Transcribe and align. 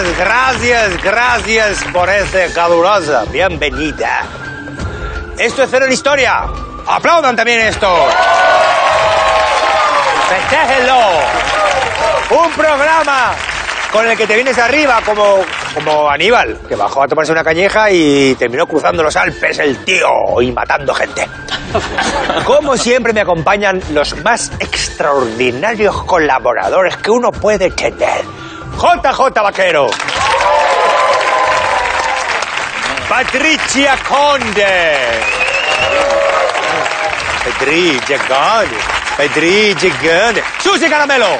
Gracias, 0.00 1.02
gracias, 1.02 1.84
por 1.92 2.08
esta 2.08 2.50
calurosa 2.54 3.24
bienvenida. 3.30 4.22
Esto 5.38 5.62
es 5.62 5.70
Cero 5.70 5.84
en 5.84 5.92
Historia. 5.92 6.44
Aplaudan 6.86 7.36
también 7.36 7.60
esto. 7.60 8.08
Festéjenlo. 10.28 11.00
Un 12.30 12.50
programa 12.52 13.34
con 13.92 14.08
el 14.08 14.16
que 14.16 14.26
te 14.26 14.36
vienes 14.36 14.56
arriba 14.56 15.02
como, 15.04 15.44
como 15.74 16.08
Aníbal, 16.08 16.58
que 16.66 16.76
bajó 16.76 17.02
a 17.02 17.08
tomarse 17.08 17.32
una 17.32 17.44
cañeja 17.44 17.90
y 17.90 18.34
terminó 18.36 18.66
cruzando 18.66 19.02
los 19.02 19.14
Alpes 19.16 19.58
el 19.58 19.84
tío 19.84 20.40
y 20.40 20.50
matando 20.50 20.94
gente. 20.94 21.28
Como 22.46 22.74
siempre 22.78 23.12
me 23.12 23.20
acompañan 23.20 23.82
los 23.92 24.16
más 24.24 24.50
extraordinarios 24.60 26.04
colaboradores 26.04 26.96
que 26.96 27.10
uno 27.10 27.30
puede 27.30 27.70
tener. 27.70 28.24
JJ 28.76 29.42
Vaquero. 29.42 29.90
Patricia 33.08 33.96
Conde. 34.08 35.20
Patricia 37.44 38.18
Conde. 38.18 38.76
Patricia 39.16 39.90
Conde. 40.00 40.42
Susi 40.60 40.88
Caramelo. 40.88 41.38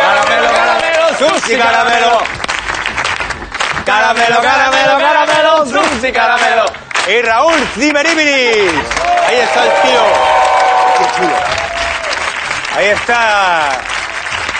Caramelo, 0.00 0.52
caramelo, 0.52 1.18
Susi 1.18 1.56
Caramelo. 1.56 2.22
Caramelo, 3.84 4.40
caramelo, 4.40 4.98
caramelo, 4.98 5.66
Susi 5.66 6.12
Caramelo. 6.12 6.64
Y 7.08 7.22
Raúl 7.22 7.60
Zimeribiris. 7.74 8.72
Ahí 9.26 9.36
está 9.36 9.64
el 9.64 9.70
tío. 9.82 10.02
Ahí 12.76 12.86
está. 12.88 13.70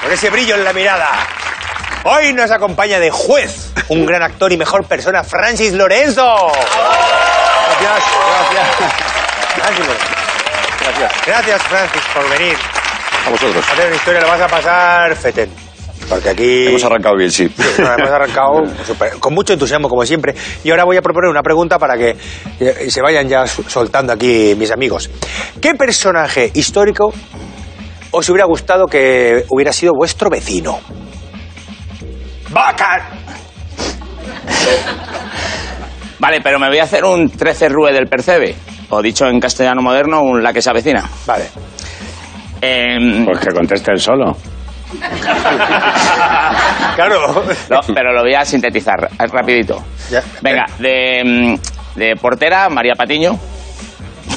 Con 0.02 0.12
ese 0.12 0.30
brillo 0.30 0.54
en 0.54 0.64
la 0.64 0.72
mirada. 0.72 1.37
Hoy 2.04 2.32
nos 2.32 2.50
acompaña 2.50 2.98
de 3.00 3.10
juez 3.10 3.72
un 3.88 4.06
gran 4.06 4.22
actor 4.22 4.52
y 4.52 4.56
mejor 4.56 4.84
persona, 4.84 5.22
Francis 5.24 5.72
Lorenzo. 5.72 6.24
Gracias, 7.80 8.12
gracias. 9.56 9.98
Gracias. 10.80 11.12
Gracias, 11.26 11.62
Francis, 11.64 12.02
por 12.14 12.30
venir. 12.30 12.56
A 13.26 13.30
vosotros. 13.30 13.64
A 13.68 13.72
hacer 13.72 13.86
una 13.88 13.96
historia, 13.96 14.20
lo 14.20 14.28
vas 14.28 14.40
a 14.40 14.48
pasar 14.48 15.16
fetén. 15.16 15.50
Porque 16.08 16.30
aquí... 16.30 16.66
Hemos 16.68 16.84
arrancado 16.84 17.16
bien, 17.16 17.30
sí. 17.30 17.52
No, 17.78 17.92
hemos 17.92 18.10
arrancado 18.10 18.62
super- 18.86 19.18
con 19.18 19.34
mucho 19.34 19.52
entusiasmo, 19.52 19.88
como 19.88 20.06
siempre. 20.06 20.34
Y 20.64 20.70
ahora 20.70 20.84
voy 20.84 20.96
a 20.96 21.02
proponer 21.02 21.28
una 21.30 21.42
pregunta 21.42 21.78
para 21.78 21.98
que 21.98 22.16
eh, 22.60 22.90
se 22.90 23.02
vayan 23.02 23.28
ya 23.28 23.46
soltando 23.46 24.12
aquí 24.14 24.54
mis 24.56 24.70
amigos. 24.70 25.10
¿Qué 25.60 25.74
personaje 25.74 26.50
histórico 26.54 27.12
os 28.10 28.28
hubiera 28.30 28.46
gustado 28.46 28.86
que 28.86 29.44
hubiera 29.50 29.72
sido 29.72 29.92
vuestro 29.94 30.30
vecino? 30.30 30.80
¡Vaca! 32.50 33.08
Vale, 36.18 36.40
pero 36.42 36.58
me 36.58 36.68
voy 36.68 36.78
a 36.78 36.84
hacer 36.84 37.04
un 37.04 37.30
13 37.30 37.68
rue 37.68 37.92
del 37.92 38.06
percebe. 38.08 38.54
O 38.90 39.02
dicho 39.02 39.26
en 39.26 39.38
castellano 39.38 39.82
moderno, 39.82 40.22
un 40.22 40.42
la 40.42 40.52
que 40.52 40.62
se 40.62 40.70
avecina. 40.70 41.04
Vale. 41.26 41.44
Em, 42.60 43.24
Pues 43.24 43.38
que 43.38 43.52
conteste 43.52 43.92
él 43.92 44.00
solo. 44.00 44.36
Claro. 46.96 47.44
no, 47.70 47.80
pero 47.94 48.12
lo 48.12 48.22
voy 48.22 48.34
a 48.34 48.44
sintetizar 48.44 49.08
eh, 49.12 49.26
rapidito. 49.30 49.84
Ya. 50.10 50.20
Venga, 50.42 50.64
de, 50.80 51.22
mm, 51.24 51.98
de 51.98 52.16
portera, 52.16 52.68
María 52.68 52.94
Patiño. 52.96 53.38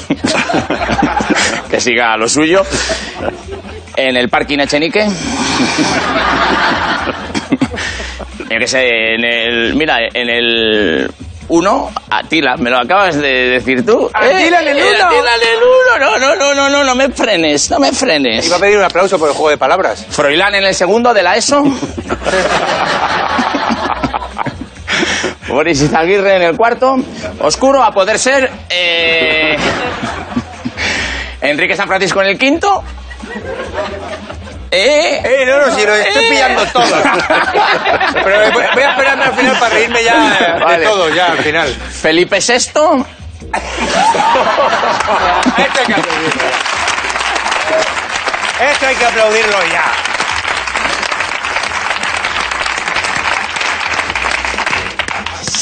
que 1.70 1.80
siga 1.80 2.16
lo 2.16 2.28
suyo. 2.28 2.62
En 3.96 4.16
el 4.16 4.28
parking 4.28 4.60
Echenique. 4.60 5.08
Yo 8.52 8.58
qué 8.58 8.66
sé, 8.66 9.14
en 9.14 9.24
el. 9.24 9.74
Mira, 9.74 9.98
en 10.12 10.28
el. 10.28 11.10
Uno, 11.48 11.90
Atila, 12.10 12.56
me 12.56 12.70
lo 12.70 12.78
acabas 12.78 13.16
de 13.16 13.28
decir 13.50 13.84
tú. 13.84 14.08
Atila 14.14 14.62
en 14.62 14.68
el 14.68 14.78
Eh, 14.78 14.84
uno. 14.96 15.06
Atila 15.06 15.30
en 15.34 15.42
el 15.42 15.58
uno, 15.58 15.98
no, 15.98 16.18
no, 16.18 16.36
no, 16.36 16.54
no, 16.54 16.68
no, 16.70 16.84
no 16.84 16.94
me 16.94 17.10
frenes, 17.10 17.68
no 17.70 17.78
me 17.78 17.92
frenes. 17.92 18.46
Iba 18.46 18.56
a 18.56 18.60
pedir 18.60 18.78
un 18.78 18.84
aplauso 18.84 19.18
por 19.18 19.28
el 19.28 19.34
juego 19.34 19.50
de 19.50 19.58
palabras. 19.58 20.06
Froilán 20.08 20.54
en 20.54 20.64
el 20.64 20.74
segundo 20.74 21.12
de 21.12 21.22
la 21.22 21.36
ESO. 21.36 21.62
Boris 25.48 25.82
Izaguirre 25.82 26.36
en 26.36 26.42
el 26.42 26.56
cuarto. 26.56 26.96
Oscuro, 27.40 27.82
a 27.82 27.90
poder 27.92 28.18
ser. 28.18 28.50
eh, 28.70 29.56
Enrique 31.42 31.74
San 31.76 31.88
Francisco 31.88 32.22
en 32.22 32.28
el 32.28 32.38
quinto. 32.38 32.82
Eh, 34.74 35.20
Eh, 35.22 35.44
no, 35.46 35.66
no, 35.66 35.74
si 35.76 35.84
lo 35.84 35.94
estoy 35.94 36.24
Eh. 36.24 36.28
pillando 36.30 36.64
todo. 36.72 36.84
Pero 38.24 38.52
voy 38.52 38.62
a 38.82 38.90
esperarme 38.90 39.24
al 39.24 39.34
final 39.34 39.58
para 39.58 39.74
reírme 39.74 40.02
ya 40.02 40.14
de 40.18 40.52
Vale. 40.64 40.84
todo, 40.86 41.08
ya 41.10 41.26
al 41.26 41.38
final. 41.38 41.68
Felipe 42.00 42.38
VI. 42.38 42.54
Esto 45.58 45.78
hay 45.78 45.86
que 45.86 45.94
aplaudirlo 45.94 46.40
ya. 46.40 46.54
Esto 48.70 48.86
hay 48.86 48.96
que 48.96 49.04
aplaudirlo 49.04 49.58
ya. 49.70 49.84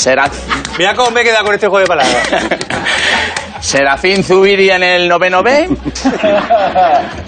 Sera- 0.01 0.31
Mira 0.79 0.95
cómo 0.95 1.11
me 1.11 1.23
queda 1.23 1.43
con 1.43 1.55
este 1.55 1.69
juego 1.69 1.81
de 1.81 1.87
palabras. 1.87 2.27
Serafín 3.61 4.25
Zubiri 4.25 4.71
en 4.71 4.83
el 4.83 5.07
noveno 5.07 5.43
B. 5.43 5.69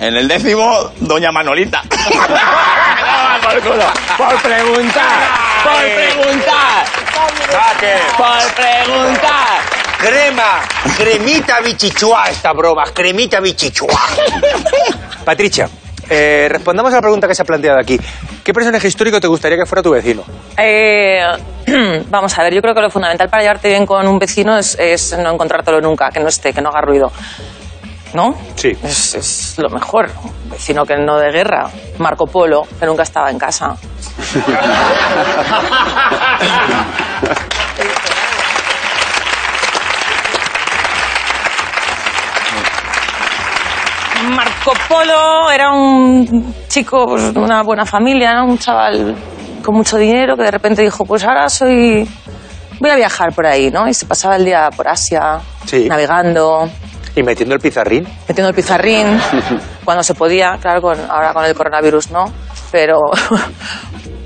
En 0.00 0.16
el 0.16 0.26
décimo, 0.26 0.90
Doña 1.00 1.30
Manolita. 1.30 1.82
por 3.42 3.60
culo. 3.60 3.84
Por 4.16 4.40
preguntar. 4.40 5.28
Por 5.62 5.82
preguntar. 5.82 6.84
Por 8.16 8.54
preguntar. 8.54 9.60
Crema, 9.98 10.60
cremita 10.96 11.60
bichichua 11.60 12.30
esta 12.30 12.52
broma, 12.54 12.84
cremita 12.94 13.38
bichichua. 13.40 14.00
Patricia, 15.26 15.68
eh, 16.08 16.48
respondamos 16.50 16.90
a 16.92 16.96
la 16.96 17.02
pregunta 17.02 17.28
que 17.28 17.34
se 17.34 17.42
ha 17.42 17.44
planteado 17.44 17.78
aquí. 17.78 18.00
¿Qué 18.44 18.52
personaje 18.52 18.88
histórico 18.88 19.20
te 19.20 19.28
gustaría 19.28 19.56
que 19.56 19.66
fuera 19.66 19.82
tu 19.82 19.90
vecino? 19.90 20.24
Eh, 20.56 21.20
vamos 22.10 22.36
a 22.36 22.42
ver, 22.42 22.54
yo 22.54 22.60
creo 22.60 22.74
que 22.74 22.80
lo 22.80 22.90
fundamental 22.90 23.28
para 23.28 23.42
llevarte 23.42 23.68
bien 23.68 23.86
con 23.86 24.06
un 24.08 24.18
vecino 24.18 24.58
es, 24.58 24.76
es 24.80 25.16
no 25.16 25.32
encontrártelo 25.32 25.80
nunca, 25.80 26.10
que 26.10 26.18
no 26.18 26.28
esté, 26.28 26.52
que 26.52 26.60
no 26.60 26.70
haga 26.70 26.80
ruido. 26.80 27.12
¿No? 28.14 28.34
Sí. 28.56 28.76
Es, 28.82 29.14
es 29.14 29.54
lo 29.58 29.70
mejor. 29.70 30.10
Un 30.44 30.50
vecino 30.50 30.84
que 30.84 30.96
no 30.96 31.18
de 31.18 31.30
guerra. 31.30 31.70
Marco 31.98 32.26
Polo, 32.26 32.62
que 32.78 32.84
nunca 32.84 33.04
estaba 33.04 33.30
en 33.30 33.38
casa. 33.38 33.76
Marco 44.64 44.80
Polo 44.88 45.50
era 45.50 45.72
un 45.72 46.54
chico 46.68 47.04
pues, 47.06 47.34
de 47.34 47.40
una 47.40 47.62
buena 47.64 47.84
familia, 47.84 48.34
¿no? 48.34 48.44
un 48.44 48.58
chaval 48.58 49.16
con 49.64 49.74
mucho 49.74 49.96
dinero 49.98 50.36
que 50.36 50.44
de 50.44 50.50
repente 50.52 50.82
dijo, 50.82 51.04
pues 51.04 51.24
ahora 51.24 51.48
soy... 51.48 52.08
Voy 52.78 52.90
a 52.90 52.94
viajar 52.96 53.32
por 53.32 53.44
ahí, 53.46 53.70
¿no? 53.70 53.88
Y 53.88 53.94
se 53.94 54.06
pasaba 54.06 54.36
el 54.36 54.44
día 54.44 54.68
por 54.76 54.86
Asia, 54.88 55.40
Sí. 55.66 55.88
navegando, 55.88 56.68
Y 57.16 57.22
metiendo 57.24 57.54
el 57.56 57.60
pizarrín. 57.60 58.06
metiendo 58.28 58.48
el 58.50 58.54
pizarrín 58.54 59.06
cuando 59.84 60.02
se 60.04 60.14
podía, 60.14 60.56
claro, 60.60 60.80
con, 60.80 60.98
ahora 61.10 61.32
con 61.32 61.44
el 61.44 61.54
coronavirus 61.54 62.10
no, 62.12 62.24
pero 62.70 62.98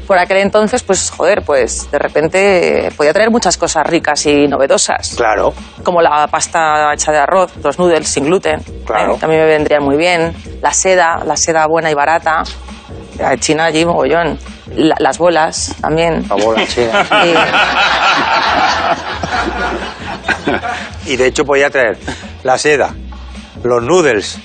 por 0.06 0.19
aquel 0.19 0.38
entonces, 0.38 0.82
pues 0.82 1.11
joder, 1.11 1.43
pues 1.43 1.91
de 1.91 1.99
repente 1.99 2.88
podía 2.97 3.12
traer 3.12 3.31
muchas 3.31 3.56
cosas 3.58 3.87
ricas 3.87 4.25
y 4.26 4.47
novedosas, 4.49 5.14
Claro. 5.17 5.53
como 5.82 6.00
la 6.00 6.26
pasta 6.29 6.93
hecha 6.94 7.12
de 7.12 7.19
arroz, 7.19 7.53
los 7.62 7.79
noodles 7.79 8.08
sin 8.08 8.25
gluten, 8.26 8.61
Claro. 8.87 9.14
¿eh? 9.14 9.19
también 9.20 9.43
me 9.43 9.47
vendrían 9.49 9.82
muy 9.82 9.97
bien, 9.97 10.35
la 10.62 10.73
seda, 10.73 11.23
la 11.25 11.37
seda 11.37 11.67
buena 11.67 11.91
y 11.91 11.94
barata, 11.94 12.43
la 13.19 13.31
de 13.31 13.38
China 13.38 13.64
allí 13.67 13.85
mogollón, 13.85 14.38
La- 14.75 14.97
las 14.99 15.17
bolas 15.19 15.75
también. 15.81 16.26
La 16.29 16.35
bola 16.37 16.67
china. 16.67 17.06
Y- 21.06 21.12
Y 21.12 21.17
de 21.17 21.26
hecho 21.26 21.44
podía 21.44 21.70
traer 21.70 21.97
la 22.43 22.59
seda, 22.59 22.94
los 23.62 23.82
noodles 23.82 24.38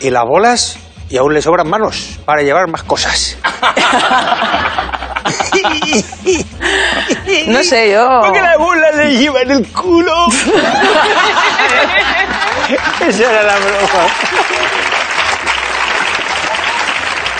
y 0.00 0.10
las 0.10 0.24
bolas 0.24 0.78
y 1.10 1.18
aún 1.18 1.34
le 1.34 1.42
sobran 1.42 1.68
manos 1.68 2.18
para 2.24 2.40
llevar 2.42 2.68
más 2.68 2.84
cosas. 2.84 3.36
no 7.48 7.62
sé, 7.64 7.90
yo... 7.92 8.20
Porque 8.22 8.40
la 8.40 8.56
bola 8.56 8.92
le 8.92 9.16
lleva 9.16 9.42
en 9.42 9.50
el 9.50 9.66
culo. 9.72 10.28
Esa 13.00 13.30
era 13.30 13.42
la 13.42 13.56
broma. 13.56 14.06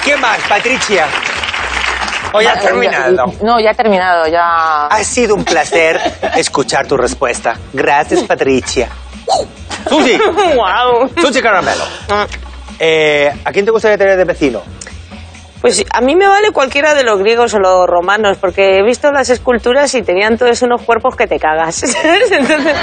¿Qué 0.05 0.17
más, 0.17 0.41
Patricia? 0.49 1.07
¿O 2.33 2.41
ya 2.41 2.55
has 2.55 2.63
terminado? 2.63 3.33
No, 3.43 3.61
ya 3.61 3.71
he 3.71 3.75
terminado, 3.75 4.27
ya... 4.27 4.87
Ha 4.87 5.05
sido 5.05 5.37
un 5.37 5.45
placer 5.45 6.01
escuchar 6.35 6.89
tu 6.89 6.97
respuesta. 6.97 7.57
Gracias, 7.73 8.25
Patricia. 8.25 8.89
Susi, 9.89 10.19
¡Wow! 10.19 11.11
Susi 11.21 11.41
Caramelo. 11.41 11.85
Eh, 12.81 13.31
¿A 13.45 13.53
quién 13.53 13.67
te 13.67 13.71
gustaría 13.71 13.99
tener 13.99 14.17
de 14.17 14.25
vecino? 14.25 14.63
Pues 15.61 15.85
a 15.93 16.01
mí 16.01 16.17
me 16.17 16.27
vale 16.27 16.53
cualquiera 16.53 16.95
de 16.95 17.05
los 17.05 17.19
griegos 17.19 17.53
o 17.53 17.59
los 17.59 17.87
romanos, 17.87 18.39
porque 18.41 18.79
he 18.79 18.83
visto 18.83 19.13
las 19.13 19.29
esculturas 19.29 19.95
y 19.95 20.01
tenían 20.01 20.39
todos 20.39 20.63
unos 20.63 20.81
cuerpos 20.81 21.15
que 21.17 21.27
te 21.27 21.39
cagas. 21.39 21.83
Entonces, 22.33 22.75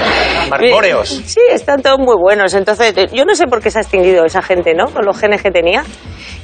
Marmóreos. 0.48 1.10
Sí, 1.26 1.42
están 1.52 1.82
todos 1.82 1.98
muy 1.98 2.16
buenos. 2.16 2.54
Entonces, 2.54 2.94
yo 3.12 3.26
no 3.26 3.34
sé 3.34 3.48
por 3.48 3.64
qué 3.64 3.72
se 3.72 3.80
ha 3.80 3.82
extinguido 3.82 4.26
esa 4.26 4.44
gente, 4.44 4.76
¿no? 4.76 4.86
Con 4.86 5.06
los 5.06 5.20
genes 5.20 5.42
que 5.42 5.50
tenía. 5.50 5.84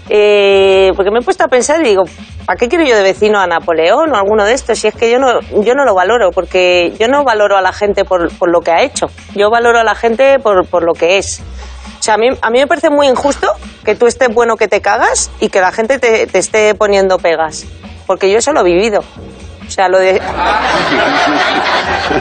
Eh, 0.09 0.91
porque 0.95 1.11
me 1.11 1.19
he 1.19 1.21
puesto 1.21 1.43
a 1.43 1.47
pensar 1.47 1.79
y 1.81 1.89
digo, 1.89 2.01
¿para 2.47 2.57
qué 2.57 2.67
quiero 2.67 2.83
yo 2.83 2.97
de 2.97 3.03
vecino 3.03 3.39
a 3.39 3.45
Napoleón 3.45 4.11
o 4.11 4.15
alguno 4.15 4.43
de 4.43 4.53
estos? 4.53 4.79
Si 4.79 4.87
es 4.87 4.95
que 4.95 5.11
yo 5.11 5.19
no, 5.19 5.39
yo 5.63 5.75
no 5.75 5.85
lo 5.85 5.93
valoro, 5.93 6.31
porque 6.31 6.93
yo 6.99 7.07
no 7.07 7.23
valoro 7.23 7.57
a 7.57 7.61
la 7.61 7.73
gente 7.73 8.05
por, 8.05 8.35
por 8.39 8.51
lo 8.51 8.61
que 8.61 8.71
ha 8.71 8.81
hecho. 8.81 9.05
Yo 9.35 9.51
valoro 9.51 9.79
a 9.79 9.83
la 9.83 9.93
gente 9.93 10.39
por, 10.39 10.67
por 10.67 10.83
lo 10.83 10.93
que 10.93 11.19
es. 11.19 11.43
O 12.03 12.05
sea, 12.05 12.15
a 12.15 12.17
mí, 12.17 12.27
a 12.41 12.49
mí 12.49 12.59
me 12.59 12.67
parece 12.67 12.89
muy 12.89 13.07
injusto 13.07 13.47
que 13.85 13.95
tú 13.95 14.07
estés 14.07 14.27
bueno 14.27 14.57
que 14.57 14.67
te 14.67 14.81
cagas 14.81 15.31
y 15.39 15.47
que 15.47 15.61
la 15.61 15.71
gente 15.71 15.99
te, 15.99 16.27
esté 16.37 16.75
poniendo 16.75 17.17
pegas. 17.17 17.63
Porque 18.05 18.29
yo 18.29 18.39
eso 18.39 18.51
lo 18.51 18.59
he 18.59 18.63
vivido. 18.65 19.05
O 19.65 19.71
sea, 19.71 19.87
lo 19.87 19.97
de, 19.99 20.21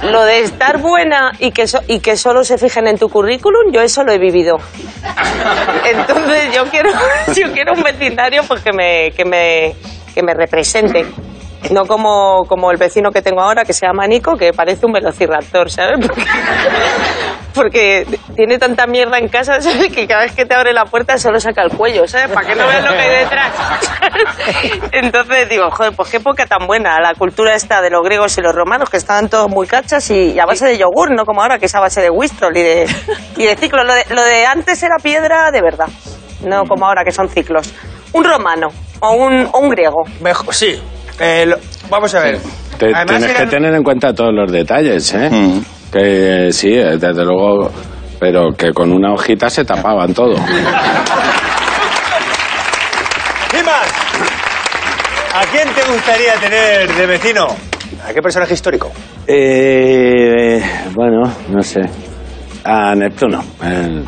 lo 0.05 0.23
de 0.25 0.41
estar 0.43 0.79
buena 0.79 1.33
y 1.41 1.51
que, 1.51 1.67
so- 1.67 1.83
y 1.89 1.99
que 1.99 2.17
solo 2.17 2.45
se 2.45 2.59
fijen 2.59 2.87
en 2.87 2.97
tu 2.97 3.09
currículum, 3.09 3.73
yo 3.73 3.81
eso 3.81 4.05
lo 4.05 4.13
he 4.13 4.19
vivido. 4.19 4.61
Entonces 5.85 6.55
yo 6.55 6.65
quiero, 6.71 6.91
yo 7.35 7.53
quiero 7.53 7.73
un 7.73 7.83
vecindario 7.83 8.45
pues, 8.45 8.63
que, 8.63 8.73
me, 8.73 9.11
que, 9.17 9.25
me, 9.25 9.75
que 10.15 10.23
me 10.23 10.33
represente. 10.35 11.07
No 11.71 11.87
como, 11.87 12.45
como 12.49 12.71
el 12.71 12.77
vecino 12.77 13.11
que 13.11 13.23
tengo 13.23 13.41
ahora, 13.41 13.65
que 13.65 13.73
se 13.73 13.87
llama 13.87 14.07
Nico, 14.07 14.37
que 14.37 14.53
parece 14.53 14.85
un 14.87 14.93
velociraptor, 14.93 15.71
¿sabes? 15.71 16.07
Porque, 17.55 18.07
tiene 18.35 18.59
tanta 18.59 18.87
mierda 18.87 19.19
en 19.19 19.29
casa. 19.29 19.59
Que 19.95 20.07
cada 20.07 20.23
vez 20.23 20.33
que 20.35 20.47
te 20.47 20.55
abre 20.55 20.73
la 20.73 20.85
puerta 20.87 21.19
solo 21.19 21.39
saca 21.39 21.63
el 21.63 21.71
cuello, 21.71 22.07
¿sabes? 22.09 22.31
Para 22.33 22.47
que 22.47 22.55
no 22.55 22.67
veas 22.67 22.85
lo 22.85 22.93
que 22.93 22.99
hay 22.99 23.25
detrás. 23.25 23.53
Entonces 24.93 25.49
digo, 25.49 25.71
joder, 25.71 25.93
pues 25.95 26.09
qué 26.11 26.17
época 26.17 26.47
tan 26.47 26.67
buena 26.67 26.99
la 27.01 27.15
cultura 27.15 27.55
esta 27.55 27.83
de 27.83 27.91
los 27.91 28.03
griegos 28.03 28.37
y 28.39 28.41
los 28.41 28.55
romanos, 28.55 28.89
que 28.89 28.97
estaban 28.97 29.29
todos 29.29 29.51
muy 29.51 29.67
cachas 29.67 30.11
y, 30.11 30.33
y 30.33 30.39
a 30.41 30.47
base 30.47 30.67
de 30.67 30.79
yogur, 30.79 31.15
no 31.15 31.25
como 31.25 31.43
ahora, 31.43 31.59
que 31.59 31.67
es 31.67 31.75
a 31.75 31.81
base 31.81 32.01
de 32.01 32.11
Wistrol 32.11 32.57
y 32.57 32.63
de, 32.63 32.97
y 33.37 33.45
de 33.45 33.57
ciclos. 33.57 33.85
Lo 33.85 33.93
de, 33.93 34.05
lo 34.11 34.23
de 34.23 34.47
antes 34.47 34.83
era 34.83 34.97
piedra 35.03 35.51
de 35.51 35.61
verdad, 35.61 35.89
no 36.45 36.65
como 36.65 36.87
ahora 36.87 37.05
que 37.05 37.13
son 37.13 37.29
ciclos. 37.29 37.73
Un 38.13 38.25
romano 38.25 38.69
o 39.01 39.13
un, 39.13 39.49
o 39.53 39.59
un 39.59 39.69
griego. 39.69 40.03
Mejor, 40.21 40.55
sí. 40.55 40.81
Eh, 41.23 41.47
lo- 41.47 41.57
vamos 41.89 42.15
a 42.15 42.21
ver. 42.21 42.39
Te- 42.79 42.87
Además 42.95 43.19
tienes 43.19 43.37
que 43.37 43.47
tener 43.47 43.75
en 43.75 43.83
cuenta 43.85 44.13
todos 44.13 44.33
los 44.35 44.51
detalles, 44.51 45.15
¿eh? 45.15 45.31
Mm. 45.31 45.61
Que 45.93 46.49
sí, 46.53 46.69
eh, 46.73 46.97
desde 46.99 47.25
luego, 47.25 47.71
pero 48.19 48.49
que 48.57 48.73
con 48.73 48.91
una 48.93 49.13
hojita 49.13 49.49
se 49.49 49.65
tapaban 49.65 50.13
todo. 50.15 50.35
¡Dimas! 53.53 53.89
¿A 55.35 55.45
quién 55.51 55.69
te 55.75 55.83
gustaría 55.91 56.35
tener 56.41 56.93
de 56.95 57.07
vecino? 57.07 57.47
¿A 58.09 58.13
qué 58.13 58.21
personaje 58.23 58.55
histórico? 58.55 58.91
Eh, 59.27 60.63
bueno, 60.95 61.23
no 61.49 61.63
sé. 61.63 61.81
A 62.65 62.95
Neptuno, 62.95 63.43
el, 63.63 64.05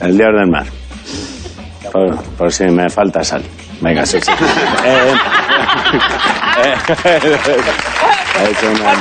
el 0.00 0.16
dios 0.18 0.28
del 0.38 0.48
mar. 0.50 0.66
Por, 1.92 2.16
por 2.36 2.52
si 2.52 2.64
me 2.64 2.88
falta 2.90 3.22
sal. 3.24 3.42
Venga, 3.80 4.04
sí, 4.04 4.20
sí. 4.20 4.30
Eh, 4.84 5.14
eh, 6.64 6.74
es 8.50 8.62
una- 8.62 8.92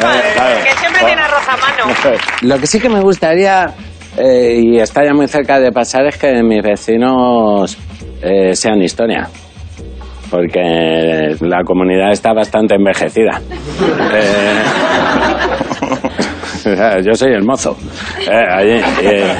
Eh, 0.00 0.62
que 0.64 0.72
siempre 0.78 1.04
tiene 1.04 1.22
arroz 1.22 1.48
a 1.48 1.56
mano. 1.56 1.94
Lo 2.42 2.58
que 2.58 2.66
sí 2.66 2.80
que 2.80 2.88
me 2.88 3.00
gustaría, 3.00 3.66
eh, 4.16 4.60
y 4.62 4.78
está 4.80 5.04
ya 5.04 5.12
muy 5.14 5.28
cerca 5.28 5.60
de 5.60 5.70
pasar, 5.72 6.06
es 6.06 6.16
que 6.18 6.42
mis 6.42 6.62
vecinos 6.62 7.76
eh, 8.22 8.54
sean 8.54 8.82
historia. 8.82 9.28
Porque 10.30 11.36
la 11.40 11.62
comunidad 11.64 12.10
está 12.10 12.32
bastante 12.32 12.74
envejecida. 12.74 13.40
Eh, 16.66 17.02
yo 17.04 17.14
soy 17.14 17.32
el 17.32 17.44
mozo. 17.44 17.76
Eh, 18.28 18.82
eh, 19.02 19.34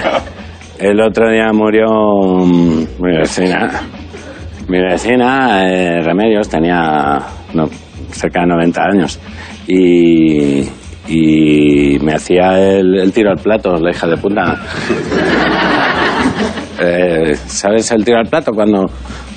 el 0.79 1.01
otro 1.01 1.31
día 1.31 1.51
murió 1.53 1.87
mm, 1.89 2.85
mi 3.01 3.17
vecina. 3.17 3.71
Mi 4.69 4.81
vecina, 4.81 5.69
eh, 5.69 6.01
Remedios, 6.03 6.49
tenía 6.49 7.19
no, 7.53 7.69
cerca 8.11 8.41
de 8.41 8.47
90 8.47 8.83
años. 8.83 9.21
Y, 9.67 10.69
y 11.09 11.99
me 12.01 12.15
hacía 12.15 12.59
el, 12.59 12.99
el 12.99 13.13
tiro 13.13 13.31
al 13.31 13.39
plato, 13.39 13.77
la 13.77 13.91
hija 13.91 14.07
de 14.07 14.17
puta. 14.17 14.61
Eh, 16.77 17.37
¿Sabes 17.47 17.91
el 17.93 18.05
tiro 18.05 18.19
al 18.19 18.27
plato? 18.27 18.53
Cuando 18.53 18.91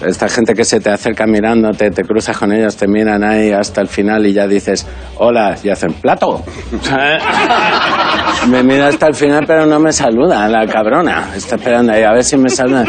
esta 0.06 0.28
gente 0.28 0.54
que 0.54 0.66
se 0.66 0.80
te 0.80 0.90
acerca 0.90 1.26
mirándote, 1.26 1.92
te 1.92 2.04
cruzas 2.04 2.38
con 2.38 2.52
ellos, 2.52 2.76
te 2.76 2.88
miran 2.88 3.24
ahí 3.24 3.52
hasta 3.52 3.82
el 3.82 3.88
final 3.88 4.26
y 4.26 4.34
ya 4.34 4.48
dices, 4.48 4.88
hola, 5.18 5.56
y 5.64 5.70
hacen 5.70 5.94
plato. 5.94 6.44
me 8.50 8.64
mira 8.64 8.88
hasta 8.88 9.08
el 9.08 9.14
final, 9.14 9.44
pero 9.46 9.66
no 9.66 9.80
me 9.80 9.92
saluda, 9.92 10.48
la 10.48 10.66
cabrona. 10.66 11.36
Está 11.36 11.56
esperando 11.58 11.94
ahí 11.94 12.04
a 12.04 12.12
ver 12.12 12.24
si 12.24 12.38
me 12.38 12.50
saluda. 12.50 12.86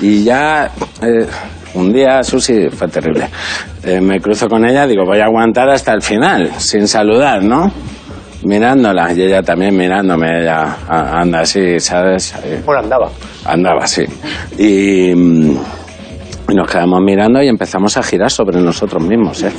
Y 0.00 0.24
ya, 0.24 0.66
eh, 1.00 1.26
un 1.74 1.92
día, 1.92 2.22
Susi, 2.22 2.68
fue 2.70 2.88
terrible. 2.88 3.28
Eh, 3.84 4.00
me 4.00 4.20
cruzo 4.20 4.48
con 4.48 4.64
ella, 4.64 4.86
digo, 4.86 5.04
voy 5.04 5.20
a 5.20 5.24
aguantar 5.24 5.68
hasta 5.70 5.92
el 5.92 6.02
final, 6.02 6.50
sin 6.58 6.86
saludar, 6.86 7.42
¿no? 7.42 7.70
Mirándola, 8.44 9.12
y 9.12 9.22
ella 9.22 9.42
también 9.42 9.76
mirándome, 9.76 10.40
ella 10.42 10.76
a- 10.88 11.20
anda 11.20 11.40
así, 11.40 11.78
¿sabes? 11.78 12.34
Eh, 12.44 12.60
Bueno, 12.64 12.82
andaba. 12.82 13.08
andaba 13.44 13.84
así. 13.84 14.04
Y, 14.58 15.14
mm, 15.14 15.56
y 16.50 16.54
nos 16.54 16.68
quedamos 16.68 17.00
mirando 17.04 17.40
y 17.42 17.48
empezamos 17.48 17.96
a 17.96 18.02
girar 18.02 18.30
sobre 18.30 18.60
nosotros 18.60 19.02
mismos, 19.02 19.42
¿eh? 19.44 19.52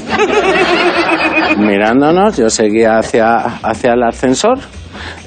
Mirándonos, 1.57 2.37
yo 2.37 2.49
seguía 2.49 2.97
hacia, 2.99 3.37
hacia 3.63 3.93
el 3.93 4.03
ascensor, 4.03 4.59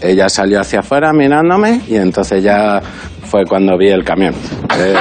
ella 0.00 0.28
salió 0.28 0.60
hacia 0.60 0.80
afuera 0.80 1.12
mirándome 1.12 1.80
y 1.88 1.96
entonces 1.96 2.42
ya 2.42 2.80
fue 3.24 3.44
cuando 3.44 3.76
vi 3.78 3.88
el 3.88 4.04
camión. 4.04 4.34
Eh, 4.78 4.94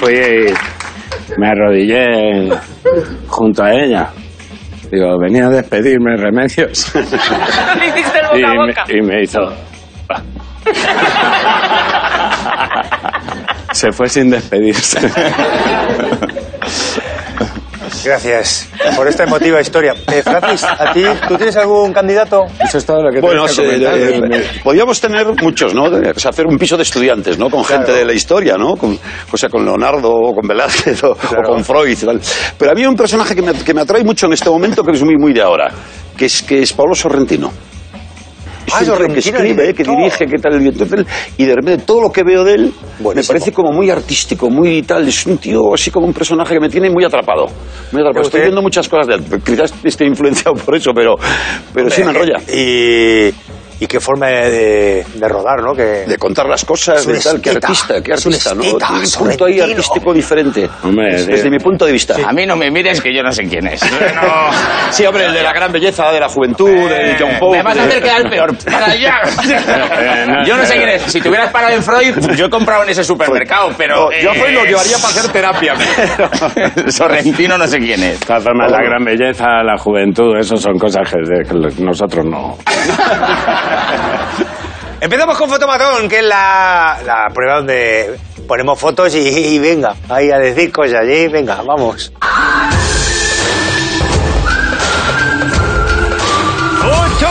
fui, 0.00 0.52
me 1.36 1.48
arrodillé 1.48 2.48
junto 3.28 3.62
a 3.62 3.72
ella. 3.72 4.08
Digo, 4.90 5.16
venía 5.20 5.46
a 5.46 5.50
despedirme, 5.50 6.16
Remedios. 6.16 6.92
Le 6.94 7.02
hiciste 7.86 8.18
el 8.18 8.26
boca 8.26 8.38
y, 8.38 8.42
a 8.42 8.48
me, 8.48 8.56
boca. 8.66 8.84
y 8.88 9.00
me 9.02 9.22
hizo... 9.22 9.38
Se 13.72 13.92
fue 13.92 14.08
sin 14.08 14.30
despedirse. 14.30 14.98
Gracias 18.04 18.68
por 18.96 19.06
esta 19.08 19.24
emotiva 19.24 19.60
historia. 19.60 19.94
Eh, 20.12 20.22
Francis, 20.22 20.64
¿a 20.64 20.92
ti, 20.92 21.02
tú 21.28 21.36
tienes 21.36 21.56
algún 21.56 21.92
candidato? 21.92 22.44
Eso 22.58 22.78
es 22.78 22.86
todo 22.86 23.02
lo 23.02 23.10
que 23.10 23.20
Bueno, 23.20 23.46
sí, 23.48 23.62
eh, 23.62 24.20
eh, 24.32 24.50
podríamos 24.62 25.00
tener 25.00 25.26
muchos, 25.42 25.74
¿no? 25.74 25.84
O 25.84 26.18
sea, 26.18 26.30
hacer 26.30 26.46
un 26.46 26.58
piso 26.58 26.76
de 26.76 26.82
estudiantes, 26.82 27.38
¿no? 27.38 27.50
Con 27.50 27.64
gente 27.64 27.92
de 27.92 28.04
la 28.04 28.12
historia, 28.12 28.56
¿no? 28.56 28.76
Con, 28.76 28.98
o 29.30 29.36
sea, 29.36 29.48
con 29.48 29.64
Leonardo 29.64 30.10
o 30.10 30.34
con 30.34 30.46
Velázquez 30.46 31.02
o, 31.04 31.12
o 31.12 31.42
con 31.44 31.64
Freud 31.64 31.90
y 31.90 31.96
tal. 31.96 32.20
Pero 32.56 32.70
había 32.70 32.88
un 32.88 32.96
personaje 32.96 33.34
que 33.34 33.42
me, 33.42 33.52
que 33.52 33.74
me 33.74 33.82
atrae 33.82 34.04
mucho 34.04 34.26
en 34.26 34.32
este 34.32 34.48
momento, 34.48 34.82
que 34.82 34.92
es 34.92 35.02
muy, 35.02 35.16
muy 35.16 35.32
de 35.32 35.42
ahora, 35.42 35.70
que 36.16 36.26
es, 36.26 36.42
que 36.42 36.62
es 36.62 36.72
Pablo 36.72 36.94
Sorrentino. 36.94 37.52
Ah, 38.72 39.08
que 39.12 39.18
escribe, 39.18 39.74
que 39.74 39.82
director. 39.82 39.96
dirige, 39.96 40.26
que 40.26 40.38
tal, 40.38 40.62
y 40.62 40.68
entonces, 40.68 41.06
y 41.36 41.44
de 41.44 41.54
repente 41.54 41.84
todo 41.84 42.02
lo 42.02 42.12
que 42.12 42.22
veo 42.22 42.44
de 42.44 42.54
él 42.54 42.72
me 43.14 43.22
parece 43.24 43.52
como 43.52 43.72
muy 43.72 43.90
artístico, 43.90 44.50
muy 44.50 44.82
tal, 44.82 45.08
es 45.08 45.26
un 45.26 45.38
tío 45.38 45.74
así 45.74 45.90
como 45.90 46.06
un 46.06 46.12
personaje 46.12 46.54
que 46.54 46.60
me 46.60 46.68
tiene 46.68 46.90
muy 46.90 47.04
atrapado. 47.04 47.46
Muy 47.92 48.00
atrapado. 48.00 48.26
Estoy 48.26 48.42
viendo 48.42 48.62
muchas 48.62 48.88
cosas 48.88 49.06
de 49.06 49.14
él, 49.14 49.42
quizás 49.44 49.72
esté 49.84 50.04
influenciado 50.06 50.54
por 50.54 50.76
eso, 50.76 50.92
pero, 50.94 51.16
pero 51.72 51.90
sí 51.90 52.02
me 52.02 52.10
enrolla. 52.10 52.38
Y, 52.52 53.32
y 53.80 53.86
qué 53.86 53.98
forma 53.98 54.28
de, 54.28 55.04
de 55.14 55.28
rodar, 55.28 55.62
¿no? 55.62 55.72
Que, 55.74 56.04
de 56.06 56.16
contar 56.18 56.46
las 56.46 56.64
cosas, 56.64 57.06
de 57.06 57.18
tal, 57.18 57.40
qué 57.40 57.50
artista, 57.50 58.00
qué 58.02 58.12
artista, 58.12 58.54
¿no? 58.54 58.62
esteta, 58.62 58.92
un 58.92 59.28
punto 59.28 59.44
ahí 59.46 59.60
artístico 59.60 60.12
diferente. 60.12 60.68
Hombre, 60.84 61.16
Es- 61.16 61.26
de- 61.26 61.32
desde 61.34 61.50
mi 61.50 61.58
punto 61.58 61.86
de 61.86 61.92
vista. 61.92 62.14
A 62.26 62.32
mí 62.32 62.46
no 62.46 62.56
me 62.56 62.70
mires 62.70 63.00
que 63.00 63.14
yo 63.14 63.22
no 63.22 63.32
sé 63.32 63.44
quién 63.44 63.66
es. 63.66 63.80
Sí, 64.90 65.04
hombre, 65.06 65.24
el 65.26 65.32
de 65.34 65.42
la 65.42 65.52
gran 65.52 65.72
belleza, 65.72 66.10
de 66.12 66.20
la 66.20 66.28
juventud, 66.28 66.68
de 66.88 67.16
John 67.18 67.30
Pope. 67.40 67.56
Me 67.58 67.62
vas 67.62 67.78
a 67.78 67.84
hacer 67.84 68.02
quedar 68.02 68.30
peor. 68.30 68.56
Para 68.64 68.86
allá. 68.86 69.20
Yo 70.46 70.56
no 70.56 70.64
sé 70.64 70.74
quién 70.76 70.88
es. 70.90 71.02
Si 71.02 71.20
te 71.20 71.28
hubieras 71.28 71.50
parado 71.50 71.74
en 71.74 71.82
Freud, 71.82 72.14
pues 72.24 72.36
yo 72.36 72.46
he 72.46 72.50
comprado 72.50 72.82
en 72.84 72.90
ese 72.90 73.02
supermercado, 73.04 73.70
pero. 73.76 74.10
No, 74.10 74.12
yo 74.20 74.30
a 74.30 74.34
Freud 74.34 74.54
lo 74.54 74.64
eh, 74.64 74.68
llevaría 74.68 74.96
para 74.98 75.08
hacer 75.08 75.32
terapia. 75.32 75.74
pero- 76.54 76.90
Sorrentino 76.92 77.56
no 77.58 77.66
sé 77.66 77.78
quién 77.78 78.02
es. 78.02 78.20
De 78.20 78.26
todas 78.26 78.42
formas, 78.44 78.70
la 78.70 78.82
gran 78.82 79.04
belleza, 79.04 79.62
la 79.64 79.76
juventud, 79.78 80.36
eso 80.38 80.56
son 80.56 80.78
cosas 80.78 81.10
que 81.10 81.82
nosotros 81.82 82.24
no. 82.26 82.58
Empezamos 85.00 85.38
con 85.38 85.48
Fotomatón, 85.48 86.08
que 86.08 86.18
es 86.18 86.24
la, 86.24 87.28
prueba 87.32 87.56
donde 87.56 88.18
ponemos 88.46 88.78
fotos 88.78 89.14
y, 89.14 89.58
venga, 89.58 89.94
ahí 90.08 90.30
a 90.30 90.38
decir 90.38 90.70
cosas, 90.70 91.06
y 91.06 91.28
venga, 91.28 91.62
vamos. 91.62 92.12
¡Ocho 96.82 97.28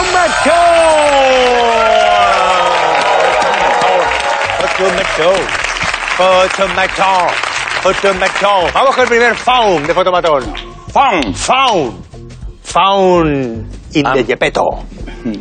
¡Ocho 6.22 6.68
¡Ocho! 7.84 8.14
Vamos 8.74 8.96
con 8.96 9.04
el 9.04 9.10
primer 9.10 9.36
faun 9.36 9.86
de 9.86 9.94
Fotomatón. 9.94 10.54
Faun, 10.92 11.36
faun, 11.36 12.04
faun 12.64 13.79
in 13.94 14.06
Ah. 14.08 14.14
the 14.14 14.24
Gepetto. 14.24 14.64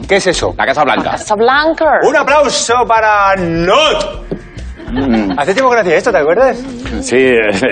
¿Qué 0.09 0.17
es 0.17 0.27
eso? 0.27 0.55
La 0.57 0.67
Casa 0.67 0.83
Blanca. 0.85 1.11
Casablanca. 1.13 1.87
Un 2.03 2.17
aplauso 2.17 2.75
para 2.87 3.35
Not. 3.37 4.27
Mm. 4.91 5.39
Hace 5.39 5.53
tiempo 5.55 5.71
que 5.71 5.77
no 5.77 5.81
hacía 5.83 5.97
esto, 5.97 6.11
¿te 6.11 6.19
acuerdas? 6.19 6.57
Sí, 7.03 7.17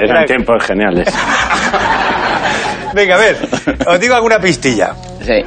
eran 0.04 0.26
tiempos 0.26 0.62
geniales. 0.64 1.09
Venga, 2.95 3.16
a 3.16 3.18
ver, 3.18 3.37
os 3.87 4.00
digo 4.00 4.14
alguna 4.14 4.38
pistilla. 4.38 4.92
Sí. 5.23 5.45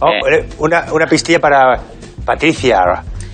Oh, 0.00 0.08
Eh. 0.08 0.38
eh, 0.40 0.48
una, 0.58 0.86
una 0.92 1.06
pistilla 1.06 1.38
para 1.38 1.78
Patricia, 2.24 2.80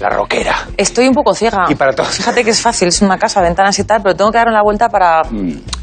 la 0.01 0.09
rockera. 0.11 0.67
Estoy 0.77 1.09
un 1.09 1.15
poco 1.15 1.35
ciega. 1.35 1.65
Y 1.69 1.75
para 1.75 1.93
todos. 1.93 2.11
Fíjate 2.11 2.45
que 2.45 2.51
es 2.51 2.61
fácil, 2.61 2.89
es 2.89 3.03
una 3.03 3.19
casa, 3.19 3.41
ventanas 3.41 3.79
y 3.79 3.85
tal, 3.85 4.01
pero 4.03 4.15
tengo 4.15 4.31
que 4.31 4.39
dar 4.39 4.49
una 4.49 4.63
vuelta 4.63 4.89
para 4.89 5.23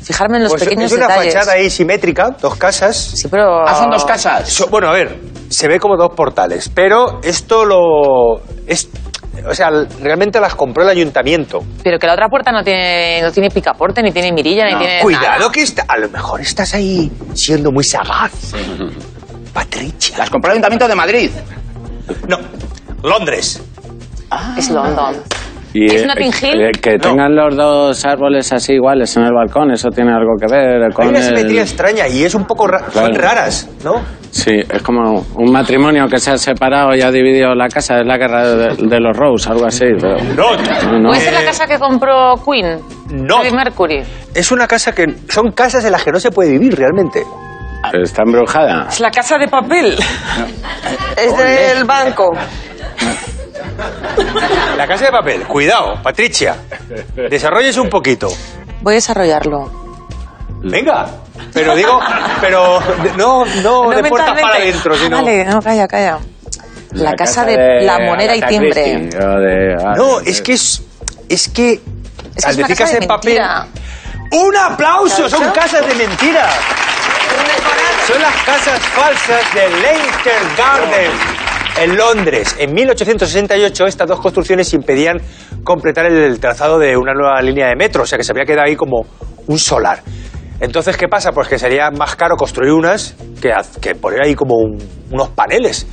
fijarme 0.01 0.37
en 0.37 0.43
los 0.43 0.51
Pues 0.53 0.63
pequeños 0.63 0.91
es 0.91 0.97
una 0.97 1.07
detalles. 1.07 1.33
fachada 1.33 1.51
ahí 1.53 1.69
simétrica, 1.69 2.29
dos 2.39 2.55
casas. 2.55 2.95
Sí, 2.95 3.27
pero... 3.29 3.67
Ah, 3.67 3.75
son 3.75 3.89
dos 3.91 4.05
casas. 4.05 4.47
So- 4.49 4.67
bueno, 4.67 4.87
a 4.89 4.93
ver, 4.93 5.19
se 5.49 5.67
ve 5.67 5.79
como 5.79 5.97
dos 5.97 6.11
portales, 6.15 6.69
pero 6.73 7.19
esto 7.23 7.65
lo... 7.65 8.41
Es, 8.67 8.89
o 9.47 9.53
sea, 9.53 9.69
realmente 10.01 10.39
las 10.39 10.55
compró 10.55 10.83
el 10.83 10.89
ayuntamiento. 10.89 11.59
Pero 11.83 11.99
que 11.99 12.07
la 12.07 12.13
otra 12.13 12.29
puerta 12.29 12.51
no 12.53 12.63
tiene, 12.63 13.21
no 13.21 13.31
tiene 13.33 13.49
picaporte, 13.49 14.01
ni 14.01 14.11
tiene 14.13 14.31
mirilla, 14.31 14.63
ni 14.65 14.77
tiene 14.77 15.01
Cuidado 15.01 15.39
nada. 15.39 15.51
que 15.51 15.61
está, 15.61 15.83
a 15.87 15.97
lo 15.97 16.07
mejor 16.09 16.39
estás 16.39 16.73
ahí 16.73 17.11
siendo 17.33 17.69
muy 17.71 17.83
sagaz. 17.83 18.53
Patricia. 19.53 20.17
Las 20.17 20.29
compró 20.29 20.51
el 20.51 20.53
Ayuntamiento 20.55 20.87
de 20.87 20.95
Madrid. 20.95 21.31
No, 22.27 22.37
Londres. 23.03 23.61
Es 24.57 24.69
London. 24.69 25.15
Y, 25.73 25.93
¿Es 25.93 26.03
eh, 26.03 26.05
Notting 26.07 26.31
Hill? 26.41 26.61
eh, 26.61 26.71
que 26.81 26.97
tengan 26.97 27.35
los 27.35 27.53
dos 27.53 28.05
árboles 28.05 28.51
así 28.53 28.73
iguales 28.75 29.15
en 29.17 29.23
el 29.23 29.33
balcón, 29.33 29.71
¿eso 29.71 29.89
tiene 29.89 30.13
algo 30.13 30.31
que 30.39 30.47
ver 30.49 30.81
Hay 30.83 30.91
con 30.93 31.07
una 31.09 31.17
el- 31.19 31.23
simetría 31.25 31.61
extraña 31.63 32.07
y 32.07 32.23
es 32.23 32.33
un 32.33 32.45
poco 32.45 32.65
ra- 32.65 32.79
son 32.79 32.91
Claro. 33.11 33.13
raras, 33.21 33.69
¿no? 33.83 34.01
Sí, 34.31 34.51
es 34.53 34.81
como 34.81 35.25
un 35.35 35.51
matrimonio 35.51 36.07
que 36.07 36.17
se 36.17 36.31
ha 36.31 36.37
separado 36.37 36.95
y 36.95 37.01
ha 37.01 37.11
dividido 37.11 37.53
la 37.55 37.67
casa, 37.67 37.99
es 37.99 38.07
la 38.07 38.17
guerra 38.17 38.47
de, 38.47 38.75
de 38.87 38.99
los 39.01 39.17
Rose, 39.17 39.49
algo 39.49 39.65
así. 39.65 39.85
Pero, 39.99 40.15
No, 40.35 40.55
no, 40.55 40.99
no. 40.99 41.09
¿Puede 41.09 41.21
ser 41.21 41.33
la 41.33 41.43
casa 41.43 41.67
que 41.67 41.77
compró 41.77 42.35
Queen? 42.45 42.79
No. 43.11 43.39
Freddie 43.41 43.55
Mercury. 43.57 44.03
es 44.33 44.51
una 44.53 44.67
casa 44.67 44.93
que 44.93 45.13
son 45.27 45.51
casas 45.51 45.83
en 45.83 45.91
las 45.91 46.03
que 46.05 46.11
no 46.11 46.19
se 46.21 46.31
puede 46.31 46.51
vivir 46.51 46.73
realmente. 46.77 47.21
Está 48.01 48.23
embrujada. 48.25 48.87
Es 48.89 48.99
la 49.01 49.11
casa 49.11 49.37
de 49.37 49.47
papel. 49.49 49.95
Es 51.17 51.37
del 51.37 51.83
banco. 51.85 52.31
La 54.77 54.87
casa 54.87 55.05
de 55.05 55.11
papel, 55.11 55.43
cuidado, 55.43 56.01
Patricia. 56.01 56.55
Desarrolles 57.15 57.77
un 57.77 57.89
poquito. 57.89 58.29
Voy 58.81 58.93
a 58.93 58.95
desarrollarlo. 58.95 59.85
Venga, 60.61 61.07
pero 61.53 61.75
digo, 61.75 61.99
pero 62.41 62.79
no, 63.17 63.45
no, 63.61 63.89
de 63.91 64.03
puertas 64.03 64.41
para 64.41 64.55
adentro, 64.55 64.93
Ah, 64.95 64.99
sino. 65.01 65.17
Vale, 65.17 65.45
no, 65.45 65.61
calla, 65.61 65.87
calla. 65.87 66.19
La, 66.93 67.13
casa, 67.13 67.43
de, 67.45 67.81
la 67.81 67.99
moneda 67.99 68.35
y 68.35 68.41
timbre. 68.41 68.71
Christie, 69.09 69.19
o 69.19 69.39
de- 69.39 69.75
ah, 69.83 69.93
No, 69.97 70.19
es 70.21 70.41
que 70.41 70.53
es, 70.53 70.81
es 71.29 71.49
que 71.49 71.73
Es 72.35 72.45
que 72.45 72.49
al 72.49 72.59
es 72.71 72.77
de 72.93 72.99
de 73.01 73.07
papel, 73.07 73.33
mentira. 73.33 73.67
un 74.31 74.55
aplauso, 74.57 75.29
son 75.29 75.51
casas 75.51 75.85
de 75.87 75.93
mentira. 75.95 76.49
Son 78.07 78.21
las 78.21 78.35
casas 78.43 78.79
falsas 78.79 79.53
de 79.53 79.67
Leinster 79.69 80.41
Gardens 80.57 81.13
en 81.81 81.95
Londres. 81.97 82.55
En 82.59 82.73
1868 82.73 83.85
estas 83.85 84.07
dos 84.07 84.19
construcciones 84.19 84.73
impedían 84.73 85.17
completar 85.63 86.05
el 86.05 86.39
trazado 86.39 86.79
de 86.79 86.95
una 86.97 87.13
nueva 87.13 87.41
línea 87.41 87.67
de 87.67 87.75
metro, 87.75 88.03
o 88.03 88.05
sea 88.05 88.17
que 88.17 88.23
se 88.23 88.31
había 88.31 88.45
quedado 88.45 88.67
ahí 88.67 88.75
como 88.75 89.05
un 89.47 89.59
solar. 89.59 90.01
Entonces, 90.59 90.95
¿qué 90.95 91.07
pasa? 91.07 91.31
Pues 91.31 91.47
que 91.49 91.59
sería 91.59 91.91
más 91.91 92.15
caro 92.15 92.35
construir 92.37 92.71
unas 92.71 93.15
que, 93.41 93.51
que 93.81 93.95
poner 93.95 94.21
ahí 94.23 94.35
como 94.35 94.55
un- 94.55 94.77
unos 95.11 95.29
paneles. 95.29 95.85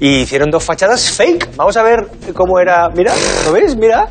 Y 0.00 0.20
hicieron 0.20 0.50
dos 0.50 0.64
fachadas 0.64 1.10
fake. 1.10 1.56
Vamos 1.56 1.76
a 1.76 1.82
ver 1.82 2.06
cómo 2.34 2.58
era. 2.60 2.88
Mira, 2.94 3.12
¿lo 3.44 3.52
ves? 3.52 3.76
Mira. 3.76 4.08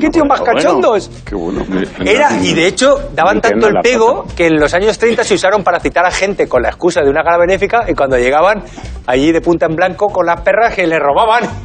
¿Qué 0.00 0.10
tío 0.10 0.24
más 0.24 0.40
cachondos? 0.40 1.10
Qué 1.24 1.34
bueno. 1.34 1.64
Era, 2.04 2.30
y 2.42 2.52
de 2.54 2.66
hecho, 2.66 3.10
daban 3.14 3.40
tanto 3.40 3.68
el 3.68 3.74
pego 3.82 4.24
que 4.36 4.46
en 4.46 4.60
los 4.60 4.72
años 4.74 4.98
30 4.98 5.24
se 5.24 5.34
usaron 5.34 5.62
para 5.62 5.80
citar 5.80 6.04
a 6.06 6.10
gente 6.10 6.48
con 6.48 6.62
la 6.62 6.68
excusa 6.68 7.02
de 7.02 7.10
una 7.10 7.22
gala 7.22 7.38
benéfica 7.38 7.84
y 7.88 7.94
cuando 7.94 8.16
llegaban 8.16 8.62
allí 9.06 9.32
de 9.32 9.40
punta 9.40 9.66
en 9.66 9.76
blanco 9.76 10.08
con 10.08 10.26
las 10.26 10.40
perras 10.40 10.74
que 10.74 10.86
le 10.86 10.98
robaban. 10.98 11.44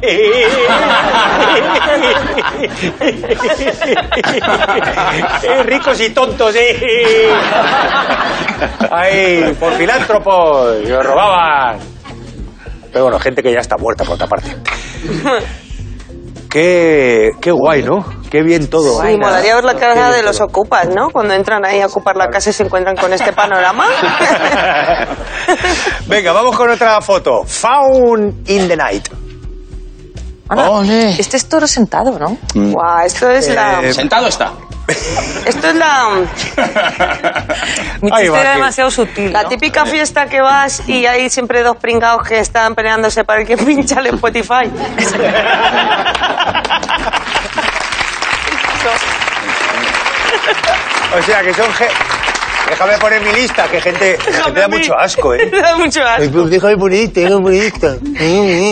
Eh, 5.42 5.62
Ricos 5.64 6.00
y 6.00 6.10
tontos, 6.10 6.54
eh. 6.54 7.28
Ay, 8.90 9.56
por 9.58 9.72
filántropos, 9.72 10.76
los 10.86 11.04
robaban. 11.04 11.78
Pero 12.92 13.04
bueno, 13.04 13.18
gente 13.18 13.42
que 13.42 13.52
ya 13.52 13.60
está 13.60 13.76
muerta 13.76 14.04
por 14.04 14.14
otra 14.14 14.26
parte. 14.26 14.56
Qué, 16.50 17.30
qué 17.40 17.52
guay, 17.52 17.84
¿no? 17.84 18.04
Qué 18.28 18.42
bien 18.42 18.68
todo. 18.68 19.08
Y 19.08 19.16
molaría 19.16 19.54
ver 19.54 19.64
la 19.64 19.74
cara 19.76 20.10
de 20.10 20.24
los 20.24 20.40
ocupas, 20.40 20.88
¿no? 20.88 21.10
Cuando 21.10 21.32
entran 21.32 21.64
ahí 21.64 21.80
a 21.80 21.86
ocupar 21.86 22.16
la 22.16 22.26
casa 22.26 22.50
y 22.50 22.52
se 22.52 22.64
encuentran 22.64 22.96
con 22.96 23.12
este 23.12 23.32
panorama. 23.32 23.86
Venga, 26.08 26.32
vamos 26.32 26.56
con 26.56 26.68
otra 26.68 27.00
foto. 27.00 27.44
Found 27.44 28.50
in 28.50 28.66
the 28.66 28.76
night. 28.76 29.08
Ana, 30.48 31.12
este 31.16 31.36
es 31.36 31.46
toro 31.46 31.68
sentado, 31.68 32.18
¿no? 32.18 32.36
Guau, 32.52 33.06
esto 33.06 33.30
es 33.30 33.48
la... 33.54 33.80
Eh, 33.84 33.92
Sentado 33.94 34.26
está. 34.26 34.52
Esto 35.46 35.68
es 35.68 35.74
la... 35.74 36.08
Mi 38.00 38.10
chiste 38.12 38.30
va, 38.30 38.40
era 38.40 38.52
demasiado 38.54 38.90
sutil. 38.90 39.32
La 39.32 39.44
¿no? 39.44 39.48
típica 39.48 39.86
fiesta 39.86 40.26
que 40.26 40.40
vas 40.40 40.82
y 40.88 41.06
hay 41.06 41.30
siempre 41.30 41.62
dos 41.62 41.76
pringados 41.76 42.26
que 42.26 42.38
están 42.38 42.74
peleándose 42.74 43.24
para 43.24 43.40
el 43.40 43.46
que 43.46 43.56
pincha 43.64 44.00
el 44.00 44.06
Spotify. 44.06 44.70
O 51.12 51.22
sea, 51.22 51.42
que 51.42 51.52
son... 51.52 51.66
Déjame 52.70 52.98
poner 52.98 53.20
mi 53.20 53.32
lista, 53.32 53.66
que 53.68 53.80
gente, 53.80 54.16
gente 54.18 54.52
da 54.60 54.68
mucho 54.68 54.96
asco, 54.98 55.34
¿eh? 55.34 55.48
Me 55.50 55.60
da 55.60 55.76
mucho 55.76 56.02
asco. 56.04 56.30
pues 56.32 56.50
déjame 56.50 56.76
poner, 56.76 57.10
déjame 57.10 57.42
poner 57.42 57.62
esta. 57.64 57.96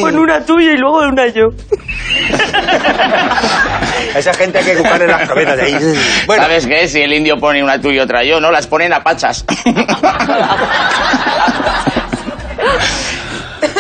Pon 0.01 0.19
una 0.19 0.45
tuya 0.47 0.71
y 0.73 0.77
luego 0.77 0.99
una 1.01 1.27
yo. 1.27 1.49
A 4.15 4.19
esa 4.19 4.33
gente 4.35 4.59
hay 4.59 4.65
que 4.65 4.77
buscarle 4.77 5.07
las 5.09 5.29
cabezas 5.29 5.57
de 5.57 5.63
ahí. 5.63 5.77
Bueno, 6.27 6.43
¿Sabes 6.45 6.67
qué? 6.67 6.87
Si 6.89 7.01
el 7.03 7.13
indio 7.13 7.37
pone 7.39 7.63
una 7.63 7.81
tuya 7.81 7.97
y 7.97 8.01
otra 8.01 8.23
yo, 8.25 8.41
¿no? 8.41 8.51
Las 8.53 8.67
ponen 8.69 8.93
a 8.93 9.03
pachas. 9.03 9.45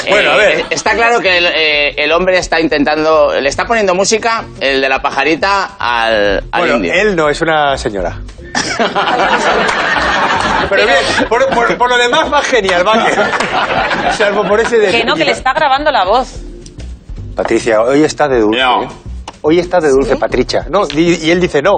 Bueno, 0.08 0.30
a 0.32 0.36
ver. 0.36 0.60
Eh, 0.60 0.64
está 0.70 0.92
claro 0.94 1.20
que 1.20 1.36
el, 1.36 1.46
eh, 1.46 1.94
el 2.02 2.10
hombre 2.12 2.38
está 2.38 2.58
intentando... 2.60 3.38
Le 3.38 3.46
está 3.48 3.66
poniendo 3.66 3.94
música, 3.94 4.42
el 4.58 4.80
de 4.80 4.88
la 4.88 5.02
pajarita, 5.02 5.72
al, 5.78 6.44
al 6.50 6.60
bueno, 6.60 6.76
indio. 6.76 6.92
él 6.94 7.14
no, 7.14 7.28
es 7.28 7.40
una 7.42 7.76
señora. 7.76 8.18
Pero 10.68 10.84
bien, 10.84 10.98
por, 11.28 11.46
por- 11.48 11.78
por 11.78 11.88
lo 11.90 11.96
demás 11.96 12.32
va 12.32 12.42
genial, 12.42 12.86
va 12.86 13.06
que... 13.06 14.12
Salvo 14.12 14.44
por 14.46 14.60
ese 14.60 14.78
de... 14.78 14.90
Que 14.90 15.04
no, 15.04 15.14
que 15.14 15.24
le 15.24 15.32
está 15.32 15.52
grabando 15.52 15.90
la 15.90 16.04
voz. 16.04 16.40
Patricia, 17.34 17.80
hoy 17.80 18.02
está 18.02 18.28
de 18.28 18.40
dulce. 18.40 18.60
No. 18.60 18.82
¿eh? 18.82 18.88
Hoy 19.42 19.58
está 19.60 19.78
de 19.80 19.90
dulce, 19.90 20.16
Patricia. 20.16 20.66
No, 20.68 20.82
y, 20.92 21.26
y 21.26 21.30
él 21.30 21.40
dice 21.40 21.62
no. 21.62 21.72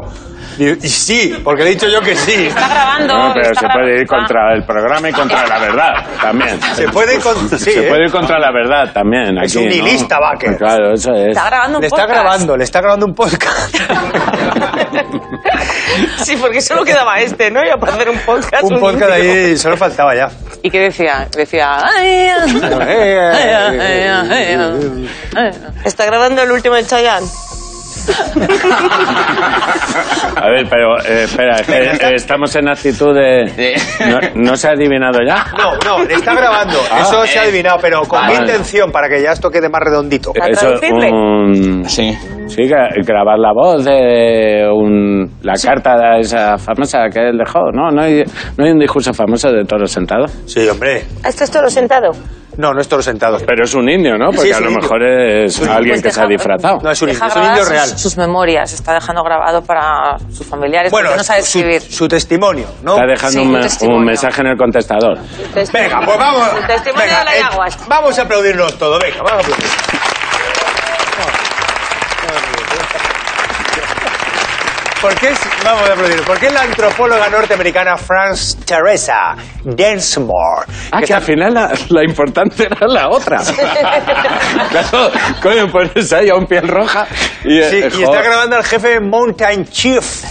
Y, 0.61 0.88
sí, 0.88 1.40
porque 1.43 1.64
le 1.64 1.71
he 1.71 1.73
dicho 1.75 1.88
yo 1.88 2.00
que 2.00 2.14
sí. 2.14 2.49
Está 2.49 2.69
grabando. 2.69 3.14
No, 3.14 3.33
pero 3.35 3.50
está 3.52 3.61
se 3.61 3.69
puede 3.73 4.00
ir 4.02 4.07
contra 4.07 4.52
el 4.55 4.62
programa 4.64 5.09
y 5.09 5.12
contra 5.12 5.47
la 5.47 5.59
verdad 5.59 5.93
también. 6.21 6.61
Se 6.75 6.88
puede 6.88 7.14
ir 7.14 7.21
con- 7.23 7.49
sí, 7.49 7.59
se 7.59 7.87
¿eh? 7.87 7.88
puede 7.88 8.05
ir 8.05 8.11
contra 8.11 8.38
la 8.38 8.52
verdad 8.52 8.93
también. 8.93 9.38
Es 9.43 9.57
un 9.57 9.64
¿no? 9.64 9.71
nihilista, 9.71 10.19
Baker. 10.21 10.57
Claro, 10.59 10.93
eso 10.93 11.12
es. 11.14 11.29
Está 11.29 11.47
grabando 11.47 11.79
un 11.79 11.81
Le 11.83 11.87
está 11.87 11.97
podcast. 12.02 12.21
grabando, 12.21 12.57
le 12.57 12.64
está 12.64 12.81
grabando 12.81 13.07
un 13.07 13.14
podcast. 13.14 13.76
Sí, 16.25 16.37
porque 16.37 16.61
solo 16.61 16.85
quedaba 16.85 17.19
este, 17.21 17.50
¿no? 17.50 17.64
Ya 17.64 17.76
para 17.76 17.95
hacer 17.95 18.09
un 18.11 18.19
podcast. 18.19 18.62
un 18.64 18.79
podcast 18.79 19.12
ahí, 19.12 19.57
solo 19.57 19.76
faltaba 19.76 20.14
ya. 20.14 20.29
¿Y 20.62 20.71
qué 20.71 20.81
decía? 20.81 21.26
Decía... 21.35 21.79
Está 25.85 26.07
grabando 26.07 26.43
el 26.43 26.50
último 26.52 26.75
de 26.76 26.87
Chayanne. 26.87 27.26
A 30.37 30.49
ver, 30.49 30.66
pero 30.69 30.99
eh, 31.00 31.25
espera, 31.25 31.61
eh, 31.61 32.14
estamos 32.14 32.54
en 32.57 32.69
actitud 32.69 33.14
de... 33.14 33.76
¿No, 34.07 34.19
no 34.50 34.57
se 34.57 34.69
ha 34.69 34.73
adivinado 34.73 35.19
ya? 35.26 35.47
No, 35.57 35.76
no, 35.78 36.02
está 36.04 36.35
grabando. 36.35 36.78
Eso 37.00 37.26
se 37.26 37.38
ha 37.38 37.42
adivinado, 37.42 37.78
pero 37.80 38.02
¿con 38.02 38.21
qué 38.26 38.35
vale. 38.35 38.52
intención? 38.52 38.90
Para 38.90 39.09
que 39.09 39.23
ya 39.23 39.33
esto 39.33 39.50
quede 39.50 39.69
más 39.69 39.83
redondito. 39.83 40.33
Sí. 41.87 42.16
Sí, 42.50 42.62
gra- 42.62 42.90
grabar 43.07 43.38
la 43.38 43.52
voz 43.52 43.85
de 43.85 44.69
un, 44.73 45.38
la 45.42 45.54
carta 45.54 45.97
de 46.14 46.21
esa 46.21 46.59
famosa 46.59 47.09
que 47.12 47.28
él 47.28 47.38
dejó, 47.38 47.71
¿no? 47.73 47.90
No 47.90 48.02
hay, 48.02 48.23
no 48.57 48.64
hay 48.64 48.73
un 48.73 48.78
discurso 48.78 49.12
famoso 49.14 49.50
de 49.52 49.64
Toro 49.64 49.87
Sentado. 49.87 50.26
Sí, 50.47 50.69
hombre. 50.69 51.04
¿Esto 51.25 51.45
es 51.45 51.50
todo 51.50 51.69
sentado? 51.71 52.11
No, 52.59 52.75
no 52.75 52.80
es 52.80 52.88
toro 52.88 53.00
sentado. 53.00 53.38
Pero 53.47 53.62
es 53.64 53.73
un 53.75 53.88
indio, 53.88 54.19
¿no? 54.19 54.26
Porque 54.33 54.49
Sí, 54.49 54.52
a 54.52 54.61
lo 54.61 54.66
indio. 54.71 54.83
mejor 54.83 55.02
es 55.07 55.57
Pues 55.57 55.71
alguien 55.71 56.02
que 56.02 56.11
se 56.11 56.21
ha 56.21 56.26
disfrazado. 56.26 56.78
No, 56.83 56.90
es 56.90 57.00
un 57.00 57.09
deja 57.09 57.26
indio, 57.28 57.40
es 57.40 57.47
un 57.47 57.52
indio 57.57 57.64
real. 57.71 57.88
Sus, 57.90 58.00
sus 58.02 58.16
memorias, 58.19 58.73
está 58.75 58.92
dejando 58.92 59.23
grabado 59.23 59.62
para 59.62 60.19
sus 60.30 60.47
familiares, 60.47 60.90
Bueno, 60.90 61.16
no 61.16 61.23
sabe 61.23 61.42
su, 61.42 61.59
escribir. 61.61 61.80
su 61.80 62.09
testimonio, 62.09 62.66
¿no? 62.83 62.95
Está 62.97 63.07
dejando 63.07 63.30
Sí, 63.33 63.38
un, 63.38 63.47
un 63.47 63.52
me- 63.52 63.61
testimonio. 63.61 63.99
un 64.00 64.04
mensaje 64.04 64.40
en 64.42 64.47
el 64.49 64.57
contestador. 64.59 65.16
Venga, 65.73 66.00
pues 66.04 66.19
vamos. 66.19 66.49
El 66.61 66.66
testimonio 66.66 67.07
venga, 67.07 67.19
de 67.21 67.25
la 67.25 67.69
eh, 67.69 67.73
vamos 67.88 68.19
a 68.19 68.23
aplaudirnos 68.23 68.76
todo, 68.78 68.99
venga, 68.99 69.23
vamos 69.23 69.33
a 69.33 69.38
aplaudir. 69.38 70.00
¿Por 75.00 75.14
qué 75.14 75.30
es, 75.30 75.38
vamos 75.64 75.88
a 75.88 75.92
aplaudir, 75.95 76.23
¿por 76.25 76.38
qué 76.38 76.50
la 76.50 76.62
antropóloga 76.62 77.30
norteamericana 77.30 77.97
France 77.97 78.59
Teresa 78.66 79.35
Densmore, 79.64 80.66
Ah, 80.92 81.00
que 81.00 81.07
que 81.07 81.14
al 81.14 81.23
final 81.23 81.54
la, 81.54 81.73
la 81.88 82.04
importante 82.04 82.64
era 82.64 82.87
la 82.87 83.09
otra. 83.09 83.38
claro, 84.71 85.11
coño, 85.42 85.73
pones 85.73 86.12
ahí 86.12 86.28
a 86.28 86.35
un 86.35 86.47
piel 86.47 86.69
roja 86.69 87.07
y... 87.45 87.62
Sí, 87.62 87.76
eh, 87.76 87.90
y 87.99 88.02
está 88.02 88.21
grabando 88.21 88.57
al 88.57 88.64
jefe 88.64 89.00
Mountain 89.00 89.64
Chief 89.69 90.25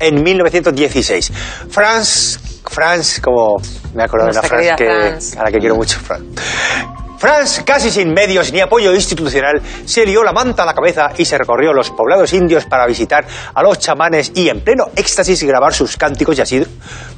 en 0.00 0.22
1916. 0.22 1.30
Franz, 1.70 2.40
Franz, 2.66 3.20
como 3.20 3.56
me 3.94 4.02
he 4.02 4.06
acordado 4.06 4.32
de 4.32 4.38
una 4.38 4.48
querida 4.48 4.76
que, 4.76 4.86
Franz. 4.86 5.36
a 5.36 5.44
la 5.44 5.50
que 5.50 5.58
quiero 5.58 5.76
mucho, 5.76 5.98
Franz. 6.00 6.24
Franz, 7.24 7.62
casi 7.64 7.90
sin 7.90 8.12
medios 8.12 8.52
ni 8.52 8.60
apoyo 8.60 8.94
institucional, 8.94 9.54
se 9.86 10.04
lió 10.04 10.22
la 10.22 10.34
manta 10.34 10.62
a 10.62 10.66
la 10.66 10.74
cabeza 10.74 11.10
y 11.16 11.24
se 11.24 11.38
recorrió 11.38 11.72
los 11.72 11.90
poblados 11.90 12.34
indios 12.34 12.66
para 12.66 12.86
visitar 12.86 13.24
a 13.54 13.62
los 13.62 13.78
chamanes 13.78 14.30
y 14.34 14.50
en 14.50 14.60
pleno 14.60 14.88
éxtasis 14.94 15.42
grabar 15.42 15.72
sus 15.72 15.96
cánticos 15.96 16.36
y 16.36 16.42
así 16.42 16.62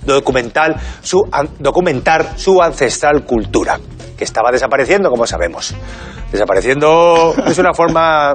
documentar 0.04 0.78
su 2.36 2.62
ancestral 2.62 3.24
cultura, 3.24 3.80
que 4.16 4.22
estaba 4.22 4.52
desapareciendo, 4.52 5.10
como 5.10 5.26
sabemos. 5.26 5.74
Desapareciendo 6.30 7.34
es 7.44 7.58
una 7.58 7.74
forma 7.74 8.34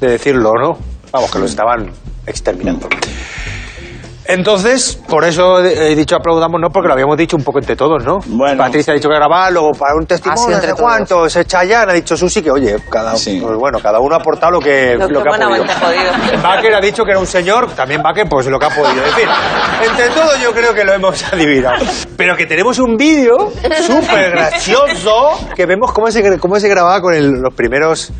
de 0.00 0.06
decirlo, 0.06 0.52
¿no? 0.52 0.76
Vamos, 1.12 1.30
que 1.30 1.38
lo 1.38 1.46
estaban 1.46 1.90
exterminando. 2.26 2.90
Entonces, 4.32 4.94
por 5.08 5.24
eso 5.24 5.60
he 5.64 5.94
dicho 5.94 6.16
aplaudamos, 6.16 6.60
no 6.60 6.70
porque 6.70 6.88
lo 6.88 6.94
habíamos 6.94 7.16
dicho 7.16 7.36
un 7.36 7.42
poco 7.44 7.58
entre 7.58 7.76
todos, 7.76 8.04
¿no? 8.04 8.18
Bueno. 8.26 8.62
Patricia 8.62 8.92
ha 8.92 8.96
dicho 8.96 9.08
que 9.08 9.14
grabar, 9.16 9.52
luego 9.52 9.72
para 9.72 9.94
un 9.94 10.06
testimonio, 10.06 10.42
no 10.44 10.48
sé 10.48 10.54
entre 10.54 10.72
cuánto, 10.80 11.26
ese 11.26 11.44
Chayanne 11.44 11.90
ha 11.92 11.94
dicho 11.94 12.16
Susi 12.16 12.42
que, 12.42 12.50
oye, 12.50 12.76
cada, 12.90 13.16
Sí. 13.16 13.40
pues 13.42 13.56
bueno, 13.56 13.78
cada 13.80 13.98
uno 14.00 14.14
ha 14.14 14.18
aportado 14.18 14.52
lo 14.52 14.60
que, 14.60 14.96
Lo 14.96 15.06
que 15.08 15.12
lo 15.14 15.22
que 15.22 15.28
ha 15.28 15.32
podido. 15.32 15.48
buenamente 15.48 15.72
ha 15.72 15.80
podido. 15.80 16.42
Baker 16.42 16.74
ha 16.74 16.80
dicho 16.80 17.04
que 17.04 17.10
era 17.10 17.20
un 17.20 17.26
señor, 17.26 17.70
también 17.72 18.02
Baker, 18.02 18.28
pues 18.28 18.46
lo 18.46 18.58
que 18.58 18.66
ha 18.66 18.70
podido. 18.70 19.04
En 19.04 19.12
fin, 19.12 19.28
entre 19.90 20.08
todos 20.10 20.40
yo 20.40 20.52
creo 20.52 20.72
que 20.74 20.84
lo 20.84 20.92
hemos 20.92 21.22
adivinado. 21.32 21.84
Pero 22.16 22.36
que 22.36 22.46
tenemos 22.46 22.78
un 22.78 22.96
vídeo 22.96 23.50
súper 23.86 24.30
gracioso 24.30 25.30
que 25.56 25.66
vemos 25.66 25.92
cómo 25.92 26.10
se, 26.10 26.38
cómo 26.38 26.58
se 26.60 26.68
grababa 26.68 27.00
con 27.00 27.14
el- 27.14 27.40
los 27.40 27.54
primeros 27.54 28.12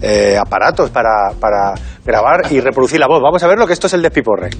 eh, 0.00 0.36
aparatos 0.40 0.90
para, 0.90 1.32
para 1.40 1.74
grabar 2.04 2.42
y 2.50 2.60
reproducir 2.60 3.00
la 3.00 3.06
voz. 3.08 3.20
Vamos 3.22 3.42
a 3.42 3.48
ver 3.48 3.58
lo 3.58 3.66
que 3.66 3.72
esto 3.72 3.86
es 3.88 3.92
el 3.94 4.02
despiporre. 4.02 4.50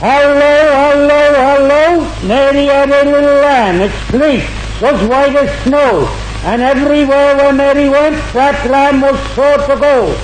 Hello, 0.00 0.30
hello, 0.38 1.22
hello, 1.34 2.06
myriad 2.22 2.88
little 2.88 3.42
lamb, 3.42 3.80
it's 3.80 3.92
fleece, 4.06 4.46
was 4.80 4.94
white 5.10 5.34
as 5.34 5.50
snow, 5.64 6.06
and 6.44 6.62
everywhere 6.62 7.34
where 7.34 7.52
Mary 7.52 7.88
went, 7.88 8.14
that 8.32 8.54
lamb 8.70 9.02
was 9.02 9.18
sure 9.34 9.58
to 9.58 9.74
go. 9.74 10.14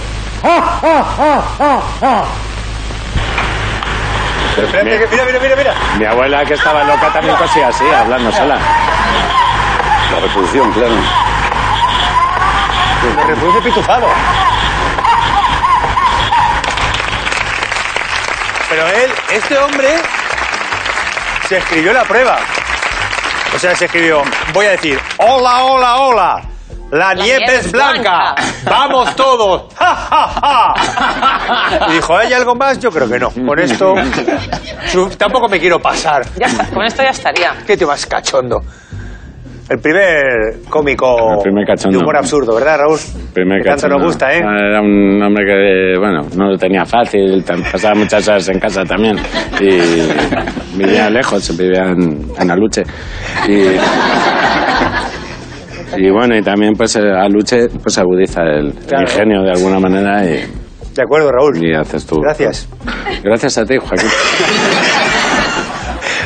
Ha, 0.47 0.61
ha, 0.79 1.03
ha, 1.03 1.41
ha, 1.59 1.75
ha. 1.99 2.15
Pero 4.55 4.85
mira, 4.85 5.09
mira, 5.11 5.41
mira, 5.43 5.57
mira. 5.57 5.75
Mi 5.99 6.05
abuela, 6.05 6.45
que 6.45 6.55
estaba 6.55 6.85
loca, 6.85 7.13
también 7.13 7.35
cosía 7.35 7.67
así, 7.67 7.85
hablando 7.85 8.31
sola. 8.31 8.57
La 10.13 10.21
reproducción, 10.21 10.71
claro. 10.71 10.95
Me 13.17 13.25
reproduce 13.25 13.61
pitufado. 13.61 14.07
Pero 18.69 18.87
él, 18.89 19.11
este 19.33 19.59
hombre, 19.59 19.89
se 21.49 21.59
escribió 21.59 21.93
la 21.93 22.05
prueba. 22.05 22.39
O 23.55 23.59
sea, 23.59 23.75
se 23.77 23.85
escribió, 23.85 24.23
voy 24.53 24.67
a 24.67 24.71
decir, 24.71 24.99
hola, 25.19 25.65
hola, 25.65 25.97
hola. 25.97 26.43
La, 26.91 27.13
nieve 27.15 27.57
es 27.57 27.73
blanca. 27.73 28.35
Vamos 28.65 29.15
todos. 29.17 29.65
Ja, 29.77 29.95
ja, 29.95 30.75
ja. 30.77 31.87
Y 31.89 31.93
dijo, 31.95 32.17
¿hay 32.17 32.33
algo 32.33 32.55
más? 32.55 32.79
Yo 32.79 32.91
creo 32.91 33.09
que 33.09 33.19
no. 33.19 33.31
Con 33.31 33.59
esto, 33.59 33.95
tampoco 35.19 35.49
me 35.49 35.59
quiero 35.59 35.81
pasar. 35.81 36.25
Ya 36.37 36.49
con 36.73 36.85
esto 36.85 37.03
ya 37.03 37.11
estaría. 37.11 37.55
¿Qué 37.67 37.77
te 37.77 37.85
vas 37.85 38.07
cachondo? 38.07 38.63
El 39.71 39.79
primer 39.79 40.61
cómico 40.69 41.37
El 41.37 41.43
primer 41.43 41.67
de 41.67 41.97
humor 41.97 42.17
absurdo, 42.19 42.55
¿verdad, 42.55 42.81
Raúl? 42.81 42.99
Primer 43.33 43.63
que 43.63 43.69
tanto 43.71 43.89
nos 43.89 44.03
gusta, 44.03 44.31
¿eh? 44.35 44.39
Era 44.39 44.83
un 44.83 45.23
hombre 45.23 45.45
que, 45.47 45.99
bueno, 45.99 46.21
no 46.37 46.51
lo 46.51 46.59
tenía 46.59 46.85
fácil, 46.85 47.43
pasaba 47.73 47.95
muchas 47.95 48.29
horas 48.29 48.47
en 48.51 48.61
casa 48.61 48.85
también. 48.85 49.17
Y 49.61 49.79
vivía 50.77 51.09
lejos, 51.09 51.57
vivía 51.57 51.85
en, 51.93 52.27
en 52.39 52.51
Aluche. 52.51 52.83
Y, 53.49 53.63
y 55.97 56.11
bueno, 56.11 56.37
y 56.37 56.43
también 56.43 56.75
pues 56.75 56.97
eh, 56.97 57.01
Aluche 57.11 57.69
pues 57.83 57.97
agudiza 57.99 58.43
el, 58.43 58.67
el 58.67 59.01
ingenio 59.01 59.43
de 59.43 59.51
alguna 59.53 59.79
manera 59.81 60.25
y, 60.27 60.45
De 60.95 61.03
acuerdo, 61.03 61.31
Raúl. 61.33 61.57
y 61.65 61.73
haces 61.75 62.05
tú. 62.07 62.21
Gracias. 62.21 62.69
Gracias 63.23 63.57
a 63.59 63.65
ti, 63.65 63.77
Joaquín. 63.79 64.09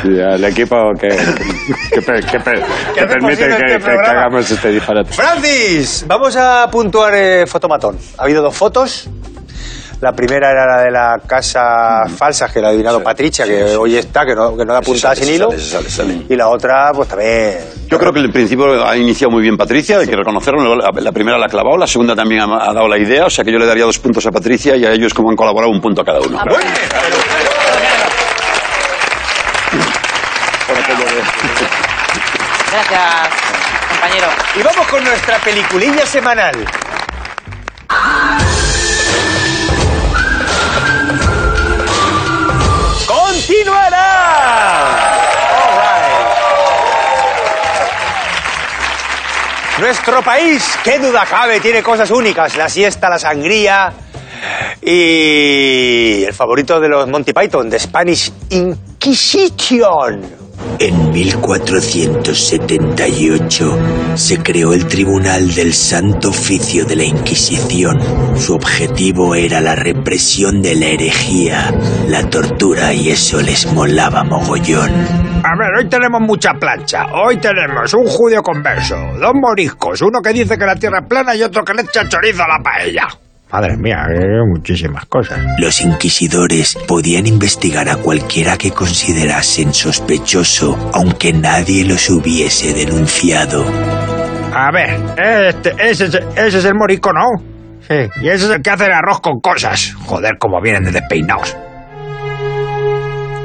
Al 0.05 0.45
equipo 0.45 0.77
que, 1.01 1.09
permite 2.01 3.47
que, 3.49 3.75
este 3.77 3.79
que- 3.79 3.91
hagamos 3.91 4.51
este 4.51 4.71
disparate. 4.71 5.13
Francis, 5.13 6.05
vamos 6.07 6.37
a 6.37 6.69
puntuar 6.71 7.15
eh, 7.15 7.47
fotomatón. 7.47 7.99
Ha 8.19 8.25
habido 8.25 8.43
dos 8.43 8.57
fotos. 8.57 9.09
La 10.01 10.13
primera 10.13 10.53
era 10.53 10.65
la 10.65 10.83
de 10.85 10.91
la 10.93 11.17
casa 11.27 12.05
falsa 12.07 12.49
que 12.53 12.61
la 12.61 12.69
ha 12.69 12.71
adivinado 12.71 13.03
Patricia, 13.03 13.45
que 13.45 13.75
hoy 13.75 13.97
está, 13.97 14.25
que 14.25 14.33
no, 14.33 14.57
que 14.57 14.65
no 14.65 14.73
da 14.73 14.81
puntada 14.81 15.17
sin 15.17 15.29
hilo. 15.35 15.51
sale, 15.59 15.91
sale. 15.91 16.23
Y 16.29 16.37
la 16.37 16.47
otra, 16.51 16.93
pues 16.95 17.09
también. 17.09 17.59
Yo 17.91 17.99
creo 17.99 18.13
que 18.13 18.21
el 18.21 18.31
principio 18.31 18.87
ha 18.87 18.97
iniciado 18.97 19.33
muy 19.33 19.43
bien 19.43 19.57
Patricia, 19.57 19.99
hay 19.99 20.07
que 20.07 20.15
reconocerlo. 20.15 20.77
La, 20.77 20.93
la 21.01 21.11
primera 21.11 21.37
la 21.37 21.47
ha 21.47 21.49
clavado, 21.49 21.77
la 21.77 21.89
segunda 21.89 22.15
también 22.15 22.43
ha, 22.43 22.71
ha 22.71 22.73
dado 22.73 22.87
la 22.87 22.97
idea, 22.97 23.25
o 23.27 23.31
sea 23.31 23.45
que 23.45 23.51
yo 23.51 23.59
le 23.59 23.67
daría 23.67 23.83
dos 23.87 23.99
puntos 23.99 24.25
a 24.25 24.31
Patricia 24.31 24.77
y 24.77 24.85
a 24.85 24.93
ellos 24.93 25.13
como 25.13 25.31
han 25.31 25.37
colaborado 25.37 25.73
un 25.73 25.81
punto 25.81 26.03
a 26.03 26.05
cada 26.05 26.21
uno. 26.21 26.39
Por 26.39 26.53
Gracias, 32.91 33.35
compañero. 33.91 34.29
Y 34.57 34.63
vamos 34.63 34.87
con 34.87 35.05
nuestra 35.05 35.39
peliculilla 35.39 36.07
semanal. 36.07 36.55
¡Continuará! 43.07 44.39
Nuestro 49.81 50.23
país, 50.23 50.79
qué 50.83 50.99
duda 50.99 51.27
cabe, 51.29 51.61
tiene 51.61 51.83
cosas 51.83 52.11
únicas. 52.11 52.57
La 52.57 52.69
siesta, 52.69 53.09
la 53.11 53.19
sangría 53.19 53.93
y 54.81 56.25
el 56.25 56.33
favorito 56.33 56.81
de 56.81 56.89
los 56.89 57.07
Monty 57.07 57.33
Python, 57.33 57.69
The 57.69 57.79
Spanish 57.79 58.33
Inquisition. 58.51 60.38
En 60.81 61.11
1478 61.11 63.79
se 64.15 64.41
creó 64.43 64.73
el 64.73 64.87
Tribunal 64.87 65.53
del 65.55 65.75
Santo 65.75 66.31
Oficio 66.31 66.85
de 66.85 66.95
la 66.97 67.05
Inquisición. 67.05 68.01
Su 68.37 68.55
objetivo 68.55 69.35
era 69.35 69.61
la 69.61 69.75
represión 69.75 70.63
de 70.63 70.77
la 70.77 70.87
herejía, 70.87 71.75
la 72.09 72.31
tortura 72.31 72.93
y 72.93 73.11
eso 73.11 73.43
les 73.43 73.73
molaba 73.73 74.23
mogollón. 74.25 74.91
A 75.45 75.57
ver, 75.57 75.71
hoy 75.79 75.89
tenemos 75.89 76.21
mucha 76.21 76.55
plancha. 76.55 77.07
Hoy 77.13 77.37
tenemos 77.39 77.95
un 77.95 78.07
judío 78.07 78.43
converso, 78.43 78.97
dos 79.21 79.35
moriscos, 79.35 80.03
uno 80.03 80.21
que 80.23 80.33
dice 80.33 80.59
que 80.59 80.67
la 80.67 80.77
tierra 80.77 81.01
es 81.01 81.07
plana 81.07 81.35
y 81.35 81.43
otro 81.43 81.65
que 81.65 81.75
le 81.75 81.83
echa 81.83 82.09
chorizo 82.09 82.43
a 82.43 82.49
la 82.49 82.63
paella. 82.63 83.09
Madre 83.51 83.77
mía, 83.79 84.05
eh, 84.11 84.43
muchísimas 84.47 85.07
cosas. 85.07 85.39
Los 85.59 85.81
inquisidores 85.81 86.77
podían 86.87 87.27
investigar 87.27 87.89
a 87.89 87.97
cualquiera 87.97 88.59
que 88.59 88.73
considerasen 88.73 89.73
sospechoso, 89.73 90.77
aunque 90.93 91.33
nadie 91.33 91.85
los 91.87 92.11
hubiese 92.11 92.75
denunciado. 92.75 93.65
A 94.55 94.71
ver, 94.71 95.01
este, 95.49 95.75
ese, 95.79 96.07
es- 96.07 96.21
ese 96.37 96.59
es 96.59 96.65
el 96.67 96.75
morisco, 96.75 97.11
¿no? 97.13 97.43
Sí, 97.89 97.95
y 98.23 98.29
ese 98.29 98.45
es 98.47 98.51
el 98.51 98.61
que 98.63 98.69
hace 98.71 98.85
el 98.85 98.93
arroz 98.93 99.21
con 99.21 99.41
cosas. 99.41 99.95
Joder, 100.05 100.37
cómo 100.39 100.61
vienen 100.61 100.85
de 100.85 100.91
despeinados. 100.93 101.57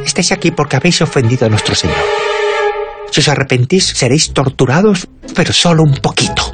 Estáis 0.06 0.34
aquí 0.34 0.52
porque 0.52 0.76
habéis 0.76 1.02
ofendido 1.02 1.46
a 1.46 1.50
nuestro 1.50 1.76
Señor. 1.76 1.96
Si 3.10 3.22
os 3.22 3.28
arrepentís, 3.30 3.86
seréis 3.86 4.34
torturados, 4.34 5.08
pero 5.34 5.54
solo 5.54 5.84
un 5.84 5.96
poquito. 5.96 6.53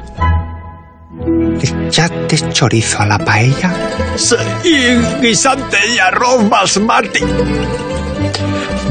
¿Echaste 1.90 2.52
chorizo 2.52 3.02
a 3.02 3.06
la 3.06 3.18
paella? 3.18 3.74
Y 4.62 4.94
guisante 5.20 5.76
y 5.92 5.98
arroz 5.98 6.48
basmati. 6.48 7.24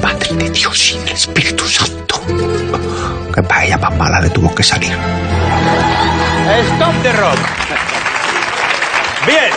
Madre 0.04 0.36
de 0.36 0.50
Dios 0.50 0.92
y 0.92 0.98
del 1.06 1.14
Espíritu 1.14 1.66
Santo. 1.66 2.22
que 3.34 3.40
vaya 3.40 3.78
más 3.78 3.96
mala 3.96 4.20
le 4.20 4.30
tuvo 4.32 4.54
que 4.54 4.64
salir. 4.64 4.92
Stop 4.92 6.94
the 7.02 7.14
rock. 7.14 7.40
Bien. 9.26 9.50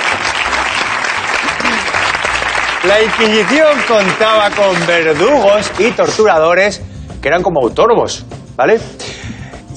La 2.84 3.02
Inquisición 3.02 3.76
contaba 3.88 4.50
con 4.50 4.86
verdugos 4.86 5.68
y 5.80 5.90
torturadores 5.90 6.80
que 7.20 7.26
eran 7.26 7.42
como 7.42 7.60
autónomos, 7.60 8.24
¿vale? 8.54 8.78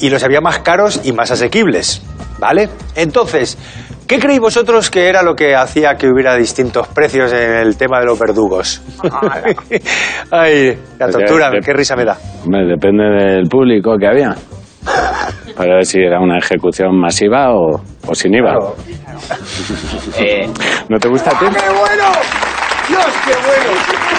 Y 0.02 0.12
los 0.12 0.22
había 0.22 0.40
más 0.40 0.60
caros 0.60 1.02
y 1.04 1.14
más 1.14 1.32
asequibles, 1.32 2.04
¿vale? 2.40 2.70
Entonces, 2.96 3.58
¿qué 4.08 4.20
creéis 4.20 4.40
vosotros 4.40 4.90
que 4.90 5.08
era 5.08 5.24
lo 5.24 5.36
que 5.36 5.56
hacía 5.56 5.96
que 5.96 6.08
hubiera 6.08 6.36
distintos 6.36 6.88
precios 6.88 7.32
en 7.34 7.56
el 7.56 7.78
tema 7.78 8.00
de 8.00 8.06
los 8.06 8.20
verdugos? 8.20 8.82
Ay, 10.32 10.78
la 11.00 11.10
tortura, 11.10 11.52
qué 11.64 11.74
risa 11.74 11.96
me 11.96 12.06
da. 12.06 12.18
Hombre, 12.44 12.66
depende 12.66 13.04
del 13.04 13.48
público 13.48 13.98
que 13.98 14.08
había. 14.08 14.36
Para 15.56 15.76
ver 15.76 15.86
si 15.86 16.00
era 16.00 16.20
una 16.20 16.38
ejecución 16.38 17.00
masiva 17.00 17.54
o, 17.56 17.82
o 18.08 18.16
sin 18.16 18.36
IVA. 18.36 18.74
Eh, 20.18 20.48
¿No 20.90 21.00
te 21.00 21.08
gusta 21.08 21.32
a 21.32 21.40
ti? 21.40 21.46
¡Qué 21.46 21.70
bueno! 21.70 22.12
¡Dios, 22.88 23.06
qué 23.26 23.34
bueno! 23.34 24.15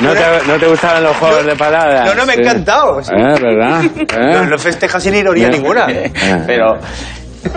¿No 0.00 0.12
te, 0.12 0.20
no 0.46 0.58
te 0.58 0.66
gustaban 0.66 1.02
los 1.02 1.16
juegos 1.16 1.42
No, 1.42 1.48
de 1.50 1.56
palabras? 1.56 2.04
no, 2.06 2.14
no, 2.14 2.26
me 2.26 2.32
ha 2.32 2.36
encantado, 2.36 3.02
sí. 3.02 3.12
Eh, 3.14 3.34
¿Verdad? 3.40 3.84
¿Eh? 3.84 4.06
No, 4.34 4.44
no 4.44 4.58
festeja 4.58 5.00
sin 5.00 5.14
ironía 5.14 5.48
ninguna. 5.48 5.86
Eh, 5.90 6.12
pero, 6.46 6.78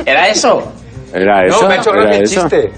¿era 0.05 0.27
eso? 0.29 0.71
¿Era 1.13 1.45
eso? 1.45 1.61
No, 1.63 1.67
me 1.67 1.73
ha 1.75 1.77
hecho 1.77 1.91
¿Era 1.93 2.03
gracia 2.03 2.19
el 2.21 2.27
chiste. 2.27 2.71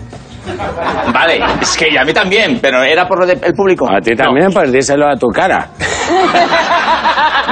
Vale, 1.14 1.40
es 1.62 1.78
que 1.78 1.98
a 2.00 2.04
mí 2.04 2.12
también, 2.14 2.60
pero 2.62 2.82
era 2.84 3.08
por 3.08 3.20
lo 3.20 3.26
del 3.26 3.40
público. 3.54 3.88
A 3.90 4.00
ti 4.02 4.14
también, 4.16 4.52
pues 4.52 4.70
díselo 4.72 5.08
a 5.10 5.16
tu 5.16 5.28
cara. 5.28 5.68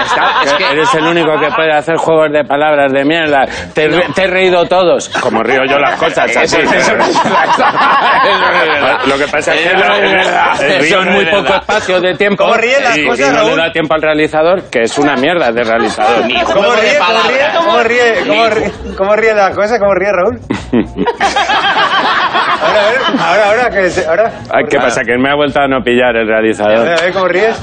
Está- 0.06 0.44
es 0.44 0.54
que- 0.54 0.70
Eres 0.72 0.94
el 0.96 1.04
único 1.06 1.32
que 1.40 1.50
puede 1.56 1.72
hacer 1.74 1.96
juegos 1.98 2.32
de 2.32 2.44
palabras 2.46 2.92
de 2.94 3.04
mierda. 3.04 3.46
Te, 3.74 3.88
re- 3.88 4.08
te 4.14 4.24
he 4.24 4.28
reído 4.28 4.66
todos. 4.66 5.10
Como 5.10 5.42
río 5.44 5.62
yo 5.68 5.78
las 5.80 5.96
cosas, 6.00 6.30
así. 6.36 6.58
Eso- 6.58 6.60
eso- 6.60 6.94
Lo 9.08 9.18
que 9.18 9.28
pasa 9.28 9.54
es 9.56 9.62
que 9.68 9.74
no 9.76 9.82
no 11.06 11.12
muy 11.12 11.26
poco 11.26 11.54
espacio 11.56 12.00
de 12.02 12.14
tiempo. 12.16 12.44
¿Cómo 12.44 12.56
ríen 12.58 12.84
las 12.84 12.98
y, 12.98 13.06
cosas, 13.06 13.28
y 13.28 13.32
no 13.32 13.38
Raúl? 13.38 13.52
le 13.52 13.58
da 13.64 13.72
tiempo 13.72 13.94
al 13.96 14.02
realizador, 14.02 14.64
que 14.70 14.82
es 14.84 14.98
una 14.98 15.16
mierda 15.16 15.52
de 15.52 15.64
realizador. 15.64 16.24
¿Cómo 16.54 16.76
ríe? 16.76 16.98
¿Cómo 17.00 17.22
ríe? 17.28 17.48
¿Cómo 17.56 17.84
ríe? 17.84 18.24
¿Cómo 18.28 18.50
ríe? 18.50 18.72
¿Cómo 18.98 19.16
ríe 19.16 19.34
la 19.34 19.52
cosa? 19.52 19.80
¿Cómo 19.80 19.94
ríe 19.96 20.12
Raúl? 20.12 20.40
Ahora, 22.62 22.88
a 22.88 22.90
ver, 22.92 23.02
ahora, 23.20 23.46
ahora, 23.50 23.70
que 23.70 23.90
se- 23.90 24.06
ahora. 24.06 24.32
Ay, 24.52 24.64
¿Qué 24.70 24.78
pasa? 24.78 25.02
Que 25.04 25.18
me 25.18 25.30
ha 25.30 25.36
vuelto 25.36 25.60
a 25.62 25.68
no 25.68 25.82
pillar 25.84 26.16
el 26.16 26.24
A 26.24 26.26
ver, 26.26 26.28
realizador. 26.28 26.88
a 26.90 27.02
ver 27.02 27.14
cómo 27.14 27.28
ríes. 27.28 27.56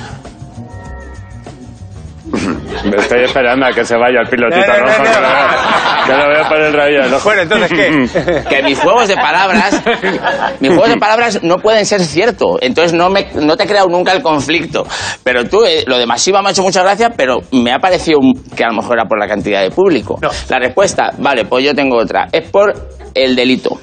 Me 2.84 2.96
estoy 2.96 3.22
esperando 3.24 3.66
a 3.66 3.72
que 3.72 3.84
se 3.84 3.96
vaya 3.96 4.20
el 4.20 4.28
pilotito 4.28 4.66
No, 4.66 4.78
no, 4.78 4.80
no, 4.80 4.86
rojo. 4.86 5.02
no. 5.02 5.06
Que, 5.06 5.20
lo 5.20 5.28
veo, 5.28 6.06
que 6.06 6.12
lo 6.12 6.28
veo 6.28 6.48
por 6.48 6.60
el 6.60 6.72
rayo 6.72 7.02
del 7.02 7.14
ojo. 7.14 7.24
Bueno, 7.24 7.42
entonces, 7.42 7.68
¿qué? 7.70 8.44
que 8.48 8.62
mis 8.62 8.78
juegos 8.78 9.08
de 9.08 9.14
palabras 9.16 9.82
mis 10.60 10.70
juegos 10.70 10.88
de 10.90 10.96
palabras 10.98 11.42
no 11.42 11.56
pueden 11.58 11.86
ser 11.86 12.00
ciertos 12.02 12.58
entonces 12.60 12.92
no 12.92 13.10
me 13.10 13.28
no 13.34 13.56
te 13.56 13.64
he 13.64 13.66
creado 13.66 13.88
nunca 13.88 14.12
el 14.12 14.22
conflicto 14.22 14.86
pero 15.24 15.44
tú 15.44 15.64
eh, 15.64 15.84
lo 15.86 15.98
de 15.98 16.06
masiva 16.06 16.42
me 16.42 16.48
ha 16.48 16.52
hecho 16.52 16.62
mucha 16.62 16.82
gracia 16.82 17.10
pero 17.16 17.38
me 17.52 17.72
ha 17.72 17.78
parecido 17.78 18.18
un- 18.20 18.34
que 18.54 18.64
a 18.64 18.68
lo 18.68 18.74
mejor 18.74 18.98
era 18.98 19.08
por 19.08 19.18
la 19.18 19.26
cantidad 19.26 19.62
de 19.62 19.70
público 19.70 20.18
No. 20.22 20.30
la 20.48 20.58
respuesta 20.58 21.10
vale 21.18 21.44
pues 21.44 21.64
yo 21.64 21.74
tengo 21.74 21.96
otra 21.96 22.28
es 22.32 22.48
por 22.50 22.72
el 23.14 23.34
delito 23.36 23.78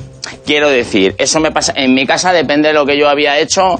quiero 0.45 0.69
decir 0.69 1.15
eso 1.17 1.39
me 1.39 1.51
pasa 1.51 1.73
en 1.75 1.93
mi 1.93 2.05
casa 2.05 2.33
depende 2.33 2.69
de 2.69 2.73
lo 2.73 2.86
que 2.86 2.97
yo 2.97 3.09
había 3.09 3.39
hecho 3.39 3.79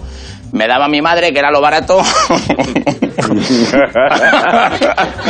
me 0.52 0.68
daba 0.68 0.88
mi 0.88 1.02
madre 1.02 1.34
que 1.34 1.40
era 1.40 1.50
lo 1.50 1.62
barato. 1.62 2.00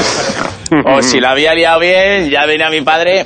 O 0.86 1.02
si 1.02 1.19
la 1.19 1.32
había 1.32 1.54
liado 1.54 1.80
bien 1.80 2.30
ya 2.30 2.45
venía 2.45 2.69
mi 2.69 2.82
padre 2.82 3.26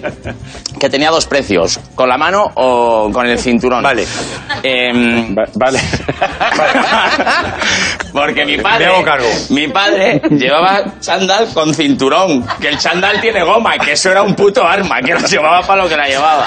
que 0.80 0.90
tenía 0.90 1.10
dos 1.12 1.26
precios, 1.26 1.80
con 1.96 2.10
la 2.10 2.18
mano 2.18 2.52
o 2.56 3.10
con 3.12 3.26
el 3.26 3.38
cinturón. 3.40 3.84
Vale. 3.84 4.06
Em, 4.64 5.36
Va- 5.36 5.46
Vale. 5.56 5.80
porque 8.14 8.46
mi 8.46 8.58
padre, 8.58 8.86
Me 8.86 8.92
hago 8.94 9.04
cargo. 9.04 9.28
mi 9.50 9.68
padre 9.68 10.22
llevaba 10.32 10.84
chándal 11.00 11.48
con 11.54 11.74
cinturón, 11.74 12.46
que 12.60 12.70
el 12.70 12.78
chándal 12.78 13.20
tiene 13.22 13.44
goma, 13.44 13.78
que 13.78 13.94
eso 13.94 14.12
era 14.12 14.22
un 14.24 14.36
puto 14.36 14.66
arma, 14.66 15.02
que 15.02 15.14
lo 15.14 15.20
llevaba 15.20 15.62
para 15.62 15.84
lo 15.84 15.90
que 15.90 15.98
la 15.98 16.08
llevaba. 16.08 16.46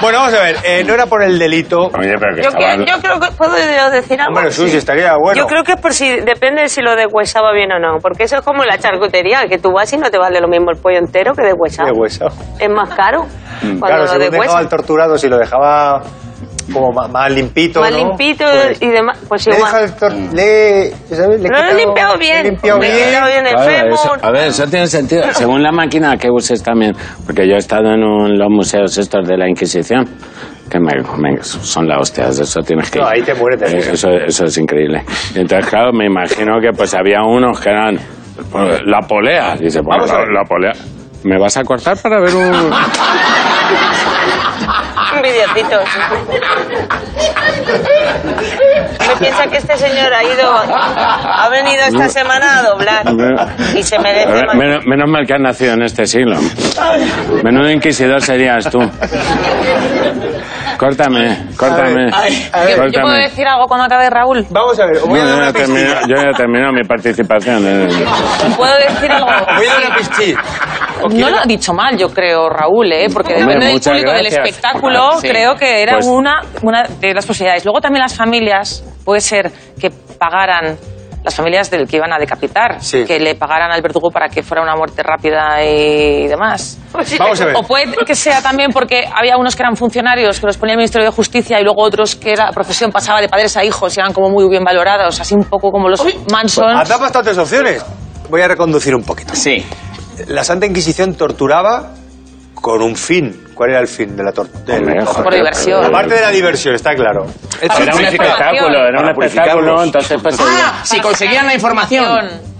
Bueno, 0.00 0.18
vamos 0.20 0.34
a 0.34 0.42
ver. 0.42 0.56
eh, 0.64 0.84
no 0.86 0.94
era 0.94 1.06
por 1.06 1.22
el 1.22 1.38
delito. 1.38 1.90
Oye, 1.98 2.14
pero 2.18 2.34
que 2.36 2.42
Yo, 2.42 2.48
estaba- 2.48 2.76
que- 2.76 2.84
yo 2.90 2.98
creo 3.00 3.20
que 3.20 3.30
puedo 3.32 3.56
yo 3.56 3.90
decir 3.90 4.20
algo. 4.20 4.36
Hombre, 4.36 4.52
Susi, 4.52 4.76
estaría 4.76 5.14
bueno. 5.16 5.40
Yo 5.40 5.46
creo 5.46 5.64
que 5.64 5.72
es 5.72 5.80
por 5.80 5.94
si 5.94 6.08
depende 6.20 6.62
de 6.62 6.68
si 6.68 6.82
lo 6.82 6.94
deshuesaba 6.96 7.52
bien 7.52 7.72
o 7.72 7.78
no, 7.78 7.98
porque 8.00 8.24
eso 8.24 8.36
es 8.36 8.42
como 8.42 8.64
la 8.64 8.78
charcutería, 8.78 9.46
que 9.48 9.58
tú 9.58 9.72
vas 9.72 9.92
y 9.92 9.96
no 9.96 10.10
te 10.10 10.18
vale 10.18 10.40
lo 10.40 10.48
mismo 10.48 10.70
el 10.70 10.76
pollo 10.78 10.98
entero 10.98 11.32
que 11.34 11.42
deshuesado. 11.42 11.88
De 11.88 11.92
hueso. 11.98 12.26
Es 12.58 12.68
más 12.70 12.90
caro 12.94 13.26
cuando 13.60 13.86
Claro, 13.86 14.02
lo 14.02 14.08
según 14.08 14.30
dejaba 14.30 14.58
al 14.58 14.68
torturado, 14.68 15.18
si 15.18 15.28
lo 15.28 15.38
dejaba 15.38 16.02
como 16.72 16.92
ma- 16.92 17.08
más, 17.08 17.30
limpito, 17.30 17.80
Más 17.80 17.90
¿no? 17.90 17.98
limpito 17.98 18.44
Pues, 18.50 18.80
y 18.82 18.88
demás. 18.88 19.18
Pues 19.28 19.46
le 19.46 19.54
igual. 19.56 19.72
deja 19.72 19.84
el 19.84 19.96
tor- 19.96 20.32
le, 20.34 20.90
¿sabes? 21.14 21.40
Le 21.40 21.48
he 21.48 21.50
Lo 21.50 21.58
he 21.58 21.60
quitado- 21.60 21.76
limpiado 21.78 22.12
le 22.14 22.18
bien. 22.18 22.38
he 22.38 22.50
limpiado 22.50 22.78
Le 22.80 22.86
he 22.88 22.94
bien. 22.94 23.06
quitado 23.08 23.26
bien 23.26 23.46
el 23.46 23.52
Claro, 23.54 23.94
eso- 23.94 24.12
a 24.22 24.30
ver, 24.30 24.44
eso 24.48 24.66
tiene 24.66 24.86
sentido. 24.86 25.22
Según 25.32 25.62
la 25.62 25.72
máquina 25.72 26.16
que 26.16 26.30
uses 26.30 26.62
también. 26.62 26.94
Porque 27.26 27.46
yo 27.46 27.54
he 27.54 27.58
estado 27.58 27.92
en 27.92 28.02
un- 28.02 28.38
los 28.38 28.48
museos 28.48 28.96
estos 28.96 29.28
de 29.28 29.36
la 29.36 29.48
Inquisición. 29.48 30.04
Que 30.70 30.80
me, 30.80 30.92
me- 31.18 31.42
son 31.42 31.86
la 31.86 31.98
hostia, 31.98 32.28
eso 32.28 32.60
tienes 32.62 32.90
que 32.90 32.98
No, 32.98 33.06
ahí 33.06 33.20
te 33.22 33.34
mueres 33.34 33.60
Eh, 33.70 33.92
eso, 33.92 34.08
eso 34.08 34.44
es 34.46 34.56
increíble. 34.56 35.04
Entonces, 35.34 35.68
claro, 35.70 35.92
me 35.92 36.06
imagino 36.06 36.58
que 36.58 36.70
pues 36.74 36.94
había 36.94 37.20
unos 37.22 37.60
que 37.60 37.68
eran 37.68 37.98
pues, 38.50 38.80
la 38.86 39.00
polea. 39.06 39.54
Dice, 39.56 39.80
bueno, 39.82 40.04
Vamos 40.04 40.10
a 40.10 40.14
la, 40.14 40.20
ver. 40.20 40.28
la 40.32 40.44
polea. 40.44 40.72
¿Me 41.24 41.38
vas 41.38 41.56
a 41.56 41.64
cortar 41.64 41.96
para 42.00 42.20
ver 42.20 42.34
un...? 42.34 42.72
Un 45.14 45.22
videocito. 45.22 45.78
Me 49.08 49.16
piensa 49.16 49.46
que 49.46 49.56
este 49.58 49.76
señor 49.76 50.12
ha 50.12 50.24
ido, 50.24 50.52
ha 50.54 51.48
venido 51.50 51.82
esta 51.84 52.08
semana 52.08 52.58
a 52.58 52.62
doblar 52.62 53.04
y 53.74 53.82
se 53.82 53.98
merece 53.98 54.32
ver, 54.32 54.56
menos, 54.56 54.84
menos 54.86 55.08
mal 55.08 55.24
que 55.26 55.34
has 55.34 55.40
nacido 55.40 55.74
en 55.74 55.82
este 55.82 56.06
siglo. 56.06 56.36
Menudo 57.42 57.70
inquisidor 57.70 58.20
serías 58.22 58.68
tú. 58.70 58.78
Córtame, 60.78 61.46
córtame. 61.56 62.10
Ay, 62.12 62.50
A 62.52 62.60
ver, 62.64 62.90
¿Yo 62.90 63.00
puedo 63.00 63.14
decir 63.14 63.46
algo 63.46 63.66
cuando 63.68 63.86
acabe 63.86 64.10
Raúl? 64.10 64.44
Vamos 64.50 64.78
a 64.80 64.86
ver, 64.86 64.98
voy 65.06 65.20
No, 65.20 65.26
yo, 65.28 65.36
una 65.36 65.46
ya 65.46 65.52
termino, 65.52 65.80
pistilla. 65.80 66.00
yo 66.08 66.16
ya 66.22 66.30
he 66.30 66.34
terminado 66.34 66.72
mi 66.72 66.82
participación. 66.82 67.64
eh. 67.66 67.88
¿Puedo 68.56 68.74
decir 68.76 69.12
algo? 69.12 69.26
Voy 69.56 69.66
a 69.66 69.72
dar 69.74 69.86
una 69.86 69.96
pistilla. 69.96 70.38
¿O 71.04 71.08
No 71.08 71.30
lo 71.30 71.38
ha 71.38 71.44
dicho 71.44 71.72
mal, 71.74 71.96
yo 71.96 72.08
creo, 72.08 72.48
Raúl, 72.48 72.92
¿eh? 72.92 73.08
porque 73.12 73.34
Hombre, 73.34 73.54
depende 73.54 73.66
del 73.66 73.80
público, 73.80 74.12
del 74.12 74.26
espectáculo, 74.26 75.20
Sí. 75.20 75.28
creo 75.28 75.54
que 75.54 75.82
era 75.82 75.94
Pues- 75.94 76.06
una, 76.06 76.40
una 76.62 76.82
de 76.84 77.14
las 77.14 77.26
posibilidades. 77.26 77.64
Luego 77.64 77.80
también 77.80 78.02
las 78.02 78.14
familias, 78.14 78.84
puede 79.04 79.20
ser 79.20 79.50
que 79.80 79.90
pagaran, 80.18 80.76
las 81.24 81.34
familias 81.34 81.70
del 81.70 81.88
que 81.88 81.96
iban 81.96 82.12
a 82.12 82.18
decapitar, 82.18 82.82
Sí. 82.82 83.04
que 83.06 83.18
le 83.18 83.34
pagaran 83.34 83.72
al 83.72 83.80
verdugo 83.80 84.10
para 84.10 84.28
que 84.28 84.42
fuera 84.42 84.62
una 84.62 84.76
muerte 84.76 85.02
rápida 85.02 85.64
y 85.64 86.26
demás. 86.26 86.78
Vamos 87.18 87.40
a 87.40 87.44
ver. 87.46 87.56
O 87.56 87.62
puede 87.62 87.94
que 88.06 88.14
sea 88.14 88.42
también 88.42 88.70
porque 88.72 89.08
había 89.10 89.38
unos 89.38 89.56
que 89.56 89.62
eran 89.62 89.74
funcionarios 89.74 90.38
que 90.38 90.46
los 90.46 90.58
ponía 90.58 90.74
el 90.74 90.78
Ministerio 90.78 91.06
de 91.08 91.12
Justicia 91.14 91.58
y 91.58 91.64
luego 91.64 91.82
otros 91.82 92.14
que 92.14 92.34
la 92.36 92.50
profesión 92.52 92.92
pasaba 92.92 93.22
de 93.22 93.28
padres 93.30 93.56
a 93.56 93.64
hijos 93.64 93.96
y 93.96 94.00
eran 94.00 94.12
como 94.12 94.28
muy 94.28 94.46
bien 94.50 94.64
valorados, 94.64 95.18
así 95.18 95.34
un 95.34 95.44
poco 95.44 95.70
como 95.70 95.88
los 95.88 96.04
Manson. 96.30 96.76
Has 96.76 96.88
dado 96.90 97.00
bastantes 97.00 97.38
opciones. 97.38 97.82
Voy 98.28 98.42
a 98.42 98.48
reconducir 98.48 98.94
un 98.94 99.02
poquito. 99.02 99.34
Sí. 99.34 99.64
La 100.28 100.44
Santa 100.44 100.66
Inquisición 100.66 101.14
torturaba 101.14 101.92
con 102.54 102.82
un 102.82 102.96
fin. 102.96 103.48
¿Cuál 103.54 103.70
era 103.70 103.80
el 103.80 103.88
fin 103.88 104.16
de 104.16 104.24
la 104.24 104.32
tortura? 104.32 104.78
Por 105.22 105.34
diversión. 105.34 105.84
Aparte 105.84 106.14
de 106.14 106.20
la 106.20 106.30
diversión, 106.30 106.74
está 106.74 106.94
claro. 106.94 107.26
Era 107.60 107.94
un 107.94 108.04
espectáculo, 108.04 108.86
era 108.88 109.00
un 109.00 109.08
espectáculo, 109.10 109.82
entonces 109.84 110.18
pues... 110.22 110.36
Ah, 110.40 110.80
si 110.82 111.00
conseguían 111.00 111.46
la 111.46 111.54
información. 111.54 112.54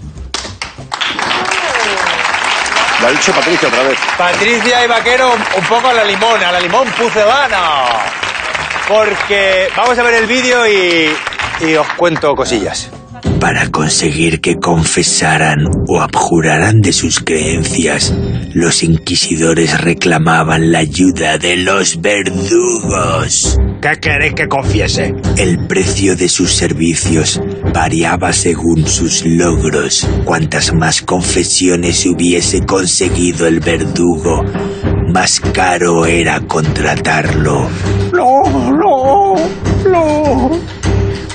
Lo 3.01 3.07
ha 3.07 3.11
dicho 3.11 3.31
Patricia 3.33 3.67
otra 3.67 3.83
vez. 3.83 3.99
Patricia 4.17 4.85
y 4.85 4.87
Vaquero, 4.87 5.33
un 5.57 5.63
poco 5.65 5.89
a 5.89 5.93
la 5.93 6.03
limón, 6.03 6.41
a 6.43 6.51
la 6.51 6.59
limón 6.59 6.87
pucelana. 6.91 7.87
Porque 8.87 9.67
vamos 9.75 9.97
a 9.97 10.03
ver 10.03 10.13
el 10.15 10.27
vídeo 10.27 10.65
y, 10.67 11.13
y 11.61 11.75
os 11.75 11.87
cuento 11.97 12.33
cosillas. 12.35 12.89
Para 13.39 13.69
conseguir 13.69 14.41
que 14.41 14.55
confesaran 14.55 15.65
o 15.87 16.01
abjuraran 16.01 16.81
de 16.81 16.93
sus 16.93 17.19
creencias, 17.19 18.13
los 18.53 18.81
inquisidores 18.83 19.81
reclamaban 19.81 20.71
la 20.71 20.79
ayuda 20.79 21.37
de 21.37 21.57
los 21.57 22.01
verdugos. 22.01 23.59
¿Qué 23.81 23.99
queréis 24.01 24.33
que 24.33 24.47
confiese? 24.47 25.13
El 25.37 25.67
precio 25.67 26.15
de 26.15 26.27
sus 26.27 26.53
servicios 26.53 27.39
variaba 27.73 28.33
según 28.33 28.87
sus 28.87 29.23
logros. 29.25 30.07
Cuantas 30.23 30.73
más 30.73 31.01
confesiones 31.01 32.05
hubiese 32.05 32.65
conseguido 32.65 33.45
el 33.47 33.59
verdugo, 33.59 34.43
más 35.13 35.39
caro 35.39 36.05
era 36.05 36.39
contratarlo. 36.41 37.69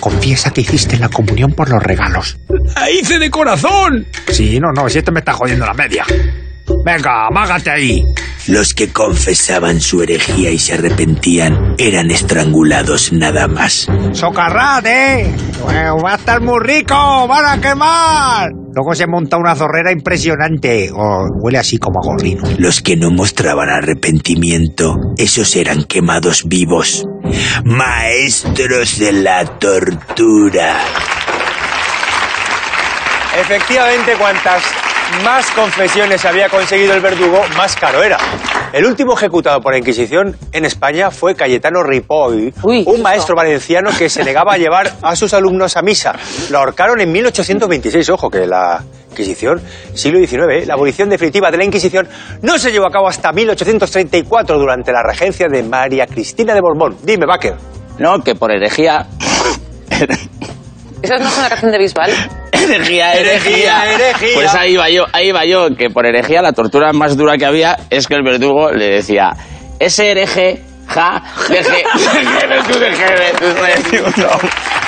Confiesa 0.00 0.50
que 0.50 0.62
hiciste 0.62 0.98
la 0.98 1.08
comunión 1.08 1.52
por 1.52 1.68
los 1.70 1.82
regalos. 1.82 2.38
hice 2.92 3.18
de 3.18 3.30
corazón. 3.30 4.06
Sí, 4.28 4.58
no, 4.58 4.72
no, 4.72 4.88
si 4.88 4.98
esto 4.98 5.12
me 5.12 5.20
está 5.20 5.32
jodiendo 5.32 5.66
la 5.66 5.74
media. 5.74 6.04
Venga, 6.84 7.26
amágate 7.26 7.70
ahí. 7.70 8.04
Los 8.48 8.74
que 8.74 8.88
confesaban 8.88 9.80
su 9.80 10.02
herejía 10.02 10.50
y 10.50 10.58
se 10.58 10.74
arrepentían 10.74 11.74
eran 11.78 12.10
estrangulados 12.10 13.12
nada 13.12 13.46
más. 13.48 13.86
¡Socarrat, 14.12 14.86
eh! 14.86 15.26
Eh, 15.70 15.90
¡Va 16.04 16.12
a 16.12 16.16
estar 16.16 16.40
muy 16.40 16.58
rico! 16.60 17.28
¡Van 17.28 17.46
a 17.46 17.60
quemar! 17.60 18.59
Luego 18.72 18.94
se 18.94 19.06
monta 19.06 19.36
una 19.36 19.56
zorrera 19.56 19.90
impresionante. 19.92 20.90
Oh, 20.94 21.26
huele 21.42 21.58
así 21.58 21.78
como 21.78 21.98
a 21.98 22.06
gorrino. 22.06 22.42
Los 22.58 22.80
que 22.80 22.96
no 22.96 23.10
mostraban 23.10 23.68
arrepentimiento, 23.68 24.96
esos 25.16 25.56
eran 25.56 25.84
quemados 25.84 26.44
vivos. 26.46 27.04
Maestros 27.64 28.98
de 28.98 29.12
la 29.12 29.44
tortura. 29.58 30.76
Efectivamente, 33.40 34.12
cuantas 34.18 34.62
más 35.24 35.50
confesiones 35.50 36.24
había 36.24 36.48
conseguido 36.48 36.94
el 36.94 37.00
verdugo, 37.00 37.42
más 37.56 37.76
caro 37.76 38.02
era. 38.02 38.18
El 38.72 38.86
último 38.86 39.14
ejecutado 39.14 39.60
por 39.60 39.72
la 39.72 39.78
Inquisición 39.78 40.36
en 40.52 40.64
España 40.64 41.10
fue 41.10 41.34
Cayetano 41.34 41.82
Ripoll, 41.82 42.54
un 42.62 43.02
maestro 43.02 43.34
valenciano 43.34 43.90
que 43.96 44.08
se 44.08 44.22
negaba 44.24 44.54
a 44.54 44.58
llevar 44.58 44.92
a 45.02 45.16
sus 45.16 45.34
alumnos 45.34 45.76
a 45.76 45.82
misa. 45.82 46.14
Lo 46.50 46.58
ahorcaron 46.58 47.00
en 47.00 47.10
1826, 47.10 48.08
ojo, 48.10 48.30
que 48.30 48.46
la 48.46 48.82
Inquisición, 49.10 49.60
siglo 49.92 50.20
XIX, 50.20 50.42
¿eh? 50.50 50.66
la 50.66 50.74
abolición 50.74 51.10
definitiva 51.10 51.50
de 51.50 51.58
la 51.58 51.64
Inquisición 51.64 52.08
no 52.42 52.58
se 52.58 52.70
llevó 52.70 52.86
a 52.86 52.90
cabo 52.90 53.08
hasta 53.08 53.32
1834 53.32 54.56
durante 54.56 54.92
la 54.92 55.02
regencia 55.02 55.48
de 55.48 55.64
María 55.64 56.06
Cristina 56.06 56.54
de 56.54 56.60
Borbón. 56.60 56.96
Dime, 57.02 57.26
Baker. 57.26 57.56
No, 57.98 58.22
que 58.22 58.36
por 58.36 58.52
herejía. 58.52 59.08
¿Esa 61.02 61.18
no 61.18 61.28
es 61.28 61.38
una 61.38 61.48
canción 61.48 61.72
de 61.72 61.78
Bisbal? 61.78 62.10
herejía, 62.52 63.14
herejía, 63.14 63.94
herejía. 63.94 64.34
Pues 64.34 64.54
ahí 64.54 64.76
va 64.76 64.90
yo, 64.90 65.06
ahí 65.12 65.32
va 65.32 65.44
yo, 65.44 65.68
que 65.76 65.90
por 65.90 66.06
herejía 66.06 66.42
la 66.42 66.52
tortura 66.52 66.92
más 66.92 67.16
dura 67.16 67.36
que 67.36 67.46
había 67.46 67.76
es 67.90 68.06
que 68.06 68.14
el 68.14 68.22
verdugo 68.22 68.70
le 68.70 68.96
decía, 68.96 69.30
ese 69.78 70.10
hereje, 70.10 70.62
ja, 70.86 71.22
deje, 71.48 71.84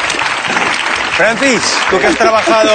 Francis, 1.17 1.61
tú 1.91 1.99
que 1.99 2.07
has 2.07 2.17
trabajado 2.17 2.73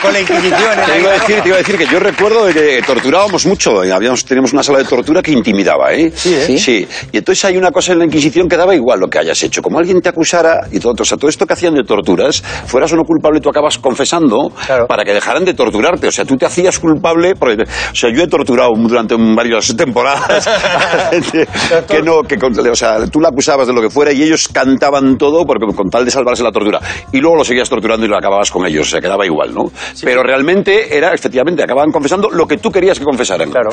con 0.00 0.12
la 0.12 0.20
Inquisición. 0.20 0.78
en 0.78 0.84
Te 0.84 0.90
la 0.92 0.98
iba, 0.98 1.10
a 1.10 1.12
decir, 1.14 1.40
te 1.42 1.48
iba 1.48 1.56
a 1.56 1.58
decir 1.58 1.76
que 1.76 1.86
yo 1.86 1.98
recuerdo 1.98 2.46
de 2.46 2.54
que 2.54 2.82
torturábamos 2.86 3.46
mucho. 3.46 3.84
y 3.84 3.90
Habíamos, 3.90 4.24
teníamos 4.24 4.52
una 4.52 4.62
sala 4.62 4.78
de 4.78 4.84
tortura 4.84 5.20
que 5.22 5.32
intimidaba, 5.32 5.92
¿eh? 5.92 6.12
Sí, 6.14 6.34
¿eh? 6.34 6.58
Sí. 6.58 6.86
Y 7.12 7.18
entonces 7.18 7.44
hay 7.44 7.56
una 7.56 7.70
cosa 7.72 7.92
en 7.92 7.98
la 7.98 8.04
Inquisición 8.04 8.48
que 8.48 8.56
daba 8.56 8.74
igual 8.74 9.00
lo 9.00 9.08
que 9.08 9.18
hayas 9.18 9.42
hecho. 9.42 9.60
Como 9.60 9.78
alguien 9.78 10.00
te 10.00 10.08
acusara 10.08 10.66
y 10.70 10.78
todo, 10.78 10.94
o 10.98 11.04
sea, 11.04 11.18
todo 11.18 11.28
esto 11.28 11.46
que 11.46 11.52
hacían 11.54 11.74
de 11.74 11.82
torturas, 11.84 12.42
fueras 12.66 12.92
o 12.92 12.96
no 12.96 13.02
culpable, 13.04 13.40
tú 13.40 13.50
acabas 13.50 13.76
confesando 13.78 14.50
Claro. 14.66 14.86
para 14.86 15.04
que 15.04 15.12
dejaran 15.12 15.44
de 15.44 15.54
torturarte. 15.54 16.06
O 16.08 16.12
sea, 16.12 16.24
tú 16.24 16.36
te 16.36 16.46
hacías 16.46 16.78
culpable. 16.78 17.34
Porque, 17.34 17.62
o 17.64 17.94
sea, 17.94 18.10
yo 18.14 18.22
he 18.22 18.28
torturado 18.28 18.70
durante 18.76 19.16
varias 19.18 19.76
temporadas 19.76 20.46
a 20.46 21.10
gente 21.10 21.46
que 21.88 22.02
no, 22.02 22.22
que, 22.22 22.38
con- 22.38 22.56
o 22.58 22.76
sea, 22.76 23.04
tú 23.10 23.20
la 23.20 23.28
acusabas 23.28 23.66
de 23.66 23.72
lo 23.72 23.80
que 23.82 23.90
fuera 23.90 24.12
y 24.12 24.22
ellos 24.22 24.48
cantaban 24.48 25.16
todo 25.18 25.44
porque, 25.44 25.66
con 25.74 25.90
tal 25.90 26.04
de 26.04 26.10
salvarse 26.10 26.42
la 26.42 26.52
tortura. 26.52 26.80
Y 27.12 27.18
luego 27.18 27.36
lo 27.36 27.44
seguías 27.44 27.63
torturando 27.68 28.06
y 28.06 28.08
lo 28.08 28.16
acababas 28.16 28.50
con 28.50 28.66
ellos. 28.66 28.86
O 28.86 28.90
sea, 28.90 29.00
quedaba 29.00 29.24
igual, 29.26 29.54
¿no? 29.54 29.70
Pero 30.02 30.22
realmente 30.22 30.96
era, 30.96 31.12
efectivamente, 31.14 31.62
acababan 31.62 31.90
confesando 31.92 32.30
lo 32.30 32.46
que 32.46 32.58
tú 32.58 32.70
querías 32.70 32.98
que 32.98 33.04
confesaran. 33.04 33.50
Claro. 33.50 33.70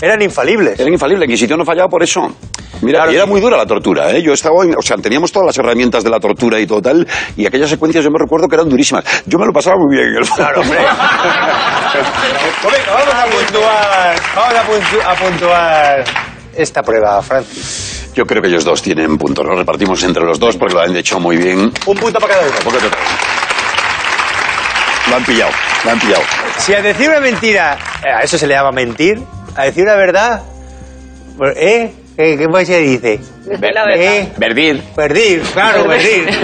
Eran 0.00 0.20
infalibles. 0.22 0.78
Eran 0.78 0.92
infalibles. 0.92 1.20
La 1.20 1.24
Inquisición 1.26 1.58
no 1.58 1.64
fallaba 1.64 1.88
por 1.88 2.02
eso. 2.02 2.20
Mira, 2.82 3.00
Claro, 3.00 3.12
y 3.12 3.14
era 3.16 3.24
sí. 3.24 3.30
muy 3.30 3.40
dura 3.42 3.56
la 3.58 3.66
tortura, 3.66 4.10
¿eh? 4.10 4.22
Yo 4.22 4.32
estaba, 4.32 4.64
en- 4.64 4.74
o 4.76 4.80
sea, 4.82 4.96
teníamos 4.96 5.30
todas 5.32 5.46
las 5.48 5.58
herramientas 5.58 6.02
de 6.02 6.08
la 6.10 6.18
tortura 6.18 6.58
y 6.58 6.66
todo 6.66 6.80
tal, 6.80 7.06
y 7.36 7.44
aquellas 7.46 7.68
secuencias 7.68 8.02
yo 8.02 8.10
me 8.10 8.18
recuerdo 8.18 8.48
que 8.48 8.54
eran 8.54 8.68
durísimas. 8.70 9.04
Yo 9.26 9.38
me 9.38 9.44
lo 9.46 9.52
pasaba 9.52 9.76
muy 9.76 9.94
bien 9.96 10.08
en 10.08 10.16
el 10.16 10.24
fondo. 10.24 10.44
Claro, 10.44 10.60
hombre. 10.62 10.78
Vamos 12.64 13.14
a 13.14 13.24
puntuar, 13.26 14.16
vamos 14.36 14.80
a 15.04 15.14
puntuar 15.14 16.04
esta 16.56 16.82
prueba, 16.82 17.20
Francis. 17.22 17.99
Yo 18.14 18.26
creo 18.26 18.42
que 18.42 18.48
ellos 18.48 18.64
dos 18.64 18.82
tienen 18.82 19.16
puntos. 19.18 19.44
Nos 19.46 19.56
repartimos 19.56 20.02
entre 20.02 20.24
los 20.24 20.38
dos 20.38 20.56
porque 20.56 20.74
lo 20.74 20.80
han 20.80 20.96
hecho 20.96 21.20
muy 21.20 21.36
bien. 21.36 21.72
Un 21.86 21.96
punto 21.96 22.18
para 22.18 22.34
cada 22.34 22.46
uno. 22.46 22.56
Poco 22.64 22.76
te- 22.78 22.90
Lo 25.10 25.16
han 25.16 25.24
pillado, 25.24 25.50
lo 25.84 25.90
han 25.90 25.98
pillado. 26.00 26.22
Si 26.58 26.74
a 26.74 26.82
decir 26.82 27.08
una 27.08 27.20
mentira, 27.20 27.78
a 28.02 28.22
eso 28.22 28.36
se 28.38 28.46
le 28.46 28.54
llama 28.54 28.70
mentir, 28.72 29.20
a 29.56 29.64
decir 29.64 29.82
una 29.84 29.94
verdad, 29.96 30.42
pues, 31.38 31.56
¿eh? 31.56 31.92
¿Qué, 32.16 32.36
qué 32.36 32.48
más 32.48 32.66
se 32.66 32.78
dice? 32.80 33.18
La 33.46 33.58
verdad. 33.58 33.84
¿Eh? 33.96 34.28
Verdir. 34.36 34.82
Verdir, 34.96 35.40
claro, 35.54 35.84
verdir. 35.86 36.28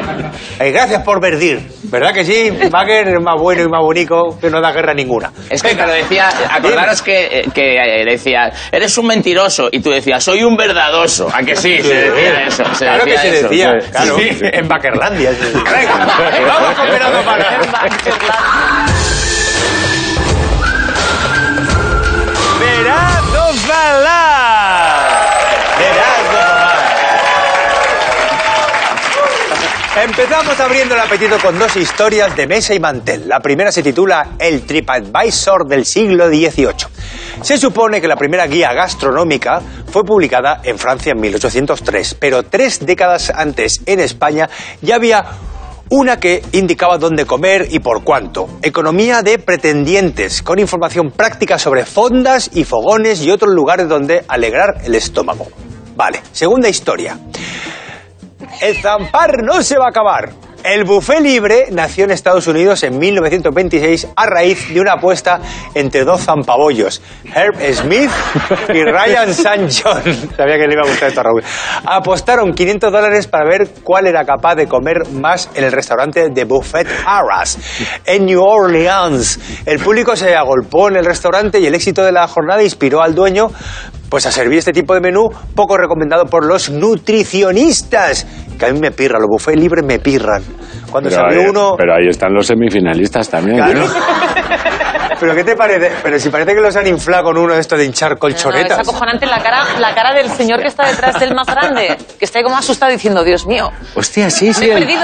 Eh, 0.59 0.70
gracias 0.70 1.02
por 1.02 1.20
verdir. 1.20 1.61
¿Verdad 1.83 2.14
que 2.14 2.24
sí? 2.24 2.50
Baker 2.70 3.09
es 3.09 3.20
más 3.20 3.38
bueno 3.38 3.62
y 3.62 3.68
más 3.68 3.83
bonito 3.83 4.38
que 4.40 4.48
no 4.48 4.59
da 4.62 4.72
guerra 4.72 4.94
ninguna. 4.94 5.31
Es 5.50 5.62
que 5.62 5.74
te 5.74 5.87
lo 5.87 5.92
decía, 5.92 6.31
acordaros 6.50 7.02
que, 7.02 7.26
eh, 7.40 7.44
que 7.55 7.74
eh, 7.76 8.05
decía, 8.07 8.50
eres 8.72 8.96
un 8.96 9.07
mentiroso, 9.07 9.68
y 9.70 9.81
tú 9.81 9.90
decías, 9.90 10.24
soy 10.24 10.42
un 10.44 10.57
verdadoso. 10.57 11.29
¿A 11.31 11.42
que 11.42 11.55
sí? 11.55 11.76
Se 11.83 11.94
decía 12.11 12.46
eso. 12.46 12.64
Se 12.74 12.87
claro 12.87 13.05
decía 13.05 13.20
que 13.22 13.29
se 13.29 13.38
eso. 13.40 13.48
decía, 13.50 13.81
Sí. 13.83 13.90
claro, 13.90 14.16
Sí. 14.18 14.29
en 14.40 14.66
Bakerlandia. 14.68 15.33
se 15.35 15.44
decía. 15.44 15.62
Venga, 16.33 16.46
vamos 16.48 16.74
con 16.74 16.88
Fernando 16.88 17.22
para. 17.22 17.61
Verazo 22.59 23.52
Zalá. 23.66 24.14
Verazo 24.18 24.76
Empezamos 29.97 30.61
abriendo 30.61 30.95
el 30.95 31.01
apetito 31.01 31.39
con 31.39 31.59
dos 31.59 31.75
historias 31.75 32.37
de 32.37 32.47
mesa 32.47 32.75
y 32.75 32.79
mantel. 32.79 33.27
La 33.27 33.41
primera 33.41 33.73
se 33.73 33.83
titula 33.83 34.33
El 34.39 34.67
TripAdvisor 34.67 35.67
del 35.67 35.87
siglo 35.87 36.29
XVIII. 36.29 36.87
Se 37.41 37.57
supone 37.57 37.99
que 37.99 38.07
la 38.07 38.17
primera 38.17 38.47
guía 38.47 38.75
gastronómica 38.75 39.63
fue 39.91 40.05
publicada 40.05 40.61
en 40.65 40.79
Francia 40.79 41.13
en 41.13 41.21
1803, 41.23 42.15
pero 42.21 42.43
tres 42.43 42.85
décadas 42.85 43.33
antes 43.35 43.81
en 43.87 44.01
España 44.01 44.51
ya 44.83 44.97
había 44.97 45.25
una 45.89 46.21
que 46.21 46.43
indicaba 46.53 46.99
dónde 46.99 47.25
comer 47.25 47.67
y 47.71 47.79
por 47.79 48.05
cuánto. 48.05 48.51
Economía 48.61 49.23
de 49.23 49.39
pretendientes, 49.39 50.43
con 50.43 50.59
información 50.59 51.11
práctica 51.11 51.59
sobre 51.59 51.87
fondas 51.87 52.51
y 52.53 52.65
fogones 52.65 53.23
y 53.23 53.31
otros 53.31 53.55
lugares 53.55 53.89
donde 53.89 54.27
alegrar 54.29 54.83
el 54.85 54.95
estómago. 54.95 55.47
Vale, 55.97 56.21
segunda 56.33 56.69
historia. 56.69 57.19
El 58.61 58.77
zampar 58.81 59.43
no 59.43 59.63
se 59.63 59.79
va 59.79 59.87
a 59.87 59.91
acabar. 59.91 60.33
El 60.65 60.83
buffet 60.83 61.21
libre 61.21 61.67
nació 61.71 62.07
en 62.07 62.11
Estados 62.11 62.49
Unidos 62.49 62.83
en 62.83 62.99
1926 62.99 64.09
a 64.17 64.27
raíz 64.27 64.75
de 64.75 64.81
una 64.81 64.95
apuesta 64.95 65.41
entre 65.75 66.03
dos 66.03 66.23
zampabollos, 66.23 67.01
Herb 67.33 67.55
Smith 67.73 68.11
y 68.75 68.83
Ryan 68.83 69.29
St. 69.29 69.69
John. 69.71 70.03
Sabía 70.37 70.57
que 70.57 70.67
le 70.67 70.73
iba 70.73 70.83
a 70.85 70.89
gustar 70.89 71.11
esto 71.11 71.21
a 71.21 71.23
Raúl. 71.23 71.45
Apostaron 71.85 72.53
500 72.53 72.91
dólares 72.91 73.29
para 73.29 73.49
ver 73.49 73.69
cuál 73.85 74.09
era 74.09 74.25
capaz 74.25 74.57
de 74.57 74.67
comer 74.67 75.07
más 75.13 75.51
en 75.55 75.63
el 75.63 75.71
restaurante 75.71 76.31
de 76.31 76.45
Buffet 76.45 76.89
Arras 77.07 77.59
en 78.05 78.27
New 78.27 78.43
Orleans. 78.43 79.39
El 79.67 79.79
público 79.79 80.17
se 80.17 80.35
agolpó 80.35 80.89
en 80.89 80.97
el 80.97 81.05
restaurante 81.05 81.61
y 81.61 81.67
el 81.67 81.77
éxito 81.77 82.03
de 82.03 82.11
la 82.11 82.27
jornada 82.27 82.65
inspiró 82.65 83.03
al 83.03 83.15
dueño 83.15 83.53
pues 84.09 84.27
a 84.27 84.33
servir 84.33 84.59
este 84.59 84.73
tipo 84.73 84.95
de 84.95 85.01
menú 85.01 85.29
poco 85.55 85.77
recomendado 85.77 86.27
por 86.27 86.47
los 86.47 86.71
nutricionistas. 86.71 88.27
Que 88.59 88.66
a 88.66 88.73
mí 88.73 88.81
me 88.81 88.90
pirra, 88.90 89.19
los 89.19 89.29
buffets 89.29 89.59
libres 89.59 89.85
me 89.85 89.99
pirran. 89.99 90.42
Cuando 90.90 91.11
se 91.11 91.16
abrió 91.16 91.40
ahí, 91.42 91.47
uno... 91.49 91.75
pero 91.77 91.95
ahí 91.95 92.09
están 92.09 92.33
los 92.33 92.47
semifinalistas 92.47 93.29
también. 93.29 93.57
Claro. 93.57 93.81
¿no? 93.81 93.87
¿Pero 95.18 95.35
qué 95.35 95.44
te 95.44 95.57
parece? 95.57 95.92
Pero 96.02 96.18
si 96.18 96.29
parece 96.29 96.55
que 96.55 96.61
los 96.61 96.76
han 96.76 96.87
inflado 96.87 97.24
con 97.24 97.38
uno 97.38 97.55
de 97.55 97.61
estos 97.61 97.79
de 97.79 97.85
hinchar 97.87 98.11
No, 98.11 98.14
es 98.14 98.20
colchonetas. 98.20 98.79
acojonante 98.81 99.26
la 99.26 99.38
cara, 99.42 99.64
la 99.79 99.94
cara 99.94 100.12
del 100.14 100.29
señor 100.31 100.61
que 100.61 100.68
está 100.68 100.87
detrás 100.87 101.18
del 101.18 101.35
más 101.35 101.46
grande, 101.46 101.96
que 102.18 102.24
está 102.24 102.38
ahí 102.38 102.44
como 102.44 102.57
asustado 102.57 102.92
diciendo, 102.92 103.24
Dios 103.24 103.46
mío, 103.46 103.70
Hostia, 103.94 104.29
sí, 104.31 104.46
me 104.48 104.55
sí. 104.55 104.64
he 104.68 104.72
el- 104.74 104.79
perdido 104.81 105.02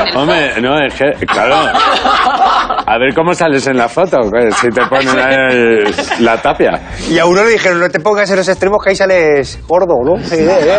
en 0.00 0.08
el... 0.08 0.16
Hombre, 0.16 0.60
no, 0.60 0.78
es 0.84 0.94
que, 0.94 1.26
claro. 1.26 1.56
A 2.86 2.98
ver 2.98 3.14
cómo 3.14 3.34
sales 3.34 3.66
en 3.66 3.76
la 3.76 3.88
foto, 3.88 4.18
pues, 4.30 4.54
si 4.56 4.68
te 4.68 4.86
ponen 4.86 5.84
la 6.20 6.40
tapia. 6.40 6.80
Y 7.10 7.18
a 7.18 7.26
uno 7.26 7.42
le 7.44 7.50
dijeron, 7.50 7.80
no 7.80 7.88
te 7.88 8.00
pongas 8.00 8.30
en 8.30 8.36
los 8.36 8.48
extremos 8.48 8.78
que 8.82 8.90
ahí 8.90 8.96
sales 8.96 9.58
gordo, 9.68 9.94
¿no? 10.04 10.16
Eh, 10.16 10.24
eh, 10.32 10.58
eh. 10.66 10.78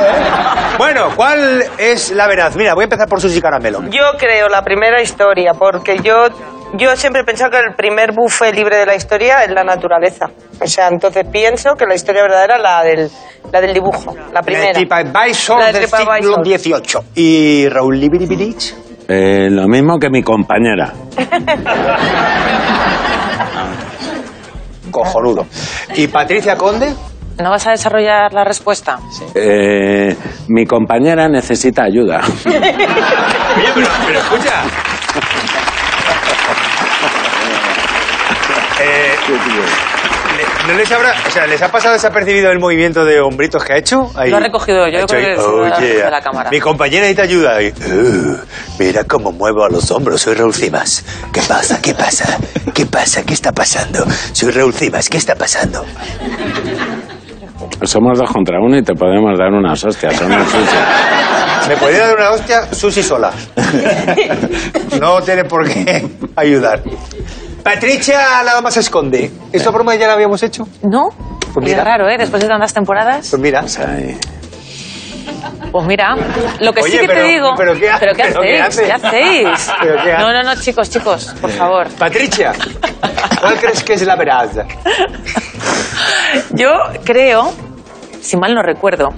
Bueno, 0.77 1.09
¿cuál 1.15 1.63
es 1.77 2.11
la 2.11 2.27
verdad? 2.27 2.51
Mira, 2.55 2.73
voy 2.73 2.83
a 2.83 2.85
empezar 2.85 3.07
por 3.07 3.21
Susi 3.21 3.39
Caramelo. 3.41 3.81
Yo 3.89 4.17
creo 4.17 4.49
la 4.49 4.61
primera 4.63 5.01
historia, 5.01 5.51
porque 5.57 5.99
yo, 5.99 6.25
yo 6.73 6.95
siempre 6.95 7.21
he 7.21 7.25
pensado 7.25 7.51
que 7.51 7.57
el 7.57 7.75
primer 7.75 8.11
buffet 8.13 8.53
libre 8.55 8.77
de 8.77 8.85
la 8.85 8.95
historia 8.95 9.43
es 9.43 9.51
la 9.51 9.63
naturaleza. 9.63 10.27
O 10.59 10.67
sea, 10.67 10.87
entonces 10.87 11.25
pienso 11.31 11.75
que 11.75 11.85
la 11.85 11.95
historia 11.95 12.23
verdadera 12.23 12.55
es 12.57 12.61
la 12.63 12.83
del, 12.83 13.09
la 13.51 13.61
del 13.61 13.73
dibujo, 13.73 14.15
la 14.33 14.41
primera. 14.41 14.71
TripAdvisor 14.73 15.59
La 15.59 15.71
de 15.71 15.79
del 15.79 15.87
siglo. 15.87 16.43
XVIII. 16.43 17.01
¿Y 17.15 17.69
Raúl 17.69 17.99
Libiribirich? 17.99 18.73
Eh, 19.07 19.49
lo 19.49 19.67
mismo 19.67 19.99
que 19.99 20.09
mi 20.09 20.23
compañera. 20.23 20.93
Cojonudo. 24.91 25.45
¿Y 25.95 26.07
Patricia 26.07 26.55
Conde? 26.55 26.93
¿No 27.41 27.49
vas 27.49 27.65
a 27.67 27.71
desarrollar 27.71 28.31
la 28.31 28.43
respuesta? 28.43 28.99
Eh, 29.33 30.15
mi 30.49 30.65
compañera 30.65 31.27
necesita 31.27 31.83
ayuda. 31.83 32.21
Oye, 32.45 32.59
pero, 33.73 33.87
pero 34.05 34.19
escucha. 34.19 34.61
Eh, 38.83 39.15
le- 40.37 40.67
¿No 40.73 40.77
les 40.77 40.91
habrá, 40.91 41.13
o 41.27 41.31
sea, 41.31 41.45
les 41.45 41.61
ha 41.61 41.69
pasado 41.71 41.93
desapercibido 41.93 42.49
el 42.51 42.59
movimiento 42.59 43.05
de 43.05 43.19
hombritos 43.21 43.63
que 43.63 43.73
ha 43.73 43.77
hecho? 43.77 44.09
Ahí. 44.15 44.29
Lo 44.31 44.37
ha 44.37 44.39
recogido 44.39 44.87
yo, 44.87 44.97
Ha 44.97 45.01
yo 45.01 45.05
creo 45.07 45.19
ahí, 45.19 45.25
que 45.35 45.41
"Oh, 45.41 45.63
recogido 45.65 45.93
yeah". 45.93 46.05
de 46.05 46.11
la 46.11 46.21
cámara. 46.21 46.49
Mi 46.49 46.59
compañera 46.59 47.05
ahí 47.07 47.13
te 47.15 47.21
ayuda. 47.21 47.55
ahí. 47.57 47.67
"Uh, 47.69 48.35
mira 48.79 49.03
cómo 49.03 49.31
muevo 49.31 49.63
a 49.63 49.69
los 49.69 49.91
hombros, 49.91 50.21
soy 50.21 50.33
Raúl 50.35 50.53
Cimas. 50.53 51.03
¿Qué 51.31 51.41
pasa? 51.41 51.79
¿Qué 51.81 51.93
pasa? 51.93 52.37
¿Qué 52.73 52.85
pasa? 52.85 53.23
¿Qué 53.23 53.33
está 53.33 53.51
pasando? 53.51 54.05
Soy 54.31 54.51
Raúl 54.51 54.73
Cimas, 54.73 55.07
¿qué 55.09 55.17
está 55.17 55.35
pasando? 55.35 55.85
Somos 57.83 58.17
dos 58.17 58.31
contra 58.31 58.59
uno 58.59 58.77
y 58.77 58.83
te 58.83 58.93
podemos 58.93 59.37
dar 59.37 59.51
unas 59.51 59.83
hostias. 59.83 60.15
Son. 60.15 60.29
¿Me 61.67 61.77
podría 61.77 62.07
dar 62.07 62.15
una 62.17 62.31
hostia 62.31 62.73
Susi 62.73 63.03
sola? 63.03 63.31
No 64.99 65.21
tiene 65.21 65.43
por 65.45 65.67
qué 65.67 66.05
ayudar. 66.35 66.81
Patricia 67.63 68.43
nada 68.43 68.61
más 68.61 68.73
se 68.73 68.81
esconde. 68.81 69.31
¿Esta 69.51 69.69
broma 69.71 69.95
ya 69.95 70.07
la 70.07 70.13
habíamos 70.13 70.41
hecho? 70.43 70.67
¿No? 70.81 71.09
Pues 71.53 71.65
Y 71.67 71.69
es 71.71 71.75
mira. 71.77 71.83
raro, 71.83 72.09
¿eh? 72.09 72.17
Después 72.17 72.41
de 72.43 72.49
tantas 72.49 72.73
temporadas. 72.73 73.27
Pues 73.29 73.41
mira. 73.41 73.63
Ay, 73.87 74.17
Pues 75.71 75.85
mira, 75.87 76.15
lo 76.59 76.73
que 76.73 76.81
Oye, 76.81 76.91
sí 76.91 76.99
que 76.99 77.07
pero- 77.07 77.21
te 77.21 77.27
digo. 77.27 77.53
pero 77.57 77.79
¿qué 77.79 77.89
ha- 77.89 77.99
¿Pero 77.99 78.13
qué 78.13 78.23
pero 78.27 78.41
qué 78.41 78.61
hacéis? 78.61 78.91
hace? 78.91 79.07
¿Qué 79.07 79.07
hacéis? 79.07 79.71
¿Pero 79.81 80.03
qué 80.03 80.11
hace? 80.11 80.23
No, 80.23 80.33
no, 80.33 80.43
no, 80.43 80.55
chicos, 80.61 80.89
chicos, 80.89 81.35
por 81.41 81.49
favor. 81.51 81.87
Patricia, 81.97 82.53
¿cuál 83.39 83.55
crees 83.57 83.83
que 83.83 83.93
es 83.93 84.01
la 84.05 84.15
verdad? 84.15 84.49
Yo 86.51 86.69
creo, 87.03 87.51
si 88.21 88.37
mal 88.37 88.53
no 88.53 88.61
recuerdo, 88.61 89.09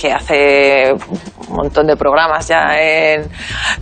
que 0.00 0.12
hace 0.12 0.92
un 0.92 1.56
montón 1.56 1.86
de 1.88 1.96
programas 1.96 2.46
ya 2.46 2.68
en, 2.78 3.28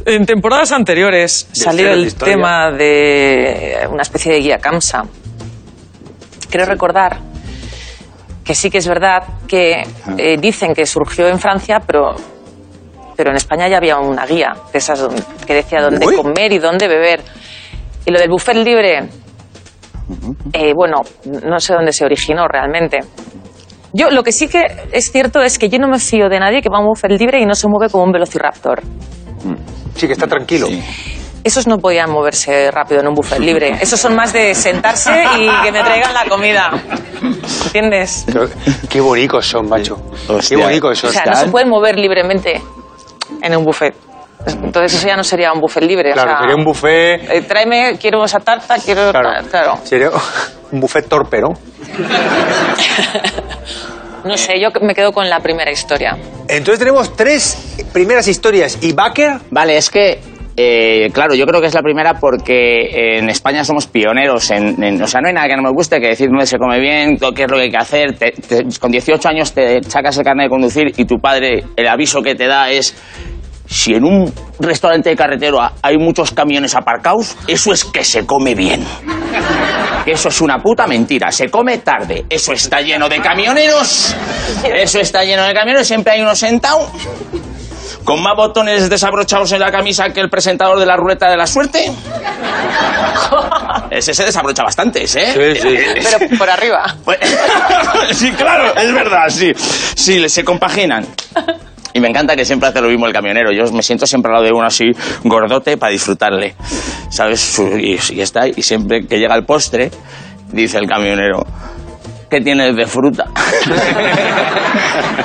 en 0.06 0.24
temporadas 0.24 0.72
anteriores 0.72 1.48
salió 1.52 1.90
el 1.92 2.06
Historia. 2.06 2.34
tema 2.34 2.70
de 2.70 3.86
una 3.90 4.02
especie 4.02 4.32
de 4.32 4.40
guía 4.40 4.58
CAMSA. 4.58 5.04
Creo 6.48 6.64
recordar 6.64 7.18
que 8.42 8.54
sí 8.54 8.70
que 8.70 8.78
es 8.78 8.88
verdad 8.88 9.24
que 9.46 9.82
eh, 10.16 10.36
dicen 10.38 10.72
que 10.72 10.86
surgió 10.86 11.28
en 11.28 11.38
Francia, 11.38 11.80
pero, 11.86 12.14
pero 13.16 13.30
en 13.30 13.36
España 13.36 13.68
ya 13.68 13.76
había 13.76 13.98
una 13.98 14.24
guía 14.24 14.54
de 14.72 14.78
esas 14.78 15.06
que 15.46 15.54
decía 15.54 15.82
dónde 15.82 16.06
Uy. 16.06 16.16
comer 16.16 16.52
y 16.52 16.58
dónde 16.58 16.88
beber. 16.88 17.22
Y 18.06 18.10
lo 18.10 18.20
del 18.20 18.30
buffet 18.30 18.56
libre, 18.56 19.08
eh, 20.52 20.72
bueno, 20.74 21.02
no 21.44 21.58
sé 21.58 21.74
dónde 21.74 21.92
se 21.92 22.04
originó 22.04 22.46
realmente. 22.48 23.00
Yo 23.96 24.10
lo 24.10 24.22
que 24.22 24.30
sí 24.32 24.46
que 24.48 24.62
es 24.92 25.10
cierto 25.10 25.40
es 25.40 25.58
que 25.58 25.70
yo 25.70 25.78
no 25.78 25.88
me 25.88 25.98
fío 25.98 26.28
de 26.28 26.38
nadie 26.38 26.60
que 26.60 26.68
va 26.68 26.76
a 26.76 26.80
un 26.80 26.86
buffet 26.88 27.10
libre 27.12 27.40
y 27.40 27.46
no 27.46 27.54
se 27.54 27.66
mueve 27.66 27.90
como 27.90 28.04
un 28.04 28.12
velociraptor. 28.12 28.82
Sí, 29.94 30.06
que 30.06 30.12
está 30.12 30.26
tranquilo. 30.26 30.68
Esos 31.42 31.66
no 31.66 31.78
podían 31.78 32.10
moverse 32.10 32.70
rápido 32.70 33.00
en 33.00 33.08
un 33.08 33.14
buffet 33.14 33.38
libre. 33.38 33.78
Esos 33.80 33.98
son 33.98 34.14
más 34.14 34.32
de 34.34 34.54
sentarse 34.54 35.12
y 35.38 35.48
que 35.64 35.72
me 35.72 35.82
traigan 35.82 36.12
la 36.12 36.24
comida. 36.28 36.70
¿Entiendes? 37.66 38.24
Pero 38.26 38.48
Qué 38.90 39.00
bonitos 39.00 39.46
son, 39.46 39.68
macho. 39.68 39.96
Qué 40.46 40.56
bonitos 40.56 40.90
O 41.04 41.06
son. 41.06 41.12
sea, 41.12 41.24
no 41.24 41.36
se 41.36 41.46
pueden 41.48 41.68
mover 41.70 41.98
libremente 41.98 42.60
en 43.42 43.56
un 43.56 43.64
buffet. 43.64 43.94
Entonces 44.46 44.94
eso 44.98 45.06
ya 45.08 45.16
no 45.16 45.24
sería 45.24 45.52
un 45.52 45.60
buffet 45.60 45.82
libre. 45.84 46.10
o 46.10 46.14
Claro, 46.14 46.30
sea, 46.30 46.38
sería 46.40 46.54
un 46.56 46.64
buffet. 46.64 47.30
eh, 47.30 47.42
tráeme, 47.48 47.96
quiero 48.00 48.24
esa 48.24 48.38
tarta, 48.40 48.76
quiero... 48.84 49.10
Claro. 49.10 49.30
ta- 49.42 49.48
claro. 49.50 49.78
Sería 49.84 50.10
un 50.72 50.80
buffet 50.80 51.08
torpe, 51.08 51.40
¿no? 51.40 51.48
No 54.24 54.36
sé, 54.36 54.54
yo 54.60 54.68
me 54.82 54.94
quedo 54.94 55.12
con 55.12 55.28
la 55.30 55.38
primera 55.40 55.70
historia. 55.70 56.16
Entonces 56.48 56.78
tenemos 56.80 57.14
tres 57.16 57.76
primeras 57.92 58.26
historias. 58.26 58.78
¿Y 58.82 58.92
Baker? 58.92 59.34
Vale, 59.50 59.76
es 59.76 59.88
que, 59.88 60.18
eh, 60.56 61.10
claro, 61.12 61.34
yo 61.36 61.46
creo 61.46 61.60
que 61.60 61.68
es 61.68 61.74
la 61.74 61.82
primera 61.82 62.14
porque 62.14 63.18
en 63.18 63.28
España 63.30 63.62
somos 63.64 63.86
pioneros 63.86 64.50
en, 64.50 64.82
en- 64.82 65.00
O 65.00 65.06
sea, 65.06 65.20
no 65.20 65.28
hay 65.28 65.34
nada 65.34 65.46
que 65.46 65.54
no 65.56 65.62
me 65.62 65.70
guste 65.70 66.00
que 66.00 66.08
decir 66.08 66.28
dónde 66.28 66.46
se 66.46 66.58
come 66.58 66.80
bien, 66.80 67.16
qué 67.36 67.44
es 67.44 67.50
lo 67.50 67.56
que 67.56 67.62
hay 67.64 67.70
que 67.70 67.76
hacer. 67.76 68.16
Te- 68.18 68.32
te- 68.32 68.64
con 68.80 68.90
18 68.90 69.28
años 69.28 69.52
te 69.52 69.80
sacas 69.84 70.18
el 70.18 70.24
carnet 70.24 70.46
de 70.46 70.50
conducir 70.50 70.86
y 70.96 71.04
tu 71.04 71.18
padre, 71.20 71.62
el 71.76 71.86
aviso 71.86 72.20
que 72.20 72.34
te 72.34 72.46
da 72.48 72.70
es... 72.70 72.96
Si 73.66 73.94
en 73.94 74.04
un 74.04 74.32
restaurante 74.58 75.10
de 75.10 75.16
carretero 75.16 75.58
hay 75.82 75.98
muchos 75.98 76.32
camiones 76.32 76.74
aparcados, 76.74 77.36
eso 77.46 77.72
es 77.72 77.84
que 77.84 78.04
se 78.04 78.26
come 78.26 78.54
bien. 78.54 78.84
Eso 80.06 80.28
es 80.28 80.40
una 80.40 80.58
puta 80.58 80.86
mentira. 80.86 81.32
Se 81.32 81.50
come 81.50 81.78
tarde. 81.78 82.26
Eso 82.30 82.52
está 82.52 82.80
lleno 82.80 83.08
de 83.08 83.20
camioneros. 83.20 84.14
Eso 84.64 85.00
está 85.00 85.24
lleno 85.24 85.42
de 85.42 85.52
camioneros. 85.52 85.86
Siempre 85.86 86.12
hay 86.12 86.22
uno 86.22 86.36
sentado 86.36 86.88
con 88.06 88.22
más 88.22 88.36
botones 88.36 88.88
desabrochados 88.88 89.50
en 89.50 89.58
la 89.58 89.72
camisa 89.72 90.10
que 90.10 90.20
el 90.20 90.30
presentador 90.30 90.78
de 90.78 90.86
la 90.86 90.96
ruleta 90.96 91.28
de 91.28 91.36
la 91.36 91.46
suerte. 91.46 91.86
Ese 93.90 94.14
se 94.14 94.24
desabrocha 94.24 94.62
bastantes, 94.62 95.16
¿eh? 95.16 95.32
Sí, 95.34 95.60
sí. 95.60 95.76
Pero 95.94 96.38
por 96.38 96.48
arriba. 96.48 96.94
Sí, 98.12 98.30
claro, 98.32 98.74
es 98.76 98.94
verdad, 98.94 99.28
sí. 99.28 99.52
Sí, 99.56 100.28
se 100.28 100.44
compaginan. 100.44 101.04
Y 101.96 102.00
me 102.00 102.08
encanta 102.08 102.36
que 102.36 102.44
siempre 102.44 102.68
hace 102.68 102.82
lo 102.82 102.88
mismo 102.88 103.06
el 103.06 103.12
camionero. 103.14 103.50
Yo 103.52 103.72
me 103.72 103.82
siento 103.82 104.06
siempre 104.06 104.28
al 104.28 104.34
lado 104.34 104.44
de 104.44 104.52
uno 104.52 104.66
así, 104.66 104.84
gordote, 105.24 105.78
para 105.78 105.92
disfrutarle. 105.92 106.54
¿Sabes? 107.08 107.58
Y, 107.78 107.98
y 108.14 108.20
está, 108.20 108.46
y 108.46 108.60
siempre 108.60 109.06
que 109.06 109.18
llega 109.18 109.34
el 109.34 109.46
postre, 109.46 109.90
dice 110.52 110.76
el 110.76 110.86
camionero, 110.86 111.46
¿qué 112.28 112.42
tienes 112.42 112.76
de 112.76 112.86
fruta? 112.86 113.24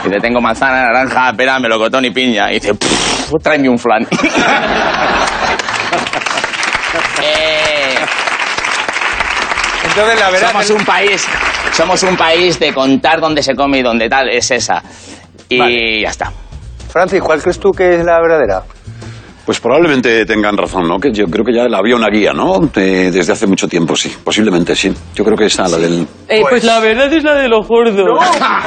y 0.05 0.09
te 0.09 0.19
tengo 0.21 0.39
manzana, 0.39 0.85
naranja, 0.93 1.33
pera, 1.33 1.59
melocotón 1.59 2.05
y 2.05 2.11
piña. 2.11 2.49
Y 2.51 2.53
dice, 2.55 2.73
"Pff, 2.73 3.33
tráeme 3.43 3.67
un 3.67 3.77
flan. 3.77 4.07
Eh, 7.23 7.95
Entonces 9.85 10.19
la 10.19 10.31
verdad. 10.31 10.51
somos 10.51 10.69
un 10.71 10.85
país, 10.85 11.27
somos 11.71 12.03
un 12.03 12.17
país 12.17 12.59
de 12.59 12.73
contar 12.73 13.19
dónde 13.19 13.43
se 13.43 13.55
come 13.55 13.79
y 13.79 13.83
dónde 13.83 14.09
tal, 14.09 14.29
es 14.29 14.49
esa. 14.51 14.81
Y 15.47 15.59
Vale. 15.59 16.01
ya 16.01 16.09
está. 16.09 16.31
Francis, 16.91 17.21
¿cuál 17.21 17.41
crees 17.41 17.59
tú 17.59 17.71
que 17.71 17.95
es 17.95 18.05
la 18.05 18.19
verdadera? 18.21 18.63
Pues 19.45 19.59
probablemente 19.59 20.23
tengan 20.25 20.55
razón, 20.55 20.87
¿no? 20.87 20.99
Que 20.99 21.11
yo 21.11 21.25
creo 21.25 21.43
que 21.43 21.51
ya 21.53 21.63
había 21.75 21.95
una 21.95 22.09
guía, 22.09 22.31
¿no? 22.31 22.59
De- 22.59 23.11
desde 23.11 23.33
hace 23.33 23.47
mucho 23.47 23.67
tiempo, 23.67 23.95
sí. 23.95 24.15
Posiblemente, 24.23 24.75
sí. 24.75 24.93
Yo 25.15 25.23
creo 25.25 25.35
que 25.35 25.45
esa, 25.45 25.67
la 25.67 25.77
del... 25.77 26.07
Eh, 26.29 26.43
pues, 26.47 26.63
la 26.63 26.79
verdad 26.79 27.11
es 27.11 27.23
la 27.23 27.33
de 27.35 27.47
los 27.49 27.67
gordos. 27.67 27.95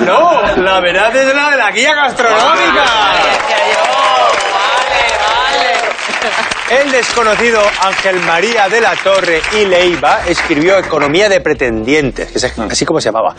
No, 0.04 0.62
la 0.62 0.80
verdad 0.80 1.14
es 1.14 1.34
la 1.34 1.50
de 1.50 1.56
la 1.56 1.70
guía 1.70 1.94
gastronómica. 1.94 2.84
El 6.70 6.90
desconocido 6.90 7.61
Ángel 7.83 8.20
María 8.20 8.70
de 8.70 8.81
la 8.81 8.96
Torre 8.96 9.42
y 9.53 9.66
Leiva 9.66 10.20
escribió 10.27 10.79
Economía 10.79 11.29
de 11.29 11.42
Pretendientes, 11.42 12.31
que 12.33 12.38
es 12.38 12.44
así 12.44 12.87
como 12.87 13.03
se 13.03 13.11
llamaba. 13.11 13.35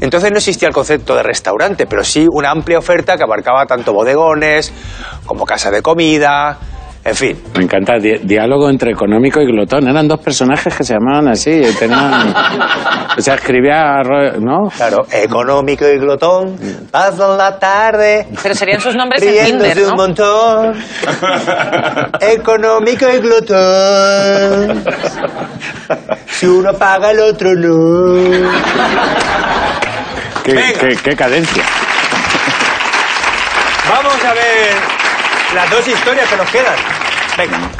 Entonces 0.00 0.30
no 0.30 0.38
existía 0.38 0.66
el 0.66 0.72
concepto 0.72 1.14
de 1.14 1.22
restaurante, 1.22 1.86
pero 1.86 2.02
sí 2.02 2.26
una 2.32 2.50
amplia 2.50 2.78
oferta 2.78 3.18
que 3.18 3.22
abarcaba 3.22 3.66
tanto 3.66 3.92
bodegones 3.92 4.72
como 5.26 5.44
casa 5.44 5.70
de 5.70 5.82
comida, 5.82 6.58
en 7.10 7.16
fin. 7.16 7.42
Me 7.56 7.64
encanta. 7.64 7.98
Di- 7.98 8.18
diálogo 8.22 8.68
entre 8.70 8.92
económico 8.92 9.40
y 9.40 9.46
glotón. 9.46 9.88
Eran 9.88 10.08
dos 10.08 10.20
personajes 10.20 10.74
que 10.74 10.84
se 10.84 10.94
llamaban 10.94 11.28
así. 11.28 11.50
y 11.50 11.72
Tenían, 11.74 12.34
o 13.18 13.20
sea, 13.20 13.34
escribía... 13.34 13.96
¿No? 14.40 14.68
Claro, 14.76 15.06
económico 15.10 15.86
y 15.86 15.98
glotón, 15.98 16.56
pasan 16.90 17.36
la 17.36 17.58
tarde. 17.58 18.26
Pero 18.42 18.54
serían 18.54 18.80
sus 18.80 18.94
nombres 18.96 19.22
en 19.22 19.46
Tinder, 19.58 19.78
un 19.82 19.88
¿no? 19.90 19.96
montón. 19.96 20.74
Económico 22.20 23.06
y 23.08 23.18
glotón. 23.18 24.84
Si 26.26 26.46
uno 26.46 26.72
paga, 26.74 27.10
el 27.10 27.20
otro 27.20 27.50
no. 27.54 28.48
Qué, 30.44 30.52
Venga. 30.54 30.78
qué- 30.80 30.96
qué 31.02 31.16
cadencia. 31.16 31.64
Vamos 33.88 34.24
a 34.24 34.32
ver 34.34 34.74
las 35.54 35.70
dos 35.70 35.86
historias 35.88 36.28
que 36.28 36.36
nos 36.36 36.50
quedan. 36.50 36.76
Venga. 37.40 37.70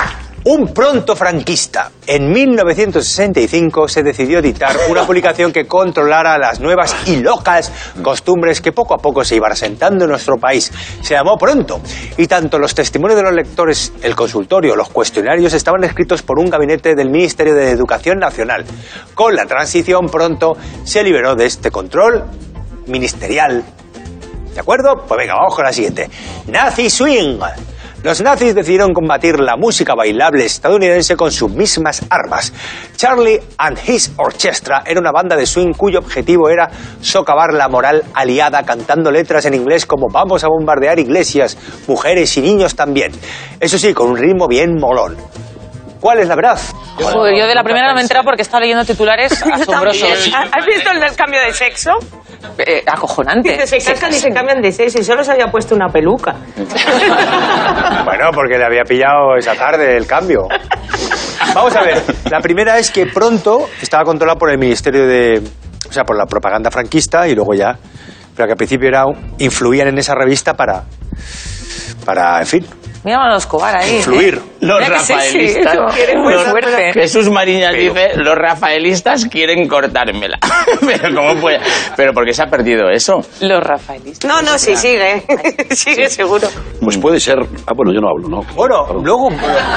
Un 0.44 0.72
pronto 0.72 1.14
franquista. 1.14 1.90
En 2.06 2.32
1965 2.32 3.88
se 3.88 4.02
decidió 4.02 4.38
editar 4.38 4.74
una 4.88 5.04
publicación 5.04 5.52
que 5.52 5.66
controlara 5.66 6.38
las 6.38 6.61
nuevas 6.61 6.96
y 7.06 7.16
locas 7.16 7.70
costumbres 8.02 8.62
que 8.62 8.72
poco 8.72 8.94
a 8.94 8.96
poco 8.96 9.22
se 9.22 9.36
iban 9.36 9.52
asentando 9.52 10.04
en 10.04 10.11
nuestro 10.12 10.38
país. 10.38 10.72
Se 11.02 11.12
llamó 11.12 11.36
Pronto. 11.36 11.82
Y 12.16 12.26
tanto 12.26 12.58
los 12.58 12.74
testimonios 12.74 13.18
de 13.18 13.22
los 13.22 13.34
lectores, 13.34 13.92
el 14.02 14.16
consultorio, 14.16 14.74
los 14.76 14.88
cuestionarios 14.88 15.52
estaban 15.52 15.84
escritos 15.84 16.22
por 16.22 16.38
un 16.38 16.48
gabinete 16.48 16.94
del 16.94 17.11
Ministerio 17.11 17.54
de 17.54 17.68
Educación 17.68 18.18
Nacional. 18.18 18.64
Con 19.12 19.36
la 19.36 19.44
transición 19.44 20.06
Pronto 20.06 20.56
se 20.84 21.02
liberó 21.02 21.34
de 21.34 21.44
este 21.44 21.70
control 21.70 22.24
ministerial 22.86 23.62
¿De 24.54 24.61
acuerdo? 24.61 25.04
Pues 25.06 25.18
venga, 25.18 25.34
vamos 25.34 25.54
con 25.54 25.64
la 25.64 25.72
siguiente. 25.72 26.11
Nazi 26.46 26.90
Swing. 26.90 27.38
Los 28.03 28.22
nazis 28.22 28.55
decidieron 28.55 28.94
combatir 28.94 29.38
la 29.40 29.57
música 29.59 29.94
bailable 29.94 30.46
estadounidense 30.46 31.16
con 31.16 31.30
sus 31.30 31.51
mismas 31.51 32.01
armas. 32.09 32.51
Charlie 32.96 33.42
and 33.59 33.78
His 33.86 34.12
Orchestra 34.16 34.82
era 34.86 34.98
una 34.98 35.12
banda 35.12 35.36
de 35.36 35.44
swing 35.44 35.74
cuyo 35.74 35.98
objetivo 35.98 36.48
era 36.48 36.70
socavar 37.03 37.53
la 37.53 37.68
moral 37.68 38.03
aliada 38.14 38.64
cantando 38.64 39.11
letras 39.11 39.44
en 39.44 39.53
inglés 39.53 39.84
como 39.84 40.07
vamos 40.11 40.44
a 40.44 40.48
bombardear 40.48 40.98
iglesias, 40.98 41.59
mujeres 41.88 42.34
y 42.38 42.40
niños 42.40 42.74
también. 42.74 43.12
Eso 43.61 43.78
sí, 43.78 43.92
con 43.92 44.09
un 44.09 44.16
ritmo 44.16 44.48
bien 44.48 44.76
molón. 44.80 45.18
¿Cuál 46.01 46.20
es 46.20 46.28
la 46.28 46.36
verdad? 46.36 46.59
Joder, 46.96 47.38
yo 47.38 47.46
de 47.46 47.55
la 47.55 47.62
primera 47.62 47.88
no 47.88 47.94
me 47.94 48.01
he 48.01 48.03
enterado 48.03 48.24
porque 48.24 48.40
estaba 48.40 48.61
leyendo 48.62 48.86
titulares 48.86 49.42
asombrosos. 49.53 50.30
¿Has 50.34 50.64
visto 50.64 50.90
el 50.90 51.01
del 51.01 51.14
cambio 51.14 51.42
de 51.42 51.53
sexo? 51.53 51.98
Eh, 52.59 52.82
acojonante. 52.86 53.53
Dice, 53.53 53.80
se 53.80 53.93
casan 53.93 54.11
y 54.11 54.14
se 54.14 54.30
cambian 54.30 54.61
de 54.62 54.72
sexo 54.72 54.99
y 54.99 55.05
solo 55.05 55.22
se 55.24 55.32
había 55.32 55.49
puesto 55.49 55.74
una 55.74 55.88
peluca. 55.88 56.36
Bueno, 58.05 58.30
porque 58.34 58.59
le 58.59 58.64
había 58.64 58.82
pillado 58.82 59.36
esa 59.38 59.55
tarde 59.55 59.97
el 59.97 60.07
cambio. 60.07 60.49
Vamos 61.55 61.74
a 61.76 61.82
ver, 61.82 62.03
la 62.30 62.41
primera 62.41 62.78
es 62.78 62.91
que 62.91 63.07
pronto 63.07 63.68
estaba 63.80 64.05
controlado 64.05 64.38
por 64.38 64.51
el 64.51 64.59
Ministerio 64.59 65.07
de... 65.07 65.43
O 65.88 65.93
sea, 65.93 66.05
por 66.05 66.16
la 66.16 66.26
propaganda 66.26 66.70
franquista 66.70 67.28
y 67.28 67.34
luego 67.34 67.55
ya... 67.55 67.78
Pero 68.34 68.47
que 68.47 68.53
al 68.53 68.57
principio 68.57 68.88
era, 68.88 69.05
influían 69.38 69.88
en 69.88 69.99
esa 69.99 70.14
revista 70.14 70.55
para... 70.55 70.84
Para, 72.05 72.41
en 72.41 72.47
fin, 72.47 72.66
Mira 73.03 73.24
a 73.24 73.28
los 73.32 73.44
Escobar 73.44 73.76
ahí. 73.76 73.96
influir. 73.96 74.40
Los 74.61 74.78
Mira 74.78 74.98
que 74.98 74.98
sí, 75.01 75.07
sí, 75.07 75.12
rafaelistas. 75.14 75.74
eso. 75.74 76.20
Los- 76.30 76.44
fuerte. 76.51 76.92
Jesús 76.92 77.30
Mariñas 77.30 77.74
dice, 77.74 78.11
los 78.16 78.34
rafaelistas 78.36 79.24
quieren 79.26 79.66
cortármela. 79.66 80.38
Pero 80.80 81.14
¿cómo 81.14 81.34
puede? 81.40 81.61
Pero 81.96 82.12
¿por 82.12 82.26
qué 82.26 82.34
se 82.34 82.42
ha 82.42 82.46
perdido 82.46 82.90
eso? 82.90 83.20
Los 83.40 83.62
rafaelistas. 83.62 84.28
No, 84.28 84.42
no, 84.42 84.59
sí, 84.59 84.76
sigue. 84.76 85.22
sigue 85.70 86.11
seguro. 86.11 86.46
Pues 86.82 86.98
puede 86.98 87.18
ser. 87.20 87.38
Ah, 87.66 87.72
bueno, 87.74 87.92
yo 87.94 88.01
no 88.01 88.09
hablo, 88.11 88.28
¿no? 88.28 88.42
Bueno, 88.55 88.86
luego... 89.03 89.28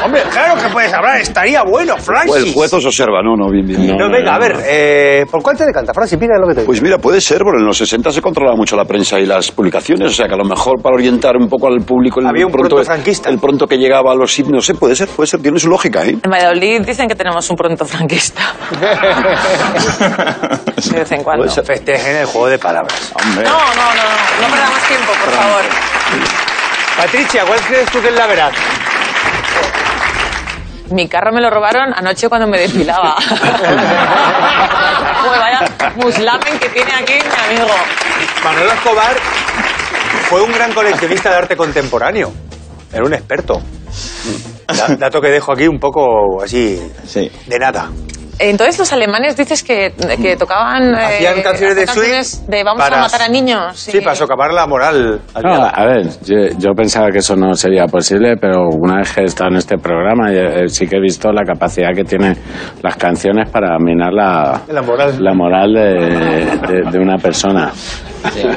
Hombre, 0.03 0.21
claro 0.29 0.61
que 0.61 0.67
puedes 0.67 0.91
hablar, 0.93 1.21
estaría 1.21 1.63
bueno, 1.63 1.95
El 1.95 2.01
Francis. 2.01 2.53
juez 2.53 2.73
os 2.73 2.85
observa, 2.85 3.21
no, 3.23 3.37
no, 3.37 3.49
bien, 3.49 3.65
bien. 3.65 3.97
No, 3.97 4.09
venga, 4.11 4.35
a 4.35 4.39
ver, 4.39 4.57
eh, 4.67 5.25
¿por 5.31 5.41
cuál 5.41 5.55
te 5.57 5.65
decanta, 5.65 5.93
Francis? 5.93 6.19
Mira 6.19 6.33
lo 6.37 6.47
que 6.47 6.55
te 6.55 6.59
digo. 6.61 6.67
Pues 6.67 6.81
mira, 6.81 6.97
puede 6.97 7.21
ser, 7.21 7.39
porque 7.39 7.59
en 7.61 7.65
los 7.67 7.77
60 7.77 8.11
se 8.11 8.21
controlaba 8.21 8.57
mucho 8.57 8.75
la 8.75 8.83
prensa 8.83 9.17
y 9.19 9.25
las 9.25 9.49
publicaciones, 9.51 10.11
o 10.11 10.13
sea 10.13 10.27
que 10.27 10.33
a 10.33 10.37
lo 10.37 10.43
mejor 10.45 10.81
para 10.81 10.95
orientar 10.95 11.37
un 11.37 11.47
poco 11.47 11.67
al 11.67 11.79
público 11.85 12.19
el 12.19 12.27
Había 12.27 12.45
un 12.47 12.51
pronto 12.51 12.83
franquista. 12.83 13.12
El 13.29 13.39
pronto 13.39 13.67
que 13.67 13.77
llegaba 13.77 14.11
a 14.11 14.15
los 14.15 14.37
himnos, 14.37 14.53
no 14.53 14.61
sé, 14.61 14.73
puede 14.75 14.95
ser, 14.95 15.07
puede 15.07 15.27
ser, 15.27 15.41
tiene 15.41 15.59
su 15.59 15.67
lógica, 15.69 16.03
¿eh? 16.05 16.17
En 16.21 16.31
Valladolid 16.31 16.81
dicen 16.81 17.07
que 17.07 17.15
tenemos 17.15 17.49
un 17.49 17.55
pronto 17.55 17.85
franquista. 17.85 18.53
De 20.91 20.99
vez 20.99 21.11
en 21.11 21.23
cuando. 21.23 21.45
Pues 21.45 21.65
festejen 21.65 22.17
el 22.17 22.25
juego 22.25 22.47
de 22.47 22.59
palabras. 22.59 23.11
Hombre. 23.15 23.43
No, 23.43 23.51
no, 23.51 23.57
no, 23.57 23.93
no, 23.93 24.03
no 24.41 24.47
perdamos 24.53 24.79
tiempo, 24.87 25.11
por 25.23 25.33
favor. 25.33 25.61
Patricia, 26.97 27.43
¿cuál 27.45 27.59
crees 27.61 27.89
tú 27.89 28.01
que 28.01 28.09
es 28.09 28.15
la 28.15 28.27
verdad? 28.27 28.51
Mi 30.91 31.07
carro 31.07 31.31
me 31.31 31.41
lo 31.41 31.49
robaron 31.49 31.93
anoche 31.95 32.29
cuando 32.29 32.47
me 32.47 32.59
desfilaba. 32.59 33.15
Joder, 35.21 35.39
vaya 35.39 35.61
muslamen 35.95 36.59
que 36.59 36.69
tiene 36.69 36.91
aquí 36.93 37.13
mi 37.13 37.55
amigo. 37.57 37.75
Manuel 38.43 38.67
Escobar 38.67 39.15
fue 40.29 40.41
un 40.41 40.51
gran 40.51 40.71
coleccionista 40.73 41.31
de 41.31 41.35
arte 41.37 41.57
contemporáneo. 41.57 42.31
Era 42.93 43.03
un 43.03 43.13
experto. 43.13 43.61
Da- 44.67 44.95
Dato 44.95 45.19
que 45.21 45.29
dejo 45.29 45.51
aquí 45.51 45.67
un 45.67 45.79
poco 45.79 46.41
así 46.43 46.79
Sí. 47.05 47.29
de 47.47 47.59
nada. 47.59 47.89
Entonces 48.49 48.77
los 48.79 48.91
alemanes 48.91 49.37
dices 49.37 49.63
que, 49.63 49.93
que 50.21 50.35
tocaban... 50.35 50.93
eh, 50.95 50.97
Hacían 51.05 51.41
canciones 51.41 51.75
de 51.77 51.85
canciones 51.85 52.27
swing 52.27 52.47
de 52.49 52.63
vamos 52.63 52.83
para- 52.83 52.97
a 52.99 53.01
matar 53.01 53.21
a 53.21 53.27
niños. 53.29 53.77
Sí, 53.79 54.01
para 54.01 54.15
socavar 54.15 54.51
la 54.53 54.67
moral. 54.67 55.21
No, 55.41 55.53
a 55.63 55.85
ver, 55.85 56.07
yo, 56.25 56.35
yo 56.57 56.71
pensaba 56.75 57.09
que 57.09 57.19
eso 57.19 57.35
no 57.35 57.53
sería 57.53 57.85
posible, 57.87 58.35
pero 58.37 58.67
una 58.69 58.97
vez 58.97 59.13
que 59.13 59.21
he 59.21 59.25
estado 59.25 59.51
en 59.51 59.57
este 59.57 59.77
programa 59.77 60.31
eh, 60.33 60.67
sí 60.67 60.87
que 60.87 60.97
he 60.97 61.01
visto 61.01 61.31
la 61.31 61.43
capacidad 61.45 61.89
que 61.95 62.03
tienen 62.03 62.37
las 62.81 62.95
canciones 62.97 63.49
para 63.49 63.77
minar 63.79 64.11
la, 64.13 64.61
La 64.67 64.81
moral. 64.81 65.23
la 65.23 65.33
moral 65.33 65.73
de, 65.73 65.83
de- 66.67 66.91
de 66.91 66.99
una 66.99 67.17
persona. 67.17 67.71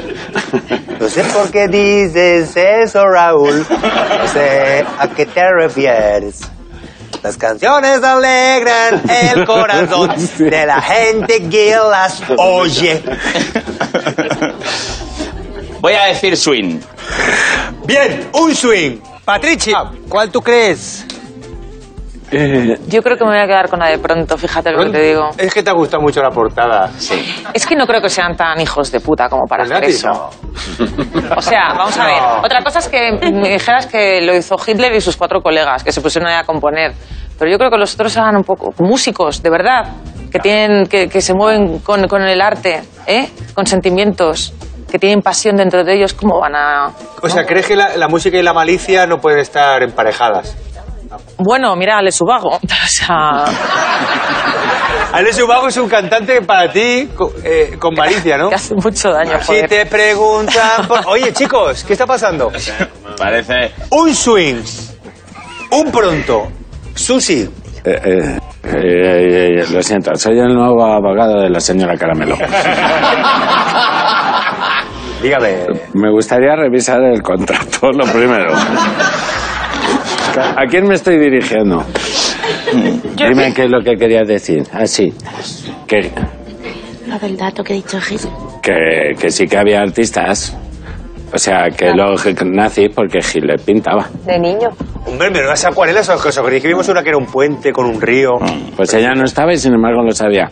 No 0.99 1.07
sé 1.07 1.23
por 1.25 1.51
qué 1.51 1.67
dices 1.67 2.55
eso, 2.57 3.05
Raúl. 3.05 3.59
No 3.69 4.27
sé 4.27 4.83
a 4.97 5.07
qué 5.09 5.25
te 5.27 5.43
refieres. 5.51 6.49
Las 7.23 7.37
canciones 7.37 8.03
alegran 8.03 9.01
el 9.09 9.45
corazón 9.45 10.11
de 10.37 10.65
la 10.65 10.81
gente 10.81 11.49
que 11.49 11.75
las 11.75 12.21
oye. 12.37 13.03
Voy 15.79 15.93
a 15.93 16.05
decir 16.05 16.37
swing. 16.37 16.79
Bien, 17.85 18.29
un 18.33 18.55
swing. 18.55 18.99
Patricia, 19.25 19.91
¿cuál 20.07 20.31
tú 20.31 20.41
crees? 20.41 21.05
Yo 22.31 23.01
creo 23.01 23.17
que 23.17 23.23
me 23.23 23.31
voy 23.31 23.39
a 23.39 23.47
quedar 23.47 23.69
con 23.69 23.79
la 23.79 23.89
de 23.89 23.99
pronto, 23.99 24.37
fíjate 24.37 24.71
lo 24.71 24.83
que 24.85 24.89
te 24.89 25.01
digo. 25.01 25.29
Es 25.37 25.53
que 25.53 25.63
te 25.63 25.69
ha 25.69 25.73
gustado 25.73 26.01
mucho 26.01 26.21
la 26.21 26.29
portada. 26.29 26.89
Es 27.53 27.65
que 27.65 27.75
no 27.75 27.87
creo 27.87 28.01
que 28.01 28.09
sean 28.09 28.35
tan 28.35 28.59
hijos 28.59 28.91
de 28.91 28.99
puta 28.99 29.29
como 29.29 29.45
para 29.45 29.63
hacer 29.63 29.83
eso. 29.85 30.09
no. 30.09 30.29
O 31.37 31.41
sea, 31.41 31.73
vamos 31.77 31.97
a 31.97 32.05
ver. 32.05 32.21
No. 32.21 32.41
Otra 32.43 32.61
cosa 32.63 32.79
es 32.79 32.89
que 32.89 33.11
me 33.31 33.49
dijeras 33.49 33.87
que 33.87 34.21
lo 34.21 34.35
hizo 34.35 34.57
Hitler 34.65 34.93
y 34.93 35.01
sus 35.01 35.15
cuatro 35.15 35.41
colegas, 35.41 35.83
que 35.83 35.91
se 35.91 36.01
pusieron 36.01 36.29
ahí 36.29 36.35
a 36.35 36.43
componer. 36.43 36.93
Pero 37.39 37.51
yo 37.51 37.57
creo 37.57 37.69
que 37.69 37.77
los 37.77 37.93
otros 37.93 38.15
eran 38.17 38.35
un 38.35 38.43
poco 38.43 38.73
músicos, 38.79 39.41
de 39.41 39.49
verdad, 39.49 39.93
que 40.31 40.39
tienen, 40.39 40.87
que, 40.87 41.07
que 41.07 41.21
se 41.21 41.33
mueven 41.33 41.79
con, 41.79 42.07
con 42.07 42.23
el 42.23 42.41
arte, 42.41 42.81
¿eh? 43.05 43.29
con 43.53 43.65
sentimientos, 43.67 44.53
que 44.89 44.99
tienen 44.99 45.21
pasión 45.21 45.55
dentro 45.55 45.83
de 45.83 45.93
ellos. 45.93 46.13
¿Cómo 46.13 46.39
van 46.39 46.55
a...? 46.55 46.91
O 47.21 47.29
sea, 47.29 47.45
¿crees 47.45 47.67
que 47.67 47.75
la, 47.75 47.95
la 47.95 48.07
música 48.07 48.37
y 48.37 48.43
la 48.43 48.53
malicia 48.53 49.05
no 49.05 49.19
pueden 49.19 49.39
estar 49.39 49.83
emparejadas? 49.83 50.57
Bueno, 51.37 51.75
mira, 51.75 51.97
Ale 51.97 52.11
Subago. 52.11 52.57
O 52.61 52.87
sea, 52.87 53.45
Ale 55.13 55.31
Subago 55.33 55.67
es 55.67 55.77
un 55.77 55.87
cantante 55.89 56.41
para 56.41 56.71
ti 56.71 57.09
eh, 57.43 57.75
con 57.79 57.93
malicia, 57.95 58.37
¿no? 58.37 58.49
que 58.49 58.55
hace 58.55 58.75
mucho 58.75 59.11
daño, 59.11 59.39
Si 59.39 59.45
joder. 59.47 59.69
te 59.69 59.85
preguntan... 59.85 60.85
por- 60.87 61.05
Oye, 61.07 61.31
chicos, 61.33 61.83
¿qué 61.83 61.93
está 61.93 62.05
pasando? 62.05 62.51
Parece... 63.17 63.71
Un 63.91 64.13
swing, 64.13 64.61
un 65.71 65.91
pronto, 65.91 66.47
sushi. 66.95 67.49
Eh, 67.85 68.01
eh, 68.03 68.37
eh, 68.63 69.59
eh, 69.61 69.65
lo 69.71 69.81
siento, 69.81 70.13
soy 70.15 70.37
el 70.39 70.53
nuevo 70.53 70.83
abogado 70.83 71.39
de 71.41 71.49
la 71.49 71.59
señora 71.61 71.95
Caramelo. 71.97 72.37
Dígame. 75.21 75.65
Me 75.93 76.11
gustaría 76.11 76.55
revisar 76.55 77.01
el 77.03 77.21
contrato, 77.23 77.91
lo 77.91 78.05
primero. 78.05 78.53
¿A 80.37 80.65
quién 80.69 80.87
me 80.87 80.95
estoy 80.95 81.17
dirigiendo? 81.19 81.83
Dime 83.15 83.53
qué 83.53 83.63
es 83.63 83.69
lo 83.69 83.81
que 83.81 83.95
querías 83.95 84.27
decir. 84.27 84.63
Ah, 84.71 84.85
sí. 84.85 85.13
Que, 85.87 86.11
Lo 87.07 87.17
del 87.19 87.37
dato 87.37 87.63
que 87.63 87.73
he 87.73 87.75
dicho 87.77 87.99
Gil. 87.99 88.19
que, 88.61 89.13
que 89.19 89.29
sí 89.31 89.47
que 89.47 89.57
había 89.57 89.81
artistas. 89.81 90.55
O 91.33 91.37
sea, 91.37 91.69
que 91.69 91.91
los 91.93 92.25
nazis, 92.45 92.89
porque 92.95 93.19
Hitler 93.19 93.59
pintaba. 93.59 94.07
De 94.25 94.39
niño. 94.39 94.69
Hombre, 95.05 95.29
pero 95.31 95.47
unas 95.47 95.65
acuarelas 95.65 96.07
os 96.09 96.25
os 96.25 96.39
creí 96.39 96.61
que 96.61 96.69
vimos 96.69 96.87
una 96.87 97.03
que 97.03 97.09
era 97.09 97.17
un 97.17 97.25
puente 97.25 97.73
con 97.73 97.85
un 97.85 97.99
río. 98.01 98.31
Pues 98.75 98.93
ella 98.93 99.13
no 99.13 99.25
estaba 99.25 99.51
y 99.53 99.57
sin 99.57 99.73
embargo 99.73 100.03
lo 100.03 100.11
sabía. 100.11 100.49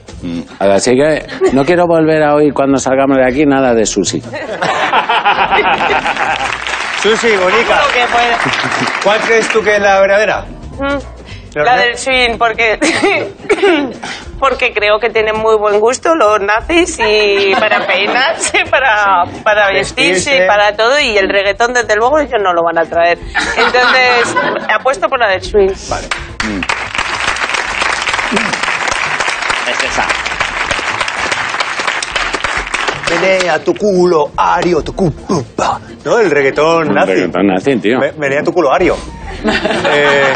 Así 0.60 0.92
que 0.92 1.26
no 1.54 1.64
quiero 1.64 1.88
volver 1.88 2.24
a 2.24 2.36
oír 2.36 2.54
cuando 2.54 2.78
salgamos 2.78 3.18
de 3.18 3.26
aquí 3.26 3.46
nada 3.46 3.74
de 3.74 3.86
sushi. 3.86 4.22
Que 7.94 8.06
puede. 8.08 8.36
¿Cuál 9.04 9.20
crees 9.22 9.48
tú 9.50 9.62
que 9.62 9.76
es 9.76 9.82
la 9.82 10.00
verdadera? 10.00 10.46
La 11.54 11.78
del 11.78 11.98
swing, 11.98 12.38
porque, 12.38 12.78
porque 14.40 14.74
creo 14.74 15.00
que 15.00 15.10
tienen 15.10 15.38
muy 15.38 15.56
buen 15.56 15.80
gusto 15.80 16.14
los 16.14 16.42
nazis 16.42 17.00
y 17.00 17.56
para 17.56 17.86
peinarse, 17.88 18.66
para, 18.70 19.24
para 19.44 19.68
vestirse, 19.72 20.12
Vestirse. 20.32 20.44
y 20.44 20.48
para 20.48 20.76
todo. 20.76 21.00
Y 21.00 21.18
el 21.18 21.30
reggaetón, 21.30 21.74
desde 21.74 21.96
luego, 21.96 22.20
ellos 22.20 22.42
no 22.44 22.52
lo 22.54 22.62
van 22.64 22.78
a 22.80 22.84
traer. 22.90 23.18
Entonces, 23.56 24.36
apuesto 24.74 25.08
por 25.08 25.18
la 25.20 25.30
del 25.30 25.44
swing. 25.44 25.72
Vale. 25.90 26.08
Es 29.72 29.84
esa. 29.84 30.06
Menea 33.10 33.60
tu 33.64 33.74
culo, 33.76 34.32
Ario, 34.36 34.82
tu 34.82 34.94
cupa. 34.94 35.80
¿No? 36.04 36.20
El 36.20 36.30
reggaetón 36.32 36.94
nazi. 36.94 37.14
Reggaetón 37.14 37.48
nazi, 37.48 37.76
tío. 37.78 38.00
Me- 38.00 38.14
Menea 38.14 38.44
tu 38.44 38.52
culo, 38.52 38.72
Ario. 38.74 38.96
Eh, 39.44 40.34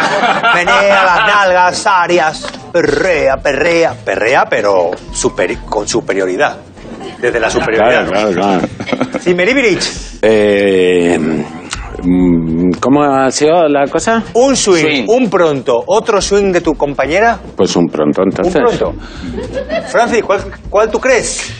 menea 0.56 1.04
las 1.04 1.28
nalgas, 1.28 1.88
Arias. 1.88 2.48
Perrea, 2.72 3.38
perrea. 3.38 3.94
Perrea, 4.06 4.46
pero 4.50 4.92
superi- 5.14 5.64
con 5.66 5.88
superioridad. 5.88 6.58
Desde 7.20 7.40
la 7.40 7.50
superioridad. 7.50 8.08
Claro, 8.08 8.32
claro, 8.32 8.32
claro. 8.34 8.68
Eh, 10.22 11.18
mm, 12.04 12.72
¿Cómo 12.80 13.04
ha 13.04 13.30
sido 13.32 13.68
la 13.68 13.86
cosa? 13.88 14.24
Un 14.36 14.56
swing, 14.56 14.82
Swing. 14.82 15.06
un 15.08 15.30
pronto, 15.30 15.84
otro 15.88 16.22
swing 16.22 16.52
de 16.54 16.62
tu 16.62 16.76
compañera. 16.76 17.40
Pues 17.58 17.76
un 17.76 17.88
pronto, 17.88 18.22
Un 18.22 18.30
entonces. 18.30 18.62
pronto. 18.62 18.94
Francis, 19.90 20.24
¿cuál, 20.24 20.40
cuál 20.70 20.90
tú 20.90 21.00
crees? 21.00 21.52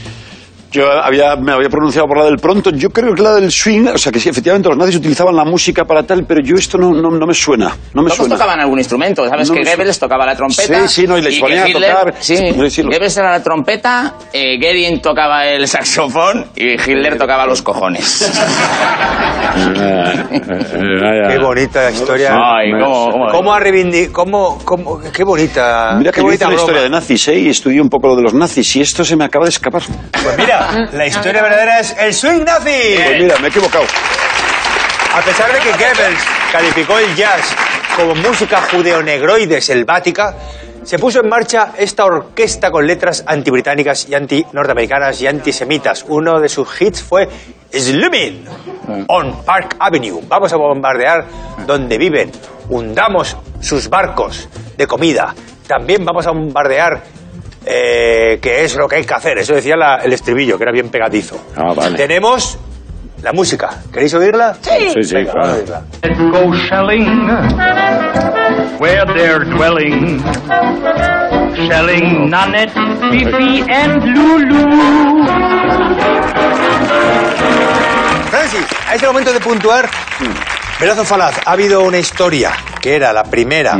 Yo 0.72 0.92
había, 0.92 1.36
me 1.36 1.52
había 1.52 1.70
pronunciado 1.70 2.08
por 2.08 2.18
la 2.20 2.26
del 2.26 2.38
pronto. 2.38 2.70
Yo 2.72 2.90
creo 2.92 3.14
que 3.16 3.22
la 3.24 3.34
del 3.34 3.52
swing, 3.52 3.88
o 3.88 3.98
sea, 3.98 4.12
que 4.12 4.20
sí, 4.20 4.30
efectivamente 4.30 4.70
los 4.70 4.78
nazis 4.78 4.98
utilizaban 4.98 5.36
la 5.36 5.44
música 5.44 5.84
para 5.86 6.04
tal, 6.04 6.26
pero 6.28 6.42
yo 6.44 6.56
esto 6.56 6.78
no, 6.78 6.92
no, 6.92 7.10
no 7.10 7.26
me 7.26 7.34
suena. 7.34 7.76
No 7.94 8.04
me 8.04 8.10
Todos 8.10 8.18
suena. 8.18 8.36
tocaban 8.36 8.60
algún 8.60 8.78
instrumento. 8.78 9.28
¿Sabes 9.28 9.50
No 9.50 9.56
que 9.56 9.64
suena. 9.64 9.76
Goebbels 9.78 10.00
tocaba 10.00 10.26
la 10.28 10.36
trompeta? 10.36 10.88
Sí, 10.88 11.02
sí, 11.02 11.08
no, 11.08 11.18
y 11.18 11.22
les 11.24 11.40
ponía 11.40 11.64
a 11.66 11.72
tocar. 11.72 12.14
Sí, 12.20 12.36
Goebbels 12.84 13.18
era 13.18 13.32
la 13.32 13.42
trompeta, 13.44 14.14
eh, 14.32 14.58
Goering 14.60 15.02
tocaba 15.02 15.46
el 15.48 15.68
saxofón 15.68 16.46
y 16.56 16.74
Hitler 16.74 17.18
tocaba 17.18 17.46
los 17.48 17.62
cojones. 17.64 18.32
Qué 21.30 21.38
bonita 21.42 21.90
historia. 21.92 22.32
Ay, 22.34 22.72
cómo- 22.72 23.12
cómo- 23.12 23.28
¿Cómo 23.32 23.54
ha 23.54 23.60
reivindicado? 23.60 24.14
¿Cómo, 24.14 24.58
cómo, 24.64 25.00
qué 25.14 25.24
bonita. 25.24 25.96
Mira 25.98 26.12
qué 26.12 26.16
que 26.16 26.22
yo 26.22 26.26
bonita 26.26 26.46
hice 26.46 26.54
una 26.54 26.56
historia 26.62 26.82
de 26.82 26.90
nazis, 26.90 27.28
¿eh? 27.30 27.40
Y 27.40 27.50
estudié 27.50 27.82
un 27.82 27.90
poco 27.90 28.08
lo 28.10 28.16
de 28.16 28.24
los 28.24 28.34
nazis 28.34 28.76
y 28.76 28.82
esto 28.82 29.04
se 29.04 29.16
me 29.16 29.26
acaba 29.26 29.46
de 29.46 29.50
escapar. 29.50 29.82
Pues 30.12 30.38
mira, 30.38 30.59
la 30.92 31.06
historia 31.06 31.42
verdadera 31.42 31.80
es 31.80 31.96
el 31.98 32.14
swing 32.14 32.44
nazi. 32.44 32.96
Pues 33.04 33.22
mira, 33.22 33.38
me 33.40 33.48
he 33.48 33.50
equivocado. 33.50 33.86
A 35.14 35.22
pesar 35.22 35.52
de 35.52 35.60
que 35.60 35.72
Goebbels 35.72 36.24
calificó 36.52 36.98
el 36.98 37.16
jazz 37.16 37.56
como 37.96 38.16
música 38.16 38.62
judeonegroide 38.72 39.60
selvática, 39.60 40.36
se 40.84 40.98
puso 40.98 41.20
en 41.20 41.30
marcha 41.30 41.74
esta 41.78 42.06
orquesta 42.06 42.72
con 42.72 42.88
letras 42.88 43.24
antibritánicas 43.28 44.08
y 44.08 44.16
anti-norteamericanas 44.16 45.22
y 45.22 45.28
antisemitas. 45.28 46.06
Uno 46.08 46.40
de 46.40 46.48
sus 46.48 46.82
hits 46.82 47.02
fue 47.04 47.28
Slumming 47.72 48.46
on 49.08 49.44
Park 49.44 49.76
Avenue. 49.80 50.22
Vamos 50.28 50.54
a 50.54 50.58
bombardear 50.58 51.26
donde 51.68 51.98
viven. 51.98 52.32
Hundamos 52.70 53.36
sus 53.60 53.90
barcos 53.90 54.48
de 54.78 54.88
comida. 54.88 55.36
También 55.68 56.06
vamos 56.06 56.26
a 56.28 56.32
bombardear 56.32 57.04
eh, 57.66 58.40
que 58.42 58.64
es 58.64 58.76
lo 58.76 58.88
que 58.88 58.98
hay 58.98 59.06
que 59.06 59.14
hacer. 59.14 59.38
Eso 59.38 59.54
decía 59.54 59.76
la- 59.76 59.98
el 59.98 60.14
estribillo, 60.14 60.58
que 60.58 60.64
era 60.64 60.72
bien 60.72 60.90
pegadizo. 60.90 61.40
Ah, 61.56 61.74
vale. 61.76 61.98
Tenemos 61.98 62.58
la 63.22 63.34
música. 63.34 63.70
¿Queréis 63.92 64.14
oírla? 64.14 64.56
Sí, 64.62 65.04
sí, 65.04 65.14
Venga, 65.16 65.32
claro. 65.34 65.58
go 66.32 66.54
shelling 66.54 67.28
where 68.80 69.04
they're 69.14 69.44
dwelling. 69.46 70.22
Shelling 71.68 72.30
Nanette, 72.30 72.72
Fifi, 73.12 73.64
and 73.70 74.04
Lulu. 74.16 75.26
Francis, 78.30 78.66
a 78.88 78.96
este 78.96 79.08
momento 79.08 79.34
de 79.34 79.40
puntuar, 79.40 79.90
Velazo 80.80 81.04
Falaz, 81.04 81.36
ha 81.46 81.52
habido 81.52 81.82
una 81.82 81.98
historia 81.98 82.52
que 82.82 82.96
era 82.96 83.12
la 83.12 83.24
primera, 83.24 83.78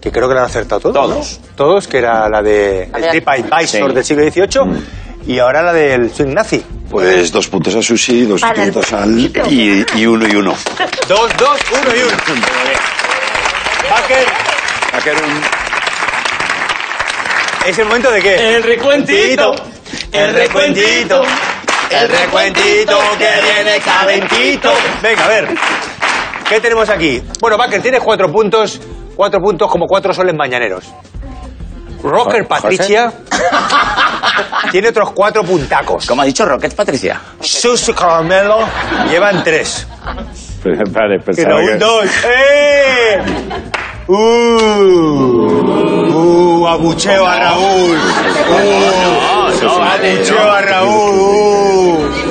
que 0.00 0.10
creo 0.10 0.28
que 0.28 0.34
la 0.34 0.40
han 0.40 0.46
acertado 0.46 0.80
todos. 0.80 0.94
Todos. 0.94 1.40
¿no? 1.42 1.48
Todos, 1.56 1.88
que 1.88 1.98
era 1.98 2.28
la 2.28 2.42
de 2.42 2.84
el 2.84 2.92
ver. 2.92 3.10
TripAdvisor 3.10 3.88
Sí. 3.90 3.94
del 3.94 4.04
siglo 4.04 4.22
XVIII, 4.30 4.82
y 5.26 5.38
ahora 5.38 5.62
la 5.62 5.72
del 5.72 6.12
swing 6.12 6.32
nazi. 6.34 6.64
Pues 6.90 7.30
dos 7.30 7.46
puntos 7.46 7.74
a 7.76 7.82
Susi, 7.82 8.24
dos 8.24 8.40
Para 8.40 8.54
puntos 8.64 8.92
al... 8.92 9.16
Y, 9.18 9.86
y 9.94 10.06
uno 10.06 10.26
y 10.26 10.34
uno. 10.34 10.54
Dos, 11.08 11.30
dos, 11.38 11.58
uno 11.70 11.94
y 11.96 12.02
uno. 12.02 12.16
Baker, 13.90 14.26
quedar 15.04 15.22
un- 15.22 15.40
¿es 17.68 17.78
el 17.78 17.84
momento 17.86 18.10
de 18.10 18.22
qué? 18.22 18.56
El 18.56 18.62
recuentito, 18.62 19.54
el 20.12 20.34
recuentito, 20.34 21.22
el 21.90 22.08
recuentito 22.08 22.98
que 23.18 23.28
viene 23.42 23.78
calentito. 23.84 24.72
Venga, 25.02 25.24
a 25.24 25.28
ver, 25.28 25.48
¿qué 26.48 26.60
tenemos 26.60 26.88
aquí? 26.88 27.22
Bueno, 27.40 27.56
Baker, 27.56 27.80
tienes 27.82 28.00
cuatro 28.02 28.30
puntos, 28.32 28.80
cuatro 29.20 29.38
puntos 29.38 29.70
como 29.70 29.84
cuatro 29.84 30.14
soles 30.14 30.34
mañaneros. 30.34 30.90
Rocker 32.02 32.46
José. 32.48 32.62
Patricia 32.62 33.12
tiene 34.72 34.88
otros 34.88 35.10
cuatro 35.12 35.44
puntacos. 35.44 36.06
¿Cómo 36.06 36.22
ha 36.22 36.24
dicho 36.24 36.46
Rocket 36.46 36.74
Patricia? 36.74 37.20
Susu 37.38 37.94
Caramelo 37.94 38.60
llevan 39.10 39.44
tres. 39.44 39.86
Vale, 40.64 41.18
que... 41.36 41.44
dos. 41.78 42.06
¡Eh! 42.24 43.18
¡Uh! 44.08 44.14
¡Uh! 46.14 46.66
Abucheo 46.66 47.26
a 47.26 47.40
Raúl. 47.40 47.98
¡Uh! 48.48 49.66
Abucheo 49.82 50.50
a 50.50 50.62
Raúl. 50.62 51.69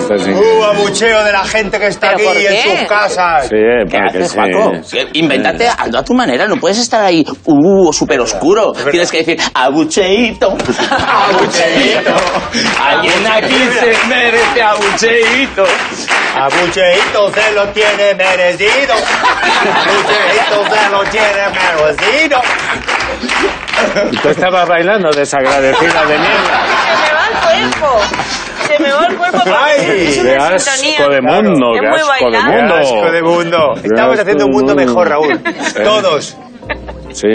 ¡Uh! 0.10 0.14
Así. 0.14 0.32
¡Uh! 0.32 0.64
Abucheo 0.64 1.24
de 1.24 1.32
la 1.32 1.44
gente 1.44 1.80
que 1.80 1.88
está 1.88 2.16
¿Pero 2.16 2.30
por 2.30 2.38
aquí 2.38 2.46
en 2.48 2.78
sus 2.78 2.88
casas. 2.88 3.44
Sí, 3.44 3.56
¿Qué 3.56 3.98
porque 3.98 4.24
haces, 4.24 4.36
sí. 4.84 4.98
Invéntate 5.14 5.68
algo 5.68 5.98
a 5.98 6.04
tu 6.04 6.14
manera, 6.14 6.48
no 6.48 6.58
puedes 6.58 6.78
estar 6.78 7.04
ahí, 7.04 7.26
uh, 7.46 7.94
súper 7.94 8.20
oscuro. 8.20 8.74
Tienes 8.92 9.12
que 9.12 9.20
decir, 9.20 9.38
abucheito, 9.54 10.50
abucheito. 10.90 12.16
Alguien 12.84 13.28
aquí 13.28 13.56
se 13.80 14.08
merece 14.08 14.62
abucheito. 14.62 15.64
Abucheito 16.36 17.34
se 17.34 17.52
lo 17.54 17.68
tiene 17.70 18.14
merecido. 18.16 18.94
Abucheito 19.76 20.76
se 20.76 20.90
lo 20.90 21.04
tiene 21.10 21.50
merecido. 21.50 22.42
Y 24.12 24.18
Tú 24.18 24.30
estabas 24.30 24.68
bailando 24.68 25.10
desagradecida 25.12 26.06
de 26.06 26.18
mierda. 26.18 26.66
Se 26.98 27.14
me 27.14 27.14
va 27.14 27.28
el 27.28 27.70
cuerpo. 27.70 28.00
Se 28.68 28.84
me 28.84 28.92
va 28.92 29.06
el 29.08 29.18
cuerpo. 29.18 29.40
Ay, 29.46 30.08
es 30.08 30.18
Qué 30.18 30.22
una 30.36 30.48
asco 30.56 30.72
sintonía. 30.72 31.16
de 31.16 31.22
mundo, 31.22 31.76
Es 31.76 31.82
muy 31.82 32.00
asco 32.00 32.32
de 32.32 32.42
mundo. 32.42 32.76
Asco 32.76 33.12
de 33.12 33.22
mundo. 33.24 33.58
Estamos 33.84 34.20
haciendo 34.20 34.46
un 34.46 34.52
mundo 34.52 34.76
mejor, 34.76 35.10
Raúl. 35.10 35.42
Todos. 35.84 36.38
Sí. 37.14 37.28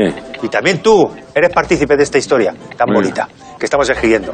Y 0.43 0.49
también 0.49 0.79
tú 0.83 1.11
eres 1.35 1.51
partícipe 1.53 1.97
de 1.97 2.03
esta 2.05 2.19
historia 2.19 2.55
tan 2.77 2.87
bonita 2.95 3.27
que 3.59 3.65
estamos 3.67 3.89
escribiendo. 3.89 4.33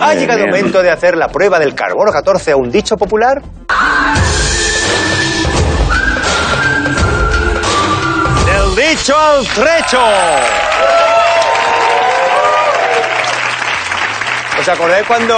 ha 0.00 0.14
llegado 0.14 0.40
el 0.40 0.46
momento 0.50 0.82
de 0.82 0.90
hacer 0.90 1.16
la 1.16 1.28
prueba 1.28 1.58
del 1.58 1.74
carbono 1.74 2.10
14 2.10 2.52
a 2.52 2.56
un 2.56 2.68
dicho 2.70 2.96
popular. 2.96 3.40
Del 8.46 8.74
dicho 8.76 9.16
al 9.16 9.46
trecho. 9.46 10.00
¿Os 14.68 14.74
acordáis 14.74 15.06
cuando 15.06 15.34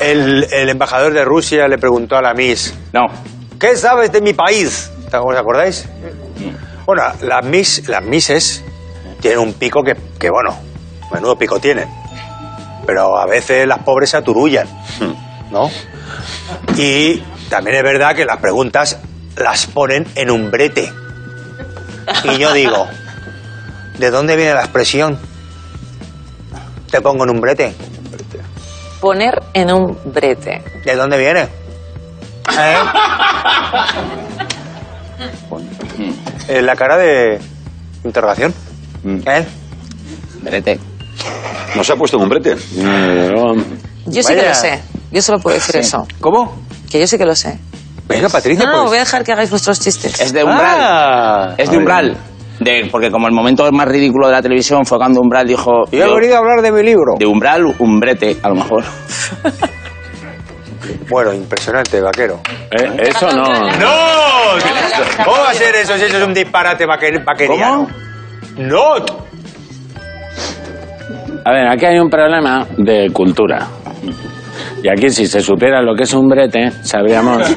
el, 0.00 0.46
el 0.52 0.68
embajador 0.68 1.12
de 1.12 1.24
Rusia 1.24 1.66
le 1.66 1.76
preguntó 1.76 2.14
a 2.14 2.22
la 2.22 2.32
Miss 2.32 2.72
No, 2.92 3.06
¿Qué 3.58 3.76
sabes 3.76 4.12
de 4.12 4.20
mi 4.20 4.32
país? 4.32 4.92
¿Os 5.12 5.36
acordáis? 5.36 5.88
Bueno, 6.86 7.02
las 7.22 7.44
Miss, 7.44 7.88
las 7.88 8.04
Misses 8.04 8.62
tienen 9.20 9.40
un 9.40 9.54
pico 9.54 9.82
que, 9.82 9.96
que, 10.20 10.30
bueno, 10.30 10.56
menudo 11.12 11.36
pico 11.36 11.58
tienen. 11.58 11.88
Pero 12.86 13.18
a 13.18 13.26
veces 13.26 13.66
las 13.66 13.80
pobres 13.80 14.10
se 14.10 14.18
aturullan, 14.18 14.68
¿no? 15.50 15.68
Y 16.76 17.24
también 17.50 17.78
es 17.78 17.82
verdad 17.82 18.14
que 18.14 18.24
las 18.24 18.36
preguntas 18.36 19.00
las 19.36 19.66
ponen 19.66 20.06
en 20.14 20.30
un 20.30 20.48
brete. 20.52 20.92
Y 22.22 22.38
yo 22.38 22.52
digo, 22.52 22.86
¿de 23.98 24.10
dónde 24.12 24.36
viene 24.36 24.54
la 24.54 24.60
expresión? 24.60 25.33
Te 26.94 27.00
pongo 27.00 27.24
en 27.24 27.30
un 27.30 27.40
brete. 27.40 27.74
Poner 29.00 29.42
en 29.52 29.72
un 29.72 29.98
brete. 30.04 30.62
¿De 30.84 30.94
dónde 30.94 31.18
viene? 31.18 31.48
¿Eh? 32.56 32.76
En 36.46 36.66
la 36.66 36.76
cara 36.76 36.96
de 36.96 37.40
interrogación. 38.04 38.54
¿Eh? 39.04 39.44
Verete. 40.42 40.78
No 41.74 41.82
se 41.82 41.94
ha 41.94 41.96
puesto 41.96 42.16
en 42.16 42.22
un 42.22 42.28
brete. 42.28 42.54
No, 42.76 43.56
Yo 44.06 44.22
sí 44.22 44.36
que 44.36 44.46
lo 44.46 44.54
sé. 44.54 44.80
Yo 45.10 45.20
solo 45.20 45.40
puedo 45.40 45.56
decir 45.56 45.74
eso. 45.74 46.06
¿Cómo? 46.20 46.62
Que 46.88 47.00
yo 47.00 47.08
sí 47.08 47.18
que 47.18 47.26
lo 47.26 47.34
sé. 47.34 47.58
Venga, 48.06 48.28
Patricia, 48.28 48.66
No, 48.66 48.70
no, 48.70 48.78
pues. 48.82 48.90
voy 48.90 48.96
a 48.98 49.00
dejar 49.00 49.24
que 49.24 49.32
hagáis 49.32 49.50
vuestros 49.50 49.80
chistes. 49.80 50.20
Es 50.20 50.32
de 50.32 50.44
umbral. 50.44 50.76
Ah. 50.80 51.54
es 51.58 51.68
de 51.70 51.76
umbral. 51.76 52.16
De, 52.60 52.88
porque 52.90 53.10
como 53.10 53.26
el 53.26 53.34
momento 53.34 53.70
más 53.72 53.88
ridículo 53.88 54.28
de 54.28 54.32
la 54.34 54.42
televisión 54.42 54.84
fue 54.86 54.96
cuando 54.98 55.20
Umbral 55.20 55.46
dijo... 55.46 55.84
Y 55.90 55.96
he 55.96 56.00
yo- 56.00 56.14
venido 56.14 56.36
a 56.36 56.38
hablar 56.38 56.62
de 56.62 56.70
mi 56.72 56.82
libro. 56.82 57.14
de 57.18 57.26
Umbral, 57.26 57.64
umbrete, 57.78 58.36
a 58.42 58.48
lo 58.48 58.54
mejor. 58.56 58.84
Bueno, 61.08 61.32
impresionante, 61.32 62.00
vaquero. 62.00 62.40
eh, 62.70 63.08
eso 63.08 63.26
no. 63.28 63.42
¡No! 63.44 64.58
¿Cómo 65.24 65.36
va 65.42 65.50
a 65.50 65.54
ser 65.54 65.74
eso 65.76 65.96
si 65.96 66.04
eso 66.04 66.18
es 66.18 66.26
un 66.26 66.34
disparate 66.34 66.86
vaquer- 66.86 67.24
vaqueriano? 67.24 67.86
¡No! 68.58 68.94
A 71.44 71.50
ver, 71.52 71.68
aquí 71.68 71.84
hay 71.86 71.98
un 71.98 72.08
problema 72.10 72.66
de 72.78 73.10
cultura. 73.12 73.66
Y 74.82 74.88
aquí 74.88 75.08
si 75.10 75.26
se 75.26 75.40
supiera 75.40 75.80
lo 75.82 75.94
que 75.94 76.02
es 76.04 76.12
un 76.14 76.26
brete, 76.28 76.70
sabríamos... 76.82 77.42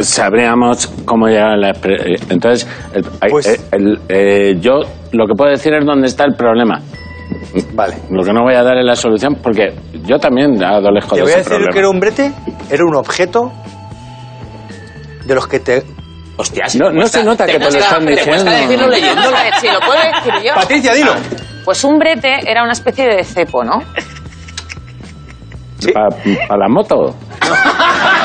sabríamos 0.00 0.86
cómo 1.04 1.26
llegar 1.28 1.50
a 1.52 1.56
la... 1.56 1.70
expre- 1.72 2.18
Entonces, 2.30 2.68
el- 2.94 3.04
Pues- 3.30 3.46
eh, 3.46 3.60
el- 3.72 4.00
eh, 4.08 4.54
yo 4.60 4.80
lo 5.12 5.26
que 5.26 5.34
puedo 5.36 5.50
decir 5.50 5.72
es 5.74 5.84
dónde 5.84 6.06
está 6.08 6.24
el 6.24 6.34
problema. 6.34 6.80
Vale. 7.74 7.94
Lo 8.10 8.22
que 8.22 8.32
no 8.32 8.42
voy 8.42 8.54
a 8.54 8.62
dar 8.62 8.76
es 8.78 8.84
la 8.84 8.94
solución 8.96 9.36
porque 9.42 9.74
yo 10.04 10.18
también 10.18 10.62
adolezco 10.62 11.10
Te 11.14 11.20
de 11.20 11.22
voy 11.22 11.32
a 11.32 11.36
decir 11.38 11.50
problema. 11.50 11.72
que 11.72 11.78
era 11.78 11.88
un 11.88 12.00
brete. 12.00 12.32
Era 12.70 12.84
un 12.84 12.94
objeto 12.96 13.52
de 15.24 15.34
los 15.34 15.46
que 15.48 15.60
te... 15.60 15.82
Hostia, 16.38 16.68
si 16.68 16.78
No- 16.78 16.88
te 16.88 16.92
no 16.94 17.00
cuesta- 17.00 17.18
se 17.20 17.24
nota 17.24 17.46
que 17.46 17.52
te 17.58 17.58
lo 17.58 17.78
están 17.78 18.04
Te 18.04 18.10
diciendo. 18.10 18.44
decirlo 18.50 18.76
Vamos 18.86 18.90
leyéndolo. 19.00 19.36
si 19.60 19.66
lo 19.68 19.80
puedo 19.80 20.00
decir 20.02 20.32
yo. 20.48 20.54
Patricia, 20.54 20.94
dilo. 20.94 21.12
Pues 21.64 21.82
un 21.84 21.98
brete 21.98 22.34
era 22.46 22.62
una 22.62 22.72
especie 22.72 23.06
de 23.08 23.24
cepo, 23.24 23.64
¿no? 23.64 23.80
Para 25.92 26.58
la 26.58 26.68
moto. 26.68 27.14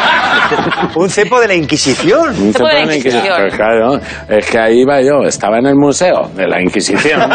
Un 0.96 1.10
cepo 1.10 1.40
de 1.40 1.48
la 1.48 1.56
Inquisición. 1.56 2.30
Un 2.42 2.54
cepo 2.54 2.68
de 2.68 2.86
la 2.86 2.96
Inquisición. 2.96 3.38
Pues 3.38 3.56
claro, 3.56 4.00
es 4.28 4.50
que 4.50 4.60
ahí 4.60 4.82
iba 4.82 5.02
yo, 5.02 5.24
estaba 5.26 5.60
en 5.60 5.68
el 5.68 5.76
museo 5.76 6.30
de 6.36 6.48
la 6.48 6.62
Inquisición. 6.62 7.22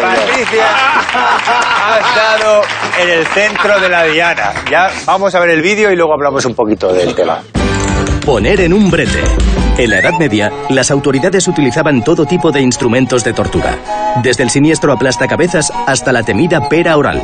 Patricia 0.00 0.66
ha 1.88 1.98
estado 1.98 2.62
en 3.00 3.08
el 3.08 3.26
centro 3.26 3.80
de 3.80 3.88
la 3.88 4.04
diana. 4.04 4.52
Ya 4.70 4.90
vamos 5.06 5.34
a 5.34 5.40
ver 5.40 5.50
el 5.50 5.62
vídeo 5.62 5.90
y 5.90 5.96
luego 5.96 6.12
hablamos 6.14 6.44
un 6.44 6.54
poquito 6.54 6.92
del 6.92 7.14
tema. 7.14 7.40
Poner 8.24 8.60
en 8.60 8.72
un 8.72 8.90
brete. 8.90 9.22
En 9.78 9.90
la 9.90 9.98
Edad 9.98 10.18
Media, 10.18 10.50
las 10.70 10.90
autoridades 10.90 11.46
utilizaban 11.48 12.02
todo 12.02 12.24
tipo 12.24 12.50
de 12.50 12.60
instrumentos 12.60 13.24
de 13.24 13.32
tortura, 13.32 13.76
desde 14.22 14.42
el 14.42 14.50
siniestro 14.50 14.92
aplastacabezas 14.92 15.72
hasta 15.86 16.12
la 16.12 16.22
temida 16.22 16.68
pera 16.68 16.96
oral. 16.96 17.22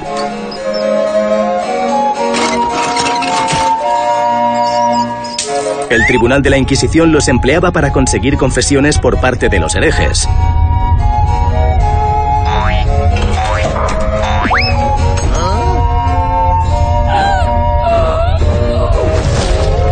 El 5.93 6.07
Tribunal 6.07 6.41
de 6.41 6.49
la 6.49 6.57
Inquisición 6.57 7.13
los 7.13 7.29
empleaba 7.29 7.71
para 7.71 7.93
conseguir 7.93 8.39
confesiones 8.39 8.99
por 8.99 9.21
parte 9.21 9.51
de 9.51 9.61
los 9.61 9.75
herejes. 9.75 10.27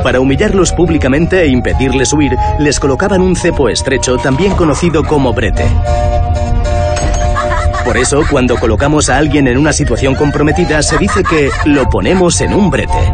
Para 0.03 0.21
humillarlos 0.21 0.73
públicamente 0.73 1.43
e 1.43 1.49
impedirles 1.49 2.15
huir, 2.15 2.35
les 2.59 2.81
colocaban 2.81 3.21
un 3.21 3.37
cepo 3.37 3.69
estrecho, 3.69 4.17
también 4.17 4.53
conocido 4.53 5.05
como 5.05 5.35
brete. 5.35 5.67
Por 7.85 7.99
eso, 7.99 8.23
cuando 8.31 8.57
colocamos 8.57 9.11
a 9.11 9.19
alguien 9.19 9.47
en 9.49 9.59
una 9.59 9.75
situación 9.75 10.15
comprometida, 10.15 10.83
se 10.83 10.97
dice 10.97 11.23
que 11.23 11.51
lo 11.67 11.91
ponemos 11.91 12.41
en 12.41 12.55
un 12.55 12.71
brete. 12.71 13.13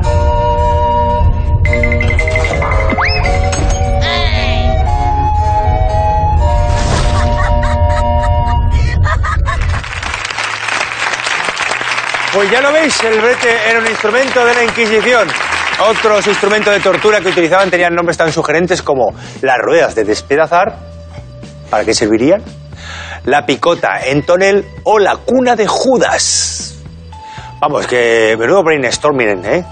Pues 12.36 12.50
ya 12.50 12.60
lo 12.60 12.70
veis, 12.70 13.02
el 13.02 13.18
brete 13.18 13.48
era 13.66 13.78
un 13.78 13.86
instrumento 13.86 14.44
de 14.44 14.54
la 14.54 14.62
Inquisición. 14.62 15.26
Otros 15.88 16.26
instrumentos 16.26 16.70
de 16.70 16.80
tortura 16.80 17.18
que 17.22 17.28
utilizaban 17.28 17.70
tenían 17.70 17.94
nombres 17.94 18.18
tan 18.18 18.30
sugerentes 18.30 18.82
como 18.82 19.14
las 19.40 19.56
ruedas 19.56 19.94
de 19.94 20.04
despedazar, 20.04 20.76
¿para 21.70 21.86
qué 21.86 21.94
servirían? 21.94 22.42
La 23.24 23.46
picota 23.46 24.00
en 24.04 24.26
tonel 24.26 24.66
o 24.84 24.98
la 24.98 25.16
cuna 25.16 25.56
de 25.56 25.66
Judas. 25.66 26.74
Vamos, 27.58 27.86
que 27.86 28.36
menudo 28.38 28.62
brainstorming, 28.62 29.42
¿eh? 29.46 29.64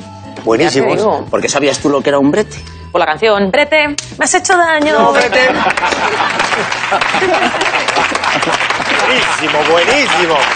Buenísimos. 0.42 1.28
¿Por 1.28 1.42
qué 1.42 1.50
sabías 1.50 1.78
tú 1.80 1.90
lo 1.90 2.00
que 2.00 2.08
era 2.08 2.18
un 2.18 2.30
brete? 2.30 2.56
Por 2.90 2.98
la 2.98 3.06
canción. 3.06 3.50
Brete, 3.50 3.88
me 3.88 4.24
has 4.24 4.34
hecho 4.34 4.56
daño. 4.56 4.98
No, 4.98 5.12
brete. 5.12 5.50
buenísimo, 9.07 9.59
buenísimo. 9.72 10.36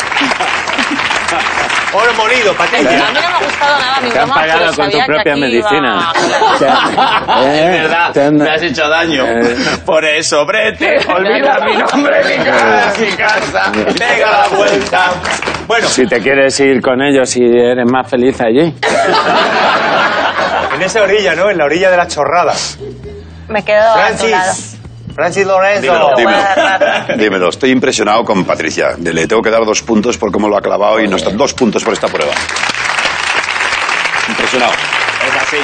Oro 1.90 2.12
molido, 2.14 2.53
Patricia. 2.55 2.86
A 2.90 2.92
mí 2.92 2.99
no 3.14 3.20
me 3.20 3.26
ha 3.26 3.38
gustado 3.38 3.78
nada 3.78 4.01
mi 4.03 4.11
Te 4.11 4.18
han 4.18 4.28
pagado 4.28 4.59
pero 4.61 4.76
con 4.76 4.76
tu 4.76 4.82
sabía 4.99 5.01
que 5.07 5.07
propia 5.12 5.32
aquí 5.32 5.40
medicina. 5.40 6.12
iba- 6.61 7.42
Eh, 7.46 7.64
es 7.64 7.82
verdad, 7.82 8.30
me 8.32 8.51
has 8.51 8.62
hecho 8.62 8.88
daño. 8.88 9.24
Eh. 9.26 9.57
Por 9.86 10.05
eso, 10.05 10.44
brete, 10.44 10.99
olvida 11.09 11.59
mi 11.64 11.76
nombre, 11.78 12.24
mi 12.24 12.44
cara, 12.44 12.92
mi 12.99 13.07
casa, 13.12 13.72
pega 13.99 14.30
la 14.30 14.49
vuelta. 14.55 15.12
Bueno, 15.66 15.88
Si 15.88 16.07
te 16.07 16.20
quieres 16.20 16.61
ir 16.61 16.82
con 16.82 17.01
ellos 17.01 17.34
y 17.36 17.42
eres 17.44 17.90
más 17.90 18.09
feliz 18.11 18.38
allí. 18.42 18.74
en 20.74 20.82
esa 20.82 21.03
orilla, 21.03 21.34
¿no? 21.34 21.49
En 21.49 21.57
la 21.57 21.64
orilla 21.64 21.90
de 21.90 21.96
la 21.96 22.07
chorrada. 22.07 22.53
Me 23.49 23.64
quedo 23.64 23.80
a 23.94 24.11
tu 24.12 24.26
lado. 24.28 24.44
Francis. 24.44 24.78
Francis 25.19 25.45
Lorenzo. 25.45 25.83
Dímelo, 25.83 26.12
dímelo. 26.16 26.45
Dímelo, 27.16 27.49
estoy 27.49 27.73
impresionado 27.73 28.25
con 28.25 28.45
Patricia. 28.45 28.91
Le 29.03 29.27
tengo 29.27 29.43
que 29.43 29.51
dar 29.51 29.64
dos 29.64 29.83
puntos 29.83 30.16
por 30.16 30.31
cómo 30.31 30.49
lo 30.49 30.57
ha 30.57 30.62
clavado 30.62 31.01
y 31.01 31.09
no 31.09 31.16
está. 31.16 31.31
Dos 31.31 31.55
puntos 31.55 31.83
por 31.83 31.93
esta 31.93 32.07
prueba. 32.07 32.33
Impresionado. 34.29 34.75
Es 34.75 35.43
así. 35.43 35.57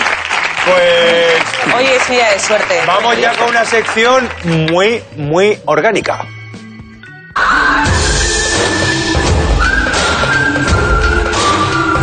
Pues 0.67 1.75
Oye, 1.77 1.95
eso 1.95 2.15
ya 2.15 2.33
es 2.33 2.43
suerte. 2.43 2.81
vamos 2.85 3.17
ya 3.21 3.33
con 3.37 3.51
una 3.51 3.65
sección 3.65 4.29
muy, 4.43 5.01
muy 5.17 5.57
orgánica. 5.67 6.27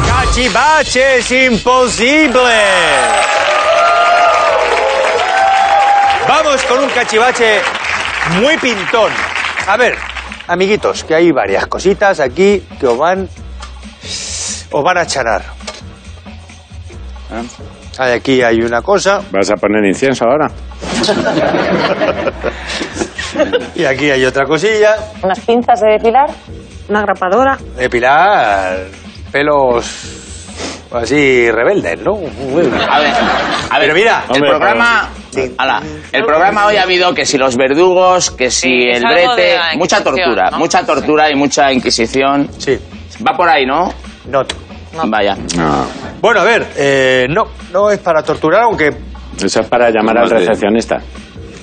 Cachivaches 0.08 1.32
imposibles. 1.32 3.41
Vamos 6.28 6.64
con 6.64 6.84
un 6.84 6.90
cachivache 6.90 7.60
muy 8.40 8.58
pintón. 8.58 9.12
A 9.68 9.78
ver, 9.78 9.96
amiguitos, 10.48 11.04
que 11.04 11.16
hay 11.16 11.32
varias 11.32 11.68
cositas 11.68 12.20
aquí 12.20 12.64
que 12.80 12.88
os 12.88 12.98
van, 12.98 13.28
os 14.72 14.84
van 14.84 14.98
a 14.98 15.06
chanar. 15.06 15.44
Hay 17.98 18.14
Aquí 18.14 18.42
hay 18.42 18.62
una 18.62 18.82
cosa 18.82 19.22
¿Vas 19.32 19.52
a 19.52 19.56
poner 19.56 19.86
incienso 19.86 20.26
ahora? 20.26 20.48
y 23.76 23.86
aquí 23.86 24.10
hay 24.10 24.26
otra 24.26 24.46
cosilla. 24.46 24.96
Unas 25.24 25.40
pinzas 25.42 25.80
de 25.82 25.94
depilar. 25.94 26.30
Una 26.90 27.02
grapadora. 27.02 27.58
Depilar 27.78 28.80
pelos 29.32 30.21
así 30.94 31.50
rebeldes, 31.52 32.00
¿no? 32.02 32.14
A 32.16 33.00
ver, 33.00 33.14
a 33.70 33.80
ver, 33.80 33.80
Pero 33.80 33.94
mira, 33.94 34.24
el 34.30 34.36
Hombre, 34.36 34.50
programa, 34.50 35.10
Sí. 35.32 35.54
ala, 35.58 35.82
el 36.12 36.24
programa 36.26 36.66
hoy 36.68 36.76
ha 36.78 36.84
habido 36.84 37.14
que 37.14 37.26
si 37.26 37.38
los 37.38 37.56
verdugos, 37.56 38.32
que 38.32 38.52
si 38.52 38.68
Sí, 38.70 38.90
es 38.92 38.98
el 39.00 39.06
algo 39.06 39.20
de 39.20 39.26
brete, 39.36 39.56
la 39.58 39.64
mucha 39.78 39.98
Inquisición, 40.00 40.04
tortura, 40.04 40.50
¿no? 40.52 40.58
mucha 40.60 40.86
tortura 40.86 41.32
y 41.32 41.36
mucha 41.36 41.72
inquisición. 41.72 42.50
Sí, 42.58 42.78
Va 43.28 43.36
por 43.38 43.48
ahí, 43.50 43.66
¿no? 43.66 43.94
no. 44.28 44.44
Vaya. 45.08 45.38
No. 45.56 45.86
Bueno, 46.20 46.42
a 46.42 46.44
ver, 46.44 46.68
eh, 46.76 47.26
no, 47.30 47.44
no 47.72 47.90
es 47.90 48.00
para 48.00 48.22
torturar, 48.24 48.64
aunque... 48.64 48.90
Eso 49.42 49.62
es 49.62 49.68
para 49.68 49.90
llamar 49.90 50.18
al 50.18 50.24
Más 50.24 50.32
de- 50.32 50.38
recepcionista. 50.40 50.98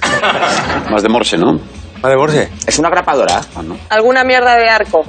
Más 0.91 1.03
de 1.03 1.09
Morse, 1.11 1.37
¿no? 1.37 1.59
Madre 2.03 2.17
Borse. 2.17 2.49
Es 2.67 2.79
una 2.79 2.89
grapadora. 2.89 3.41
Alguna 3.91 4.25
mierda 4.25 4.57
de 4.57 4.69
arco. 4.69 5.03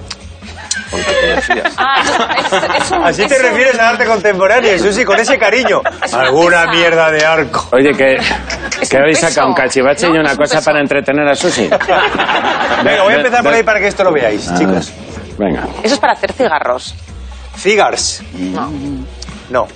Ah, 1.78 2.02
es, 2.38 2.84
es 2.86 2.92
un, 2.92 3.04
Así 3.04 3.26
te 3.28 3.36
es 3.36 3.40
un- 3.42 3.48
refieres 3.50 3.80
a 3.80 3.90
arte 3.90 4.06
contemporáneo, 4.06 4.78
Susi, 4.80 5.06
con 5.06 5.20
ese 5.20 5.38
cariño. 5.38 5.82
Alguna 6.14 6.66
mierda 6.68 7.12
de 7.12 7.26
arco. 7.26 7.68
Oye, 7.72 7.94
que, 7.94 8.16
Es 8.82 8.90
que 8.90 8.98
un 8.98 9.04
habéis 9.04 9.20
peso. 9.20 9.30
sacado 9.30 9.48
un 9.50 9.54
cachivache 9.54 10.08
y 10.08 10.10
No, 10.12 10.20
una 10.22 10.32
es 10.32 10.38
un 10.38 10.44
cosa 10.44 10.56
peso. 10.58 10.66
para 10.66 10.80
entretener 10.82 11.28
a 11.28 11.36
Susi. 11.36 11.70
Venga, 12.84 13.04
voy 13.04 13.14
a 13.14 13.18
empezar 13.18 13.44
por 13.44 13.54
ahí 13.54 13.64
para 13.64 13.80
que 13.80 13.88
esto 13.88 14.04
lo 14.04 14.12
veáis, 14.12 14.48
Ah, 14.50 14.56
chicos. 14.58 14.92
Venga. 15.38 15.68
Eso 15.84 15.94
es 15.96 16.00
para 16.00 16.14
hacer 16.14 16.34
cigarros. 16.34 16.96
Cigars. 17.58 18.22
No. 19.50 19.68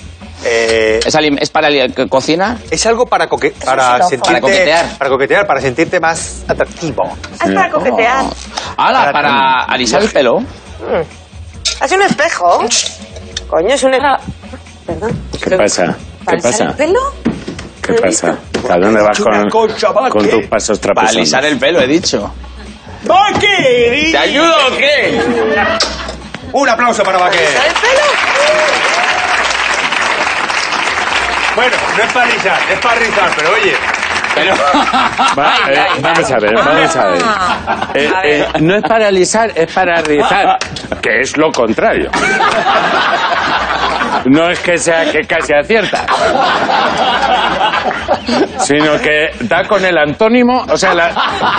Eh, 0.46 1.00
¿Es, 1.06 1.16
es 1.16 1.50
para 1.52 1.70
cocina? 2.10 2.58
es 2.70 2.86
algo 2.86 3.06
para, 3.06 3.30
coque- 3.30 3.54
para 3.64 4.00
sentirte... 4.04 4.26
Para 4.28 4.42
coquetear. 4.42 4.86
Para 4.98 5.10
coquetear, 5.10 5.48
para 5.48 5.62
sentirte 5.62 6.00
más 6.02 6.44
atractivo. 6.48 7.04
Es 7.34 7.52
para 7.54 7.70
coquetear. 7.72 8.26
¡Hala! 8.76 9.12
Para 9.14 9.64
alisar 9.64 10.02
el 10.02 10.10
pelo. 10.10 10.40
¿Es 11.84 11.92
un 11.92 12.02
espejo? 12.02 12.60
Coño, 13.50 13.74
es 13.74 13.84
un 13.84 13.94
espejo. 13.94 14.18
Perdón. 14.86 15.22
¿Qué 15.42 15.58
pasa? 15.58 15.96
¿Qué 16.20 16.26
¿Para 16.26 16.38
alisar 16.38 16.52
pasa? 16.52 16.64
el 16.66 16.74
pelo? 16.76 17.00
¿Qué 17.82 17.94
pasa? 17.94 18.38
¿A 18.70 18.78
dónde 18.80 19.02
vas 19.02 19.20
con, 19.20 20.30
tus 20.30 20.46
pasos 20.48 20.80
Para 20.80 20.94
trapezosos? 20.94 21.18
alisar 21.18 21.46
el 21.46 21.58
pelo, 21.60 21.82
he 21.82 21.88
dicho. 21.88 22.34
¡Vaqueri! 23.04 24.12
¿Te 24.12 24.18
ayudo 24.18 24.56
o 24.68 24.78
qué? 24.78 25.22
Un 26.54 26.70
aplauso 26.70 27.04
para 27.04 27.18
Vaqueri. 27.18 27.46
¿Alisar 27.46 27.66
el 27.68 27.74
pelo? 27.74 28.04
Bueno, 31.56 31.76
no 31.98 32.04
es 32.04 32.14
para 32.14 32.26
rizar, 32.32 32.60
es 32.72 32.80
para 32.80 32.96
rizar, 32.96 33.32
pero 33.36 33.52
oye... 33.52 33.76
Pero... 34.36 34.56
Va, 35.38 35.54
eh, 35.70 35.86
vamos 36.02 36.32
a 36.32 36.38
ver, 36.40 36.54
vamos 36.56 36.96
a 36.96 37.06
ver. 37.08 37.22
Eh, 37.96 38.12
A 38.16 38.22
ver. 38.22 38.32
eh, 38.42 38.48
no 38.62 38.76
es 38.76 38.82
para 38.84 39.08
alisar, 39.08 39.52
es 39.56 39.72
para 39.72 40.02
rizar, 40.02 40.58
que 41.02 41.22
es 41.22 41.38
lo 41.38 41.52
contrario. 41.52 42.10
No 44.26 44.50
es 44.50 44.60
que 44.60 44.78
sea 44.78 45.12
que 45.12 45.22
casi 45.28 45.54
acierta, 45.54 46.06
sino 48.60 48.98
que 49.02 49.32
da 49.42 49.64
con 49.68 49.84
el 49.84 49.98
antónimo, 49.98 50.66
o 50.70 50.78
sea, 50.78 50.94
la- 50.94 51.12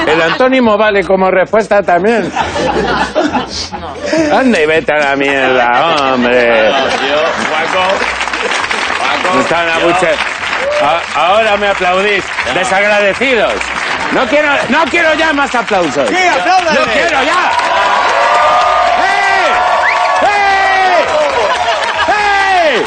el 0.06 0.20
antónimo 0.22 0.76
vale 0.78 1.04
como 1.04 1.30
respuesta 1.30 1.82
también. 1.82 2.30
Anda 4.32 4.60
y 4.60 4.66
vete 4.66 4.92
a 4.94 4.98
la 5.10 5.16
mierda, 5.16 6.12
hombre. 6.14 6.70
Guaco. 6.70 7.84
Están 9.40 9.68
a 9.68 9.78
buche- 9.80 10.16
Ahora 11.14 11.56
me 11.56 11.68
aplaudís. 11.68 12.24
Desagradecidos. 12.54 13.54
No 14.12 14.26
quiero, 14.26 14.48
no 14.68 14.84
quiero 14.86 15.14
ya 15.14 15.32
más 15.32 15.54
aplausos. 15.54 16.08
Sí, 16.08 16.16
aplaudan. 16.28 16.74
No 16.74 16.82
quiero 16.92 17.22
ya. 17.22 17.50
¡Eh! 19.00 19.52
¡Eh! 20.22 21.04
¡Eh! 22.08 22.82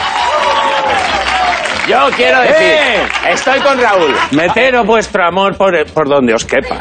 Yo 1.88 2.10
quiero 2.16 2.42
decir, 2.42 2.56
¡Eh! 2.62 3.08
estoy 3.30 3.60
con 3.62 3.82
Raúl. 3.82 4.16
Meteros 4.32 4.86
vuestro 4.86 5.26
amor 5.26 5.56
por, 5.56 5.86
por 5.92 6.08
donde 6.10 6.34
os 6.34 6.46
quepa. 6.46 6.78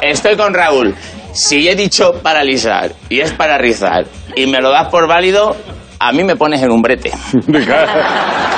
Estoy 0.00 0.36
con 0.36 0.54
Raúl. 0.54 0.94
Si 1.32 1.68
he 1.68 1.76
dicho 1.76 2.14
paralizar 2.22 2.90
y 3.08 3.20
es 3.20 3.32
para 3.32 3.58
rizar 3.58 4.06
y 4.34 4.46
me 4.46 4.60
lo 4.60 4.70
das 4.70 4.88
por 4.88 5.06
válido, 5.06 5.56
a 5.98 6.12
mí 6.12 6.24
me 6.24 6.36
pones 6.36 6.62
en 6.62 6.70
un 6.70 6.82
brete. 6.82 7.12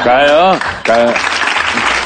Claro, 0.03 0.59
claro. 0.83 1.13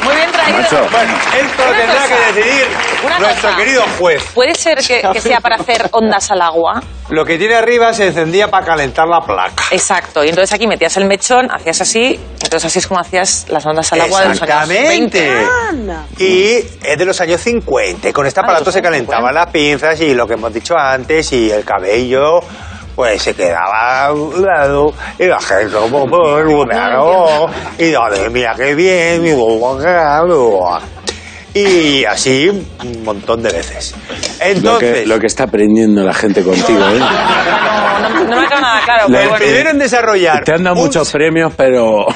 Muy 0.02 0.14
bien 0.16 0.30
traído. 0.32 0.58
Macho. 0.58 0.86
Bueno, 0.90 1.14
esto 1.40 1.62
lo 1.64 1.70
Una 1.70 1.78
tendrá 1.78 2.02
cosa, 2.02 2.08
que 2.08 2.32
decidir 2.40 2.66
una 3.06 3.18
nuestro 3.20 3.48
cosa. 3.48 3.56
querido 3.56 3.82
juez. 3.98 4.24
¿Puede 4.34 4.54
ser 4.56 4.78
que, 4.78 5.00
que 5.12 5.20
sea 5.20 5.40
para 5.40 5.54
hacer 5.56 5.88
ondas 5.92 6.30
al 6.32 6.42
agua? 6.42 6.82
Lo 7.08 7.24
que 7.24 7.38
tiene 7.38 7.54
arriba 7.54 7.92
se 7.94 8.08
encendía 8.08 8.48
para 8.50 8.66
calentar 8.66 9.06
la 9.06 9.20
placa. 9.20 9.64
Exacto. 9.70 10.22
Y 10.24 10.28
entonces 10.28 10.52
aquí 10.52 10.66
metías 10.66 10.96
el 10.98 11.06
mechón, 11.06 11.48
hacías 11.50 11.80
así, 11.80 12.18
entonces 12.42 12.64
así 12.66 12.80
es 12.80 12.86
como 12.86 13.00
hacías 13.00 13.46
las 13.48 13.64
ondas 13.64 13.90
al 13.92 14.00
agua 14.02 14.22
de 14.22 14.28
los 14.30 14.42
años 14.42 14.68
20. 14.68 15.40
Exactamente. 15.40 16.22
Y 16.22 16.54
es 16.82 16.98
de 16.98 17.04
los 17.04 17.18
años 17.20 17.40
50. 17.40 18.08
y 18.08 18.12
Con 18.12 18.26
este 18.26 18.40
aparato 18.40 18.70
se 18.72 18.82
calentaban 18.82 19.32
las 19.32 19.46
pinzas 19.50 19.98
y 20.00 20.12
lo 20.14 20.26
que 20.26 20.34
hemos 20.34 20.52
dicho 20.52 20.74
antes, 20.76 21.32
y 21.32 21.50
el 21.50 21.64
cabello. 21.64 22.40
Pues 22.94 23.22
se 23.22 23.34
quedaba 23.34 24.06
a 24.06 24.12
un 24.12 24.44
lado 24.44 24.92
y 25.18 25.26
la 25.26 25.40
gente 25.40 25.74
como 25.74 26.06
y 27.78 27.90
dale, 27.90 28.30
mira 28.30 28.54
qué 28.54 28.74
bien, 28.74 29.22
mi 29.22 29.32
boca, 29.32 30.22
y 31.54 32.04
así 32.04 32.48
un 32.48 33.04
montón 33.04 33.42
de 33.42 33.52
veces. 33.52 33.94
Lo 34.40 34.44
Entonces, 34.46 34.98
que, 35.00 35.06
lo 35.06 35.18
que 35.20 35.26
está 35.26 35.44
aprendiendo 35.44 36.02
la 36.04 36.12
gente 36.12 36.42
contigo, 36.42 36.80
¿eh? 36.80 36.98
No, 36.98 38.10
no, 38.10 38.24
no 38.24 38.36
me 38.36 38.44
ha 38.44 38.48
quedado 38.48 38.60
nada 38.60 38.80
claro. 38.84 39.08
Le- 39.08 39.18
bueno. 39.28 39.34
primero 39.36 39.70
en 39.70 39.78
desarrollar 39.78 40.44
Te 40.44 40.52
han 40.52 40.64
dado 40.64 40.76
un 40.76 40.82
muchos 40.82 41.10
premios, 41.12 41.52
pero. 41.56 42.06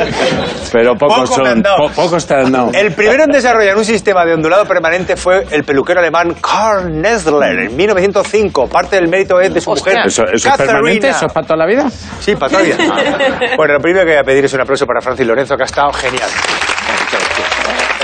pero 0.72 0.94
pocos 0.96 1.30
Poco 1.30 1.44
son. 1.44 1.62
po- 1.62 1.90
pocos 1.90 2.26
te 2.26 2.34
han 2.34 2.52
dado. 2.52 2.70
El 2.72 2.92
primero 2.92 3.24
en 3.24 3.30
desarrollar 3.30 3.76
un 3.76 3.84
sistema 3.84 4.24
de 4.24 4.34
ondulado 4.34 4.64
permanente 4.66 5.16
fue 5.16 5.46
el 5.50 5.64
peluquero 5.64 6.00
alemán 6.00 6.34
Karl 6.40 7.00
Nessler 7.00 7.58
en 7.60 7.76
1905. 7.76 8.68
Parte 8.68 8.96
del 8.96 9.08
mérito 9.08 9.40
es 9.40 9.52
de 9.52 9.60
su 9.60 9.70
Hostia. 9.70 9.92
mujer. 9.94 10.06
¿Eso, 10.08 10.22
eso 10.32 10.48
es 10.48 10.56
permanente? 10.56 11.08
¿Eso 11.10 11.26
es 11.26 11.32
para 11.32 11.46
toda 11.46 11.56
la 11.58 11.66
vida? 11.66 11.90
Sí, 12.20 12.34
para 12.36 12.50
toda 12.52 12.62
la 12.62 12.68
vida. 12.68 13.36
Bueno, 13.56 13.74
lo 13.74 13.80
primero 13.80 14.04
que 14.04 14.12
voy 14.12 14.20
a 14.20 14.24
pedir 14.24 14.44
es 14.44 14.52
un 14.54 14.60
aplauso 14.60 14.86
para 14.86 15.00
Francis 15.00 15.26
Lorenzo, 15.26 15.56
que 15.56 15.62
ha 15.62 15.66
estado 15.66 15.92
genial. 15.92 16.28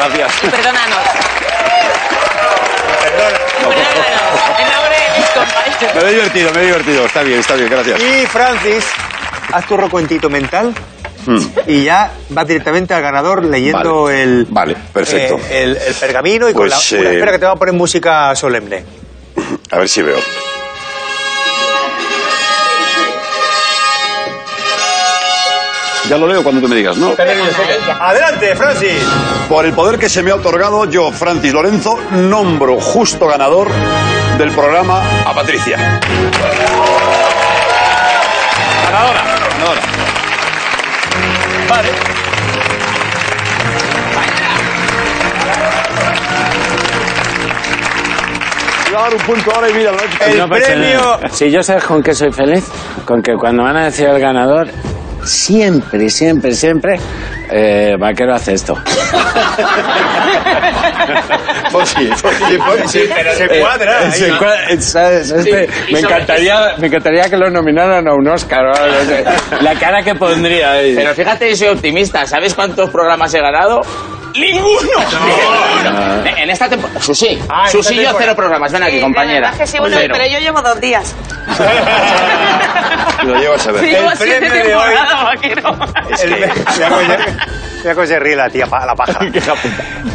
Gracias. 0.09 0.33
Y 0.43 0.47
perdónanos. 0.49 0.99
Perdona. 3.03 3.39
Perdónanos. 3.61 4.59
En 4.59 4.73
nombre 4.73 4.97
de 4.99 5.19
mis 5.19 5.29
compañeros. 5.31 5.95
Me 5.95 6.01
he 6.11 6.13
divertido, 6.15 6.53
me 6.53 6.61
he 6.63 6.67
divertido. 6.67 7.07
Está 7.07 7.23
bien, 7.23 7.41
está 7.41 7.55
bien, 7.55 7.69
gracias. 7.71 8.01
Y 8.01 8.27
Francis, 8.27 8.85
haz 9.53 9.67
tu 9.67 9.77
recuentito 9.77 10.29
mental 10.31 10.75
Hmm. 11.25 11.39
y 11.69 11.85
ya 11.85 12.11
vas 12.31 12.49
directamente 12.49 12.95
al 12.95 13.01
ganador 13.03 13.45
leyendo 13.45 14.05
Vale. 14.07 14.23
el, 14.25 14.47
Vale, 14.51 14.75
perfecto. 14.93 15.37
eh, 15.49 15.63
el, 15.63 15.77
el 15.77 15.95
pergamino 15.95 16.49
y 16.49 16.53
con 16.53 16.67
Pues, 16.69 16.91
la, 16.91 16.99
una 16.99 17.11
eh, 17.11 17.13
espera 17.15 17.31
que 17.33 17.39
te 17.39 17.47
va 17.47 17.53
a 17.53 17.57
poner 17.57 17.75
música 17.75 18.35
solemne. 18.35 18.85
A 19.71 19.79
ver 19.79 19.89
si 19.89 20.03
veo. 20.03 20.19
Ya 26.13 26.19
lo 26.19 26.27
leo 26.29 26.43
cuando 26.43 26.61
tú 26.61 26.69
me 26.69 26.77
digas, 26.77 26.99
¿no? 26.99 27.15
Adelante, 28.01 28.55
Francis. 28.55 29.03
Por 29.49 29.65
el 29.65 29.73
poder 29.73 29.99
que 29.99 30.11
se 30.11 30.23
me 30.23 30.31
ha 30.31 30.35
otorgado, 30.35 30.85
yo, 30.85 31.11
Francis 31.11 31.55
Lorenzo, 31.55 31.99
nombro 32.11 32.79
justo 32.79 33.27
ganador 33.27 33.69
del 34.37 34.51
programa 34.51 35.03
a 35.25 35.33
Patricia. 35.33 35.79
Ganadora. 38.85 39.23
Ganadora. 39.57 39.81
Vale. 41.71 41.89
Voy 48.91 49.01
a 49.01 49.05
dar 49.05 49.15
un 49.15 49.21
punto 49.23 49.55
ahora 49.55 49.71
y 49.71 49.75
mira. 49.75 49.93
El 50.27 50.39
No 50.39 50.49
pasa 50.49 50.67
premio- 50.67 51.01
nada. 51.01 51.29
Si 51.31 51.51
yo 51.51 51.63
sabes 51.63 51.85
con 51.85 52.03
qué 52.03 52.15
soy 52.15 52.31
feliz, 52.33 52.65
con 53.07 53.23
que 53.23 53.35
cuando 53.35 53.63
van 53.63 53.77
a 53.77 53.85
decir 53.87 54.07
el 54.07 54.21
ganador, 54.21 54.69
siempre, 55.25 56.09
siempre, 56.09 56.53
siempre, 56.53 56.99
eh, 57.51 57.97
Vaquero 57.99 58.35
hace 58.35 58.55
esto. 58.55 58.75
Pues 61.73 61.89
sí, 61.89 62.09
pues 62.21 62.37
sí, 62.37 62.59
pues 62.67 62.91
sí. 62.91 63.01
Se 63.37 63.61
cuadra. 63.61 64.03
Eh, 64.03 64.05
ahí. 64.05 64.13
se 64.13 64.31
cua- 64.33 64.79
¿sabes? 64.81 65.31
Este, 65.31 65.69
me, 65.91 66.01
encantaría, 66.01 66.75
me 66.79 66.87
encantaría 66.89 67.31
que 67.31 67.37
lo 67.37 67.51
nominaran 67.51 68.07
a 68.07 68.15
un 68.15 68.29
Oscar. 68.29 68.61
La 69.63 69.75
cara 69.77 70.03
que 70.03 70.15
pondría 70.15 70.73
ahí. 70.73 70.95
Pero 70.95 71.15
fíjate, 71.15 71.49
yo 71.51 71.57
soy 71.57 71.69
optimista. 71.69 72.27
¿Sabes 72.27 72.55
cuántos 72.55 72.91
programas 72.91 73.33
he 73.35 73.41
ganado? 73.41 73.81
¡Ninguno! 74.35 74.91
¡Ninguno! 75.27 76.27
En 76.37 76.51
esta 76.51 76.69
temporada. 76.69 77.01
Susi, 77.01 77.39
Ah, 77.49 77.69
Susi 77.69 77.95
yo 77.97 78.03
temporada. 78.03 78.19
cero 78.21 78.37
programas. 78.37 78.73
Ven 78.73 78.83
aquí, 78.83 78.97
Sí, 78.97 79.01
compañera. 79.03 79.41
la 79.41 79.51
verdad 79.51 79.59
que 79.61 79.67
sí, 79.67 79.79
bueno, 79.79 79.97
Cero. 80.01 80.15
pero 80.17 80.31
yo 80.33 80.39
llevo 80.39 80.63
dos 80.63 80.81
días. 80.81 81.15
Lo 83.25 83.35
llevo 83.39 83.55
a 83.55 83.59
saber. 83.59 83.85
Llevo 83.89 84.11
El 84.11 84.17
siete 84.19 84.39
premio 84.49 84.65
de 84.65 84.75
hoy- 84.75 84.83
temporadas, 84.95 85.25
vaquero. 85.35 85.77
El- 86.23 86.31
Mira 86.31 86.49
cómo 86.89 87.01
se- 87.01 87.19
mira 87.83 87.95
cómo 87.95 88.07
se 88.07 88.19
ríe 88.21 88.37
la 88.37 88.49
tía, 88.51 88.67
pa- 88.67 88.87
la 88.87 88.95
pájara. 88.95 89.27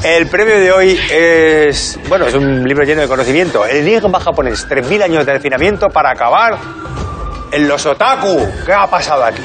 El 0.04 0.28
premio 0.28 0.60
de 0.60 0.72
hoy 0.72 1.00
es, 1.10 2.00
bueno, 2.10 2.26
es 2.26 2.34
un 2.34 2.64
libro 2.68 2.84
lleno 2.84 3.02
de 3.02 3.08
conocimiento. 3.08 3.66
El 3.66 3.78
enigma 3.88 4.20
japonés, 4.20 4.68
3.000 4.70 5.04
años 5.04 5.26
de 5.26 5.34
refinamiento 5.34 5.88
para 5.90 6.12
acabar 6.12 6.58
en 7.52 7.68
los 7.68 7.86
otaku. 7.86 8.48
¿Qué 8.66 8.74
ha 8.74 8.88
pasado 8.88 9.24
aquí? 9.24 9.42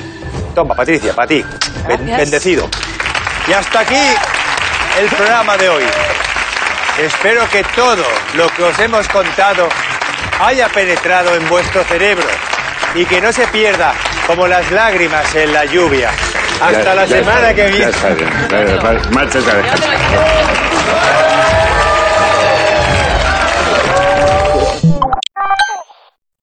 Toma, 0.55 0.75
Patricia, 0.75 1.13
para 1.15 1.29
ti. 1.29 1.45
Ben- 1.87 1.99
Gracias. 1.99 2.19
Bendecido. 2.19 2.69
Y 3.49 3.53
hasta 3.53 3.81
aquí 3.81 3.97
el 4.99 5.07
programa 5.09 5.57
de 5.57 5.69
hoy. 5.69 5.85
Espero 6.99 7.49
que 7.51 7.65
todo 7.75 8.05
lo 8.35 8.49
que 8.51 8.63
os 8.65 8.79
hemos 8.79 9.09
contado 9.09 9.69
haya 10.41 10.69
penetrado 10.69 11.35
en 11.35 11.49
vuestro 11.49 11.83
cerebro 11.85 12.27
y 12.95 13.05
que 13.07 13.21
no 13.21 13.33
se 13.33 13.47
pierda 13.49 13.95
como 14.27 14.47
las 14.47 14.71
lágrimas 14.71 15.35
en 15.35 15.53
la 15.53 15.65
lluvia. 15.65 16.11
Hasta 16.61 16.83
Ya- 16.83 16.95
la 16.95 17.07
ya 17.07 17.17
semana 17.17 17.55
que 17.55 17.67
viene. 17.69 17.91
Ya. 17.93 18.79
Vale, 18.83 19.01